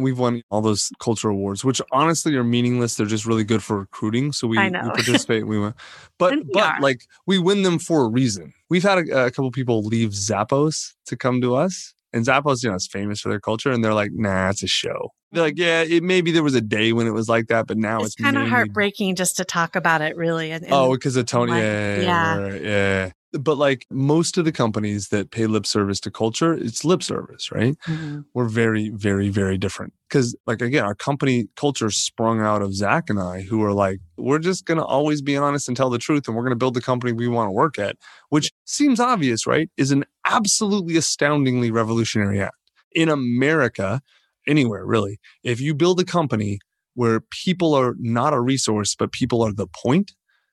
We've 0.00 0.18
won 0.18 0.42
all 0.50 0.60
those 0.60 0.90
culture 0.98 1.28
awards, 1.28 1.64
which 1.64 1.80
honestly 1.92 2.34
are 2.34 2.42
meaningless. 2.42 2.96
They're 2.96 3.06
just 3.06 3.24
really 3.24 3.44
good 3.44 3.62
for 3.62 3.78
recruiting. 3.78 4.32
So 4.32 4.48
we, 4.48 4.58
we 4.58 4.70
participate. 4.72 5.46
we 5.46 5.58
win, 5.58 5.74
but 6.18 6.34
but 6.52 6.80
like 6.80 7.02
we 7.26 7.38
win 7.38 7.62
them 7.62 7.78
for 7.78 8.04
a 8.04 8.08
reason. 8.08 8.54
We've 8.68 8.82
had 8.82 8.98
a, 8.98 9.26
a 9.26 9.30
couple 9.30 9.50
people 9.52 9.82
leave 9.82 10.10
Zappos 10.10 10.94
to 11.06 11.16
come 11.16 11.40
to 11.42 11.54
us, 11.54 11.94
and 12.12 12.26
Zappos, 12.26 12.64
you 12.64 12.70
know, 12.70 12.74
is 12.74 12.88
famous 12.88 13.20
for 13.20 13.28
their 13.28 13.40
culture, 13.40 13.70
and 13.70 13.84
they're 13.84 13.94
like, 13.94 14.10
"Nah, 14.12 14.50
it's 14.50 14.64
a 14.64 14.66
show." 14.66 15.12
They're 15.30 15.44
like, 15.44 15.58
"Yeah, 15.58 15.82
it, 15.82 16.02
maybe 16.02 16.32
there 16.32 16.42
was 16.42 16.56
a 16.56 16.60
day 16.60 16.92
when 16.92 17.06
it 17.06 17.12
was 17.12 17.28
like 17.28 17.46
that, 17.46 17.68
but 17.68 17.76
now 17.76 17.98
it's, 17.98 18.06
it's 18.06 18.16
kind 18.16 18.36
of 18.36 18.48
heartbreaking 18.48 19.14
just 19.14 19.36
to 19.36 19.44
talk 19.44 19.76
about 19.76 20.02
it, 20.02 20.16
really." 20.16 20.50
And, 20.50 20.64
and 20.64 20.72
oh, 20.72 20.92
because 20.92 21.14
of 21.16 21.26
Tony, 21.26 21.52
yeah, 21.52 22.00
yeah, 22.00 22.48
yeah 22.54 23.10
but 23.38 23.56
like 23.56 23.86
most 23.90 24.38
of 24.38 24.44
the 24.44 24.52
companies 24.52 25.08
that 25.08 25.30
pay 25.30 25.46
lip 25.46 25.66
service 25.66 26.00
to 26.00 26.10
culture, 26.10 26.54
it's 26.54 26.84
lip 26.84 27.02
service, 27.02 27.50
right? 27.50 27.76
Mm-hmm. 27.86 28.20
We're 28.32 28.48
very, 28.48 28.90
very, 28.90 29.28
very 29.28 29.58
different. 29.58 29.92
Because, 30.08 30.36
like, 30.46 30.62
again, 30.62 30.84
our 30.84 30.94
company 30.94 31.48
culture 31.56 31.90
sprung 31.90 32.40
out 32.40 32.62
of 32.62 32.74
Zach 32.74 33.10
and 33.10 33.18
I, 33.18 33.42
who 33.42 33.62
are 33.64 33.72
like, 33.72 34.00
we're 34.16 34.38
just 34.38 34.64
going 34.64 34.78
to 34.78 34.84
always 34.84 35.22
be 35.22 35.36
honest 35.36 35.66
and 35.66 35.76
tell 35.76 35.90
the 35.90 35.98
truth, 35.98 36.28
and 36.28 36.36
we're 36.36 36.42
going 36.42 36.52
to 36.52 36.56
build 36.56 36.74
the 36.74 36.80
company 36.80 37.12
we 37.12 37.26
want 37.26 37.48
to 37.48 37.52
work 37.52 37.78
at, 37.78 37.96
which 38.28 38.50
seems 38.64 39.00
obvious, 39.00 39.46
right? 39.46 39.68
Is 39.76 39.90
an 39.90 40.04
absolutely 40.26 40.96
astoundingly 40.96 41.70
revolutionary 41.70 42.40
act. 42.40 42.56
In 42.94 43.08
America, 43.08 44.00
anywhere 44.46 44.86
really, 44.86 45.18
if 45.42 45.60
you 45.60 45.74
build 45.74 45.98
a 45.98 46.04
company 46.04 46.60
where 46.94 47.20
people 47.20 47.74
are 47.74 47.94
not 47.98 48.32
a 48.32 48.40
resource, 48.40 48.94
but 48.94 49.10
people 49.10 49.42
are 49.42 49.52
the 49.52 49.66
point, 49.66 50.12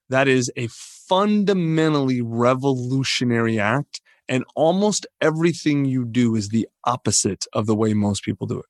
that 0.09 0.27
is 0.27 0.51
a 0.57 0.67
fundamentally 1.11 2.21
revolutionary 2.21 3.59
act. 3.59 3.99
And 4.29 4.45
almost 4.55 5.05
everything 5.19 5.83
you 5.83 6.05
do 6.05 6.37
is 6.37 6.49
the 6.49 6.69
opposite 6.85 7.43
of 7.51 7.65
the 7.65 7.75
way 7.75 7.93
most 7.93 8.23
people 8.23 8.47
do 8.47 8.59
it. 8.59 8.65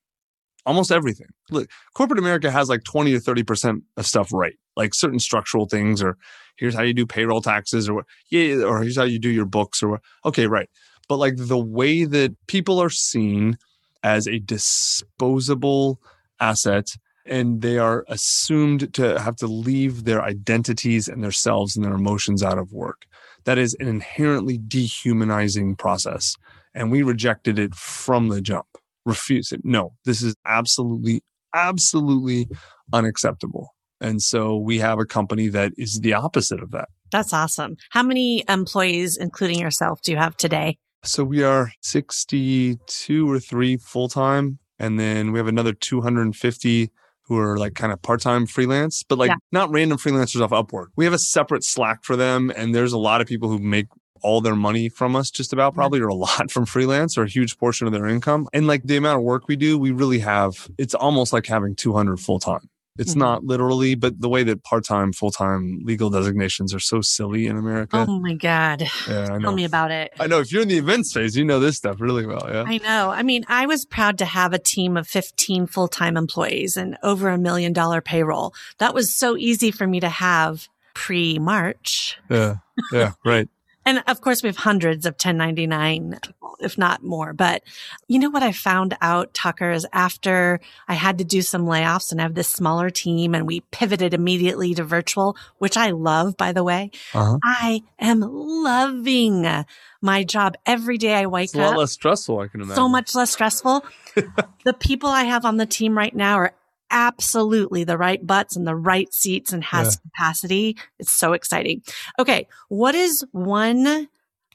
Almost 0.65 0.91
everything. 0.91 1.27
Look, 1.51 1.69
corporate 1.93 2.17
America 2.17 2.49
has 2.49 2.67
like 2.67 2.83
20 2.83 3.13
or 3.13 3.19
30% 3.19 3.83
of 3.95 4.07
stuff 4.07 4.33
right. 4.33 4.55
Like 4.75 4.95
certain 4.95 5.19
structural 5.19 5.67
things, 5.67 6.01
or 6.01 6.17
here's 6.55 6.73
how 6.73 6.81
you 6.81 6.95
do 6.95 7.05
payroll 7.05 7.41
taxes, 7.41 7.87
or 7.87 7.93
what, 7.93 8.05
yeah, 8.31 8.63
or 8.63 8.81
here's 8.81 8.97
how 8.97 9.03
you 9.03 9.19
do 9.19 9.29
your 9.29 9.45
books, 9.45 9.83
or 9.83 9.89
what. 9.89 10.01
Okay, 10.25 10.47
right. 10.47 10.69
But 11.07 11.17
like 11.17 11.35
the 11.37 11.59
way 11.59 12.05
that 12.05 12.35
people 12.47 12.81
are 12.81 12.89
seen 12.89 13.59
as 14.01 14.27
a 14.27 14.39
disposable 14.39 16.01
asset 16.39 16.87
and 17.31 17.61
they 17.61 17.77
are 17.77 18.03
assumed 18.09 18.93
to 18.93 19.17
have 19.17 19.37
to 19.37 19.47
leave 19.47 20.03
their 20.03 20.21
identities 20.21 21.07
and 21.07 21.23
their 21.23 21.31
selves 21.31 21.77
and 21.77 21.85
their 21.85 21.93
emotions 21.93 22.43
out 22.43 22.57
of 22.57 22.73
work. 22.73 23.05
That 23.45 23.57
is 23.57 23.73
an 23.79 23.87
inherently 23.87 24.59
dehumanizing 24.59 25.77
process. 25.77 26.35
And 26.75 26.91
we 26.91 27.03
rejected 27.03 27.57
it 27.57 27.73
from 27.73 28.27
the 28.27 28.41
jump, 28.41 28.67
refused 29.05 29.53
it. 29.53 29.61
No, 29.63 29.93
this 30.03 30.21
is 30.21 30.35
absolutely, 30.45 31.23
absolutely 31.55 32.49
unacceptable. 32.91 33.69
And 34.01 34.21
so 34.21 34.57
we 34.57 34.79
have 34.79 34.99
a 34.99 35.05
company 35.05 35.47
that 35.47 35.71
is 35.77 36.01
the 36.01 36.13
opposite 36.13 36.61
of 36.61 36.71
that. 36.71 36.89
That's 37.13 37.31
awesome. 37.33 37.77
How 37.91 38.03
many 38.03 38.43
employees, 38.49 39.15
including 39.15 39.59
yourself, 39.59 40.01
do 40.01 40.11
you 40.11 40.17
have 40.17 40.35
today? 40.35 40.77
So 41.03 41.23
we 41.23 41.43
are 41.43 41.71
62 41.81 43.31
or 43.31 43.39
three 43.39 43.77
full 43.77 44.09
time. 44.09 44.59
And 44.77 44.99
then 44.99 45.31
we 45.31 45.39
have 45.39 45.47
another 45.47 45.73
250 45.73 46.91
who 47.31 47.39
are 47.39 47.57
like 47.57 47.75
kind 47.75 47.93
of 47.93 48.01
part 48.01 48.19
time 48.19 48.45
freelance, 48.45 49.03
but 49.03 49.17
like 49.17 49.29
yeah. 49.29 49.35
not 49.53 49.71
random 49.71 49.97
freelancers 49.97 50.41
off 50.41 50.49
Upwork. 50.49 50.87
We 50.97 51.05
have 51.05 51.13
a 51.13 51.17
separate 51.17 51.63
Slack 51.63 52.03
for 52.03 52.17
them. 52.17 52.51
And 52.57 52.75
there's 52.75 52.91
a 52.91 52.97
lot 52.97 53.21
of 53.21 53.27
people 53.27 53.47
who 53.47 53.57
make 53.57 53.87
all 54.21 54.41
their 54.41 54.55
money 54.55 54.89
from 54.89 55.15
us, 55.15 55.31
just 55.31 55.53
about 55.53 55.73
probably, 55.73 56.01
or 56.01 56.09
a 56.09 56.13
lot 56.27 56.51
from 56.51 56.65
freelance 56.65 57.17
or 57.17 57.23
a 57.23 57.29
huge 57.29 57.57
portion 57.57 57.87
of 57.87 57.93
their 57.93 58.05
income. 58.05 58.49
And 58.51 58.67
like 58.67 58.83
the 58.83 58.97
amount 58.97 59.19
of 59.19 59.23
work 59.23 59.47
we 59.47 59.55
do, 59.55 59.77
we 59.77 59.91
really 59.91 60.19
have, 60.19 60.67
it's 60.77 60.93
almost 60.93 61.31
like 61.31 61.45
having 61.45 61.73
200 61.73 62.19
full 62.19 62.37
time. 62.37 62.69
It's 62.97 63.11
mm-hmm. 63.11 63.19
not 63.19 63.43
literally, 63.45 63.95
but 63.95 64.19
the 64.19 64.27
way 64.27 64.43
that 64.43 64.63
part 64.63 64.85
time, 64.85 65.13
full 65.13 65.31
time 65.31 65.79
legal 65.83 66.09
designations 66.09 66.73
are 66.73 66.79
so 66.79 67.01
silly 67.01 67.47
in 67.47 67.57
America. 67.57 68.05
Oh 68.07 68.19
my 68.19 68.33
God. 68.33 68.83
Yeah. 69.07 69.37
Tell 69.39 69.53
me 69.53 69.63
about 69.63 69.91
it. 69.91 70.11
I 70.19 70.27
know. 70.27 70.39
If 70.39 70.51
you're 70.51 70.61
in 70.61 70.67
the 70.67 70.77
event 70.77 71.07
space, 71.07 71.35
you 71.35 71.45
know 71.45 71.59
this 71.59 71.77
stuff 71.77 72.01
really 72.01 72.25
well. 72.25 72.45
Yeah. 72.51 72.63
I 72.67 72.77
know. 72.79 73.09
I 73.09 73.23
mean, 73.23 73.45
I 73.47 73.65
was 73.65 73.85
proud 73.85 74.17
to 74.17 74.25
have 74.25 74.53
a 74.53 74.59
team 74.59 74.97
of 74.97 75.07
15 75.07 75.67
full 75.67 75.87
time 75.87 76.17
employees 76.17 76.75
and 76.75 76.97
over 77.01 77.29
a 77.29 77.37
million 77.37 77.71
dollar 77.71 78.01
payroll. 78.01 78.53
That 78.79 78.93
was 78.93 79.15
so 79.15 79.37
easy 79.37 79.71
for 79.71 79.87
me 79.87 79.99
to 80.01 80.09
have 80.09 80.67
pre 80.93 81.39
March. 81.39 82.19
Yeah. 82.29 82.57
Yeah. 82.91 83.13
Right. 83.23 83.47
And 83.85 84.03
of 84.07 84.21
course, 84.21 84.43
we 84.43 84.47
have 84.47 84.57
hundreds 84.57 85.05
of 85.05 85.13
1099, 85.13 86.19
if 86.59 86.77
not 86.77 87.03
more. 87.03 87.33
But 87.33 87.63
you 88.07 88.19
know 88.19 88.29
what 88.29 88.43
I 88.43 88.51
found 88.51 88.95
out, 89.01 89.33
Tucker, 89.33 89.71
is 89.71 89.87
after 89.91 90.59
I 90.87 90.93
had 90.93 91.17
to 91.17 91.23
do 91.23 91.41
some 91.41 91.65
layoffs 91.65 92.11
and 92.11 92.21
I 92.21 92.23
have 92.23 92.35
this 92.35 92.47
smaller 92.47 92.89
team 92.89 93.33
and 93.33 93.47
we 93.47 93.61
pivoted 93.71 94.13
immediately 94.13 94.73
to 94.75 94.83
virtual, 94.83 95.35
which 95.57 95.77
I 95.77 95.91
love, 95.91 96.37
by 96.37 96.51
the 96.51 96.63
way. 96.63 96.91
Uh-huh. 97.13 97.37
I 97.43 97.81
am 97.99 98.21
loving 98.21 99.65
my 100.01 100.23
job 100.23 100.55
every 100.65 100.97
day 100.97 101.15
I 101.15 101.25
wake 101.25 101.55
up. 101.55 101.55
a 101.55 101.69
lot 101.69 101.77
less 101.77 101.91
stressful, 101.91 102.39
I 102.39 102.47
can 102.47 102.61
imagine. 102.61 102.75
So 102.75 102.89
much 102.89 103.15
less 103.15 103.31
stressful. 103.31 103.85
the 104.65 104.73
people 104.73 105.09
I 105.09 105.23
have 105.23 105.45
on 105.45 105.57
the 105.57 105.65
team 105.65 105.97
right 105.97 106.15
now 106.15 106.35
are 106.35 106.53
absolutely 106.91 107.83
the 107.83 107.97
right 107.97 108.25
butts 108.25 108.55
and 108.55 108.67
the 108.67 108.75
right 108.75 109.11
seats 109.13 109.51
and 109.51 109.63
has 109.63 109.95
yeah. 109.95 110.09
capacity. 110.09 110.77
It's 110.99 111.13
so 111.13 111.33
exciting. 111.33 111.81
Okay. 112.19 112.47
What 112.69 112.93
is 112.93 113.25
one 113.31 114.07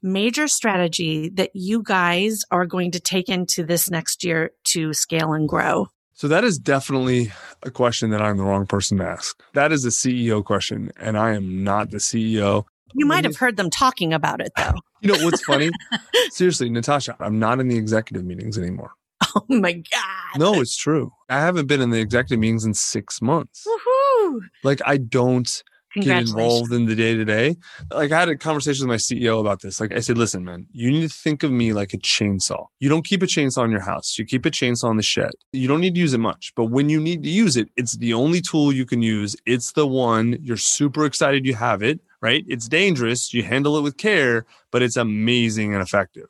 major 0.02 0.46
strategy 0.46 1.30
that 1.30 1.50
you 1.54 1.82
guys 1.82 2.44
are 2.50 2.66
going 2.66 2.92
to 2.92 3.00
take 3.00 3.28
into 3.28 3.64
this 3.64 3.90
next 3.90 4.22
year 4.24 4.52
to 4.64 4.92
scale 4.92 5.32
and 5.32 5.48
grow? 5.48 5.88
So 6.14 6.28
that 6.28 6.44
is 6.44 6.58
definitely 6.58 7.30
a 7.62 7.70
question 7.70 8.10
that 8.10 8.22
I'm 8.22 8.38
the 8.38 8.44
wrong 8.44 8.66
person 8.66 8.98
to 8.98 9.04
ask. 9.04 9.38
That 9.52 9.70
is 9.70 9.84
a 9.84 9.90
CEO 9.90 10.42
question, 10.42 10.90
and 10.98 11.18
I 11.18 11.34
am 11.34 11.62
not 11.62 11.90
the 11.90 11.98
CEO. 11.98 12.64
You 12.94 13.04
might 13.04 13.24
have 13.24 13.36
heard 13.36 13.58
them 13.58 13.68
talking 13.68 14.14
about 14.14 14.40
it 14.40 14.52
though. 14.56 14.72
you 15.02 15.12
know 15.12 15.22
what's 15.22 15.44
funny? 15.44 15.70
Seriously, 16.30 16.70
Natasha, 16.70 17.16
I'm 17.20 17.38
not 17.38 17.60
in 17.60 17.68
the 17.68 17.76
executive 17.76 18.24
meetings 18.24 18.56
anymore. 18.56 18.92
Oh 19.48 19.60
my 19.60 19.72
God. 19.72 20.38
No, 20.38 20.60
it's 20.60 20.76
true. 20.76 21.12
I 21.28 21.40
haven't 21.40 21.66
been 21.66 21.82
in 21.82 21.90
the 21.90 22.00
executive 22.00 22.38
meetings 22.38 22.64
in 22.64 22.72
six 22.72 23.20
months. 23.20 23.66
Woohoo. 23.66 24.40
Like 24.64 24.80
I 24.86 24.96
don't 24.96 25.62
get 26.00 26.22
involved 26.22 26.72
in 26.72 26.86
the 26.86 26.94
day 26.94 27.14
to 27.14 27.24
day. 27.24 27.56
Like 27.90 28.12
I 28.12 28.20
had 28.20 28.28
a 28.28 28.36
conversation 28.36 28.86
with 28.86 28.94
my 28.94 28.96
CEO 28.96 29.40
about 29.40 29.60
this. 29.62 29.80
Like 29.80 29.92
I 29.92 30.00
said, 30.00 30.18
listen, 30.18 30.44
man, 30.44 30.66
you 30.72 30.90
need 30.90 31.08
to 31.08 31.14
think 31.14 31.42
of 31.42 31.50
me 31.50 31.72
like 31.72 31.92
a 31.94 31.98
chainsaw. 31.98 32.66
You 32.80 32.88
don't 32.88 33.04
keep 33.04 33.22
a 33.22 33.26
chainsaw 33.26 33.64
in 33.64 33.70
your 33.70 33.80
house. 33.80 34.18
You 34.18 34.24
keep 34.24 34.46
a 34.46 34.50
chainsaw 34.50 34.90
in 34.90 34.96
the 34.96 35.02
shed. 35.02 35.32
You 35.52 35.68
don't 35.68 35.80
need 35.80 35.94
to 35.94 36.00
use 36.00 36.14
it 36.14 36.18
much, 36.18 36.52
but 36.56 36.66
when 36.66 36.88
you 36.88 37.00
need 37.00 37.22
to 37.22 37.30
use 37.30 37.56
it, 37.56 37.68
it's 37.76 37.96
the 37.96 38.14
only 38.14 38.40
tool 38.40 38.72
you 38.72 38.86
can 38.86 39.02
use. 39.02 39.36
It's 39.46 39.72
the 39.72 39.86
one 39.86 40.38
you're 40.40 40.56
super 40.56 41.04
excited 41.04 41.46
you 41.46 41.54
have 41.54 41.82
it, 41.82 42.00
right? 42.20 42.44
It's 42.48 42.68
dangerous. 42.68 43.32
You 43.32 43.42
handle 43.42 43.76
it 43.76 43.82
with 43.82 43.96
care, 43.96 44.46
but 44.70 44.82
it's 44.82 44.96
amazing 44.96 45.72
and 45.74 45.82
effective. 45.82 46.28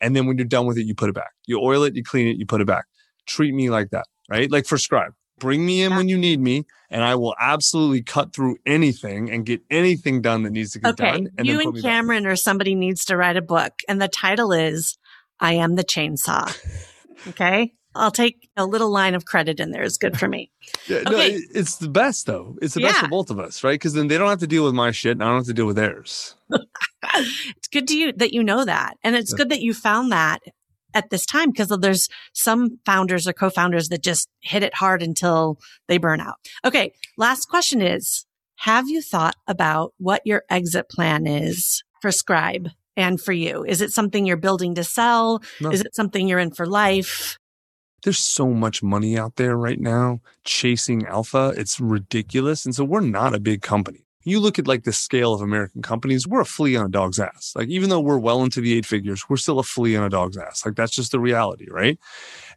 And 0.00 0.14
then 0.14 0.26
when 0.26 0.38
you're 0.38 0.46
done 0.46 0.66
with 0.66 0.78
it, 0.78 0.84
you 0.84 0.94
put 0.94 1.08
it 1.08 1.14
back. 1.14 1.32
You 1.46 1.60
oil 1.60 1.82
it, 1.84 1.94
you 1.94 2.02
clean 2.02 2.28
it, 2.28 2.36
you 2.36 2.46
put 2.46 2.60
it 2.60 2.66
back. 2.66 2.84
Treat 3.26 3.54
me 3.54 3.70
like 3.70 3.90
that, 3.90 4.06
right? 4.28 4.50
Like 4.50 4.66
for 4.66 4.78
Scribe. 4.78 5.14
Bring 5.38 5.66
me 5.66 5.82
in 5.82 5.90
yeah. 5.90 5.96
when 5.96 6.08
you 6.08 6.16
need 6.16 6.40
me, 6.40 6.64
and 6.90 7.02
I 7.02 7.16
will 7.16 7.34
absolutely 7.40 8.02
cut 8.02 8.32
through 8.32 8.56
anything 8.64 9.30
and 9.30 9.44
get 9.44 9.62
anything 9.68 10.22
done 10.22 10.44
that 10.44 10.50
needs 10.50 10.72
to 10.72 10.78
get 10.78 10.92
okay. 10.92 11.10
done. 11.10 11.28
And 11.36 11.46
you 11.46 11.60
and 11.60 11.82
Cameron 11.82 12.22
back. 12.22 12.32
or 12.32 12.36
somebody 12.36 12.76
needs 12.76 13.04
to 13.06 13.16
write 13.16 13.36
a 13.36 13.42
book, 13.42 13.72
and 13.88 14.00
the 14.00 14.06
title 14.06 14.52
is 14.52 14.96
"I 15.40 15.54
Am 15.54 15.74
the 15.74 15.82
Chainsaw." 15.82 16.56
okay, 17.28 17.72
I'll 17.94 18.10
take 18.10 18.48
a 18.56 18.66
little 18.66 18.90
line 18.90 19.14
of 19.14 19.24
credit 19.24 19.60
in 19.60 19.70
there. 19.70 19.82
Is 19.82 19.98
good 19.98 20.18
for 20.18 20.28
me. 20.28 20.50
yeah, 20.86 20.98
okay. 21.06 21.10
no, 21.10 21.38
it's 21.54 21.76
the 21.76 21.88
best 21.88 22.26
though. 22.26 22.56
It's 22.60 22.74
the 22.74 22.82
best 22.82 23.00
for 23.00 23.08
both 23.08 23.30
of 23.30 23.38
us, 23.38 23.62
right? 23.62 23.74
Because 23.74 23.94
then 23.94 24.08
they 24.08 24.18
don't 24.18 24.28
have 24.28 24.40
to 24.40 24.46
deal 24.46 24.64
with 24.64 24.74
my 24.74 24.90
shit, 24.90 25.12
and 25.12 25.22
I 25.22 25.26
don't 25.26 25.38
have 25.38 25.46
to 25.46 25.54
deal 25.54 25.66
with 25.66 25.76
theirs. 25.76 26.34
it's 26.50 27.68
good 27.72 27.88
to 27.88 27.96
you 27.96 28.12
that 28.14 28.32
you 28.32 28.42
know 28.42 28.64
that. 28.64 28.96
And 29.02 29.16
it's 29.16 29.32
yeah. 29.32 29.38
good 29.38 29.50
that 29.50 29.60
you 29.60 29.74
found 29.74 30.12
that 30.12 30.40
at 30.94 31.10
this 31.10 31.26
time 31.26 31.50
because 31.50 31.68
there's 31.80 32.08
some 32.32 32.78
founders 32.86 33.26
or 33.26 33.32
co-founders 33.32 33.88
that 33.88 34.02
just 34.02 34.28
hit 34.40 34.62
it 34.62 34.74
hard 34.74 35.02
until 35.02 35.58
they 35.88 35.98
burn 35.98 36.20
out. 36.20 36.36
Okay. 36.64 36.92
Last 37.18 37.46
question 37.48 37.82
is, 37.82 38.24
have 38.58 38.88
you 38.88 39.02
thought 39.02 39.34
about 39.46 39.92
what 39.98 40.22
your 40.24 40.44
exit 40.48 40.88
plan 40.88 41.26
is 41.26 41.82
for 42.00 42.12
Scribe 42.12 42.68
and 42.96 43.20
for 43.20 43.32
you? 43.32 43.64
Is 43.64 43.80
it 43.80 43.90
something 43.90 44.24
you're 44.24 44.36
building 44.36 44.76
to 44.76 44.84
sell? 44.84 45.42
No. 45.60 45.70
Is 45.70 45.80
it 45.80 45.94
something 45.94 46.28
you're 46.28 46.38
in 46.38 46.52
for 46.52 46.66
life? 46.66 47.38
There's 48.04 48.18
so 48.18 48.50
much 48.50 48.82
money 48.82 49.18
out 49.18 49.36
there 49.36 49.56
right 49.56 49.80
now 49.80 50.20
chasing 50.44 51.06
alpha. 51.06 51.52
It's 51.56 51.80
ridiculous. 51.80 52.64
And 52.64 52.74
so 52.74 52.84
we're 52.84 53.00
not 53.00 53.34
a 53.34 53.40
big 53.40 53.62
company 53.62 54.04
you 54.24 54.40
look 54.40 54.58
at 54.58 54.66
like 54.66 54.84
the 54.84 54.92
scale 54.92 55.34
of 55.34 55.42
American 55.42 55.82
companies, 55.82 56.26
we're 56.26 56.40
a 56.40 56.46
flea 56.46 56.76
on 56.76 56.86
a 56.86 56.88
dog's 56.88 57.20
ass. 57.20 57.52
Like 57.54 57.68
even 57.68 57.90
though 57.90 58.00
we're 58.00 58.18
well 58.18 58.42
into 58.42 58.60
the 58.60 58.76
eight 58.76 58.86
figures, 58.86 59.28
we're 59.28 59.36
still 59.36 59.58
a 59.58 59.62
flea 59.62 59.96
on 59.96 60.04
a 60.04 60.08
dog's 60.08 60.36
ass. 60.36 60.64
Like 60.64 60.74
that's 60.74 60.92
just 60.92 61.12
the 61.12 61.20
reality, 61.20 61.66
right? 61.70 61.98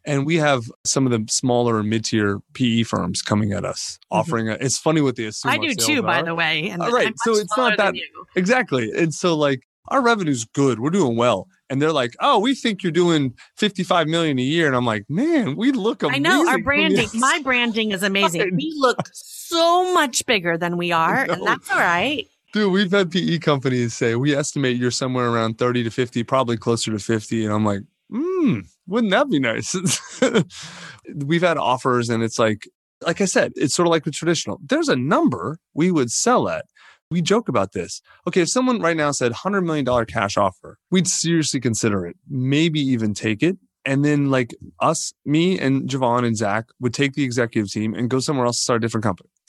And 0.06 0.26
we 0.26 0.38
have 0.38 0.72
some 0.86 1.06
of 1.06 1.12
the 1.12 1.26
smaller 1.30 1.84
mid-tier 1.84 2.40
PE 2.54 2.84
firms 2.84 3.22
coming 3.22 3.52
at 3.52 3.66
us, 3.66 4.00
mm-hmm. 4.02 4.20
offering. 4.20 4.50
A, 4.50 4.54
it's 4.54 4.78
funny 4.78 5.02
what 5.02 5.18
they 5.18 5.26
assume. 5.26 5.52
I 5.52 5.58
do 5.58 5.76
too, 5.76 6.00
are. 6.00 6.04
by 6.04 6.22
the 6.22 6.34
way. 6.34 6.70
And 6.70 6.82
uh, 6.82 6.90
right, 6.90 7.14
so 7.24 7.36
it's 7.36 7.56
not 7.58 7.78
that 7.78 7.94
exactly. 8.36 8.90
And 8.98 9.14
so 9.14 9.36
like 9.36 9.68
our 9.90 10.02
revenue's 10.02 10.46
good, 10.46 10.80
we're 10.80 10.90
doing 10.90 11.16
well, 11.16 11.48
and 11.70 11.82
they're 11.82 11.92
like, 11.92 12.16
"Oh, 12.20 12.40
we 12.40 12.56
think 12.56 12.84
you're 12.84 12.92
doing 12.92 13.34
55 13.58 14.08
million 14.08 14.40
a 14.40 14.44
year," 14.44 14.68
and 14.68 14.76
I'm 14.76 14.86
like, 14.86 15.06
"Man, 15.10 15.56
we 15.56 15.72
look 15.72 16.04
amazing." 16.04 16.26
I 16.26 16.30
know 16.30 16.48
our 16.50 16.60
branding. 16.60 17.08
My 17.16 17.40
branding 17.44 17.92
is 17.92 18.04
amazing. 18.04 18.56
We 18.56 18.74
look 18.78 19.00
so 19.14 19.94
much 19.94 20.26
bigger 20.26 20.58
than 20.58 20.78
we 20.78 20.92
are, 20.92 21.24
and 21.30 21.46
that's 21.46 21.72
all 21.72 21.80
right. 21.80 22.28
Dude, 22.54 22.72
we've 22.72 22.92
had 22.92 23.12
PE 23.12 23.40
companies 23.40 23.94
say 23.94 24.16
we 24.16 24.36
estimate 24.36 24.78
you're 24.78 24.92
somewhere 24.92 25.30
around 25.30 25.58
30 25.58 25.84
to 25.84 25.92
50, 25.92 26.24
probably 26.24 26.58
closer 26.58 26.92
to 26.92 27.00
50, 27.00 27.46
and 27.46 27.54
I'm 27.54 27.66
like, 27.66 27.82
hmm, 28.10 28.62
wouldn't 28.88 29.12
that 29.12 29.30
be 29.30 29.40
nice? 29.40 29.76
we've 31.26 31.42
had 31.42 31.58
offers, 31.58 32.10
and 32.10 32.24
it's 32.24 32.40
like, 32.40 32.68
like 33.02 33.22
I 33.22 33.26
said, 33.26 33.52
it's 33.56 33.76
sort 33.76 33.88
of 33.88 33.92
like 33.92 34.06
the 34.06 34.12
traditional. 34.12 34.60
There's 34.64 34.88
a 34.88 34.96
number 34.96 35.60
we 35.74 35.92
would 35.92 36.12
sell 36.12 36.48
at 36.50 36.66
we 37.10 37.22
joke 37.22 37.50
about 37.50 37.74
this. 37.74 38.02
Okay, 38.28 38.42
if 38.42 38.50
someone 38.50 38.82
right 38.82 38.98
now 38.98 39.12
said 39.12 39.32
$100 39.32 39.64
million 39.64 40.06
cash 40.06 40.38
offer, 40.38 40.78
we'd 40.92 41.08
seriously 41.08 41.60
consider 41.60 42.06
it, 42.06 42.18
maybe 42.30 42.80
even 42.80 43.14
take 43.14 43.44
it. 43.44 43.58
And 43.86 44.04
then, 44.04 44.30
like 44.30 44.54
us, 44.82 45.14
me 45.26 45.58
and 45.58 45.90
JeVon 45.90 46.26
and 46.26 46.36
Zach 46.36 46.66
would 46.82 46.94
take 46.94 47.14
the 47.14 47.24
executive 47.24 47.72
team 47.72 47.94
and 47.94 48.10
go 48.10 48.20
somewhere 48.20 48.46
else 48.46 48.58
to 48.58 48.64
start 48.64 48.78
a 48.78 48.86
different 48.86 49.06
company. 49.06 49.30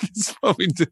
That's 0.00 0.34
what 0.40 0.56
we 0.56 0.68
do, 0.68 0.84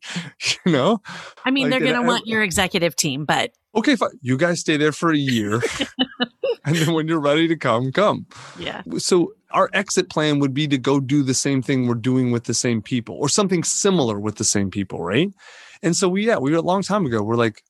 you 0.66 0.72
know? 0.72 1.00
I 1.44 1.52
mean, 1.52 1.70
like, 1.70 1.78
they're 1.78 1.92
going 1.92 2.02
to 2.02 2.08
want 2.08 2.26
your 2.26 2.42
executive 2.42 2.96
team, 2.96 3.26
but. 3.26 3.52
Okay, 3.76 3.94
fine. 3.94 4.18
You 4.22 4.36
guys 4.36 4.60
stay 4.60 4.76
there 4.76 4.90
for 4.90 5.12
a 5.12 5.16
year. 5.16 5.62
and 6.64 6.74
then 6.74 6.94
when 6.94 7.06
you're 7.06 7.20
ready 7.20 7.46
to 7.46 7.56
come, 7.56 7.92
come. 7.92 8.26
Yeah. 8.58 8.82
So 8.98 9.34
our 9.52 9.70
exit 9.72 10.10
plan 10.10 10.40
would 10.40 10.54
be 10.54 10.66
to 10.68 10.78
go 10.78 10.98
do 10.98 11.22
the 11.22 11.34
same 11.34 11.62
thing 11.62 11.86
we're 11.86 11.94
doing 11.94 12.32
with 12.32 12.44
the 12.44 12.54
same 12.54 12.82
people 12.82 13.16
or 13.16 13.28
something 13.28 13.62
similar 13.62 14.18
with 14.18 14.36
the 14.36 14.44
same 14.44 14.70
people, 14.70 15.00
right? 15.00 15.30
And 15.84 15.94
so 15.94 16.08
we, 16.08 16.26
yeah, 16.26 16.38
we 16.38 16.50
were 16.50 16.56
a 16.56 16.62
long 16.62 16.82
time 16.82 17.04
ago, 17.04 17.22
we're 17.22 17.36
like, 17.36 17.62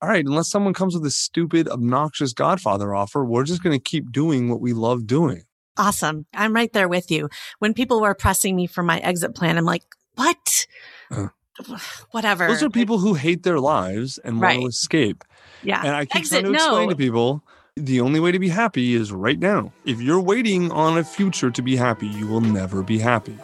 all 0.00 0.08
right, 0.08 0.24
unless 0.24 0.48
someone 0.48 0.72
comes 0.72 0.94
with 0.94 1.04
a 1.04 1.10
stupid, 1.10 1.68
obnoxious 1.68 2.32
Godfather 2.32 2.94
offer, 2.94 3.24
we're 3.24 3.44
just 3.44 3.62
going 3.62 3.78
to 3.78 3.82
keep 3.82 4.10
doing 4.10 4.48
what 4.48 4.60
we 4.60 4.72
love 4.72 5.06
doing. 5.06 5.44
Awesome. 5.76 6.26
I'm 6.32 6.54
right 6.54 6.72
there 6.72 6.88
with 6.88 7.10
you. 7.10 7.28
When 7.58 7.74
people 7.74 8.00
were 8.00 8.14
pressing 8.14 8.56
me 8.56 8.66
for 8.66 8.82
my 8.82 8.98
exit 9.00 9.34
plan, 9.34 9.58
I'm 9.58 9.66
like, 9.66 9.84
what? 10.14 10.66
Uh, 11.10 11.28
Whatever. 12.12 12.46
Those 12.46 12.62
are 12.62 12.70
people 12.70 12.98
who 12.98 13.14
hate 13.14 13.42
their 13.42 13.60
lives 13.60 14.18
and 14.18 14.40
right. 14.40 14.58
want 14.58 14.62
to 14.62 14.68
escape. 14.68 15.22
Yeah. 15.62 15.82
And 15.84 15.94
I 15.94 16.06
keep 16.06 16.16
exit, 16.16 16.40
trying 16.40 16.52
to 16.54 16.58
explain 16.58 16.88
no. 16.88 16.90
to 16.90 16.96
people 16.96 17.44
the 17.76 18.00
only 18.00 18.18
way 18.18 18.32
to 18.32 18.38
be 18.38 18.48
happy 18.48 18.94
is 18.94 19.12
right 19.12 19.38
now. 19.38 19.72
If 19.84 20.00
you're 20.00 20.20
waiting 20.20 20.72
on 20.72 20.96
a 20.96 21.04
future 21.04 21.50
to 21.50 21.62
be 21.62 21.76
happy, 21.76 22.06
you 22.06 22.26
will 22.26 22.40
never 22.40 22.82
be 22.82 22.98
happy. 22.98 23.38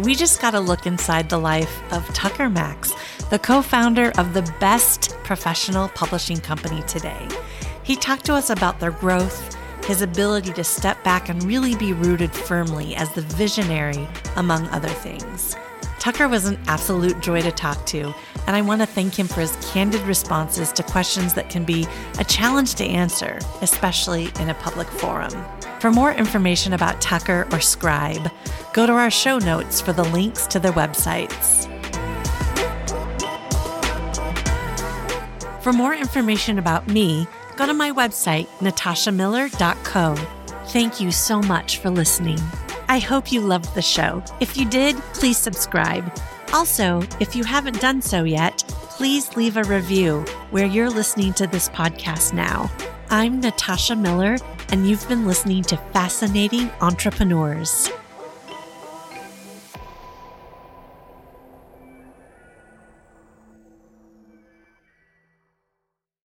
We 0.00 0.16
just 0.16 0.40
got 0.40 0.54
a 0.54 0.60
look 0.60 0.86
inside 0.86 1.28
the 1.28 1.38
life 1.38 1.80
of 1.92 2.04
Tucker 2.08 2.50
Max, 2.50 2.92
the 3.30 3.38
co 3.38 3.62
founder 3.62 4.10
of 4.18 4.34
the 4.34 4.42
best 4.58 5.16
professional 5.22 5.88
publishing 5.90 6.40
company 6.40 6.82
today. 6.82 7.28
He 7.84 7.94
talked 7.94 8.24
to 8.24 8.34
us 8.34 8.50
about 8.50 8.80
their 8.80 8.90
growth, 8.90 9.56
his 9.84 10.02
ability 10.02 10.52
to 10.54 10.64
step 10.64 11.02
back 11.04 11.28
and 11.28 11.40
really 11.44 11.76
be 11.76 11.92
rooted 11.92 12.32
firmly 12.32 12.96
as 12.96 13.12
the 13.12 13.20
visionary, 13.20 14.08
among 14.34 14.66
other 14.70 14.88
things. 14.88 15.54
Tucker 16.04 16.28
was 16.28 16.44
an 16.44 16.58
absolute 16.66 17.18
joy 17.20 17.40
to 17.40 17.50
talk 17.50 17.86
to, 17.86 18.14
and 18.46 18.54
I 18.54 18.60
want 18.60 18.82
to 18.82 18.86
thank 18.86 19.18
him 19.18 19.26
for 19.26 19.40
his 19.40 19.56
candid 19.72 20.02
responses 20.02 20.70
to 20.72 20.82
questions 20.82 21.32
that 21.32 21.48
can 21.48 21.64
be 21.64 21.86
a 22.18 22.24
challenge 22.24 22.74
to 22.74 22.84
answer, 22.84 23.38
especially 23.62 24.30
in 24.38 24.50
a 24.50 24.54
public 24.56 24.86
forum. 24.86 25.32
For 25.80 25.90
more 25.90 26.12
information 26.12 26.74
about 26.74 27.00
Tucker 27.00 27.48
or 27.50 27.58
Scribe, 27.58 28.30
go 28.74 28.86
to 28.86 28.92
our 28.92 29.10
show 29.10 29.38
notes 29.38 29.80
for 29.80 29.94
the 29.94 30.04
links 30.04 30.46
to 30.48 30.60
their 30.60 30.72
websites. 30.72 31.70
For 35.62 35.72
more 35.72 35.94
information 35.94 36.58
about 36.58 36.86
me, 36.86 37.26
go 37.56 37.64
to 37.64 37.72
my 37.72 37.90
website, 37.90 38.48
natashamiller.co. 38.58 40.16
Thank 40.66 41.00
you 41.00 41.10
so 41.10 41.40
much 41.40 41.78
for 41.78 41.88
listening. 41.88 42.40
I 42.88 42.98
hope 42.98 43.32
you 43.32 43.40
loved 43.40 43.74
the 43.74 43.82
show. 43.82 44.22
If 44.40 44.56
you 44.56 44.68
did, 44.68 44.96
please 45.14 45.38
subscribe. 45.38 46.12
Also, 46.52 47.02
if 47.18 47.34
you 47.34 47.42
haven't 47.42 47.80
done 47.80 48.02
so 48.02 48.24
yet, 48.24 48.62
please 48.68 49.36
leave 49.36 49.56
a 49.56 49.64
review 49.64 50.20
where 50.50 50.66
you're 50.66 50.90
listening 50.90 51.32
to 51.34 51.46
this 51.46 51.68
podcast 51.68 52.32
now. 52.32 52.70
I'm 53.10 53.40
Natasha 53.40 53.96
Miller, 53.96 54.36
and 54.70 54.88
you've 54.88 55.08
been 55.08 55.26
listening 55.26 55.62
to 55.64 55.76
Fascinating 55.92 56.70
Entrepreneurs. 56.80 57.90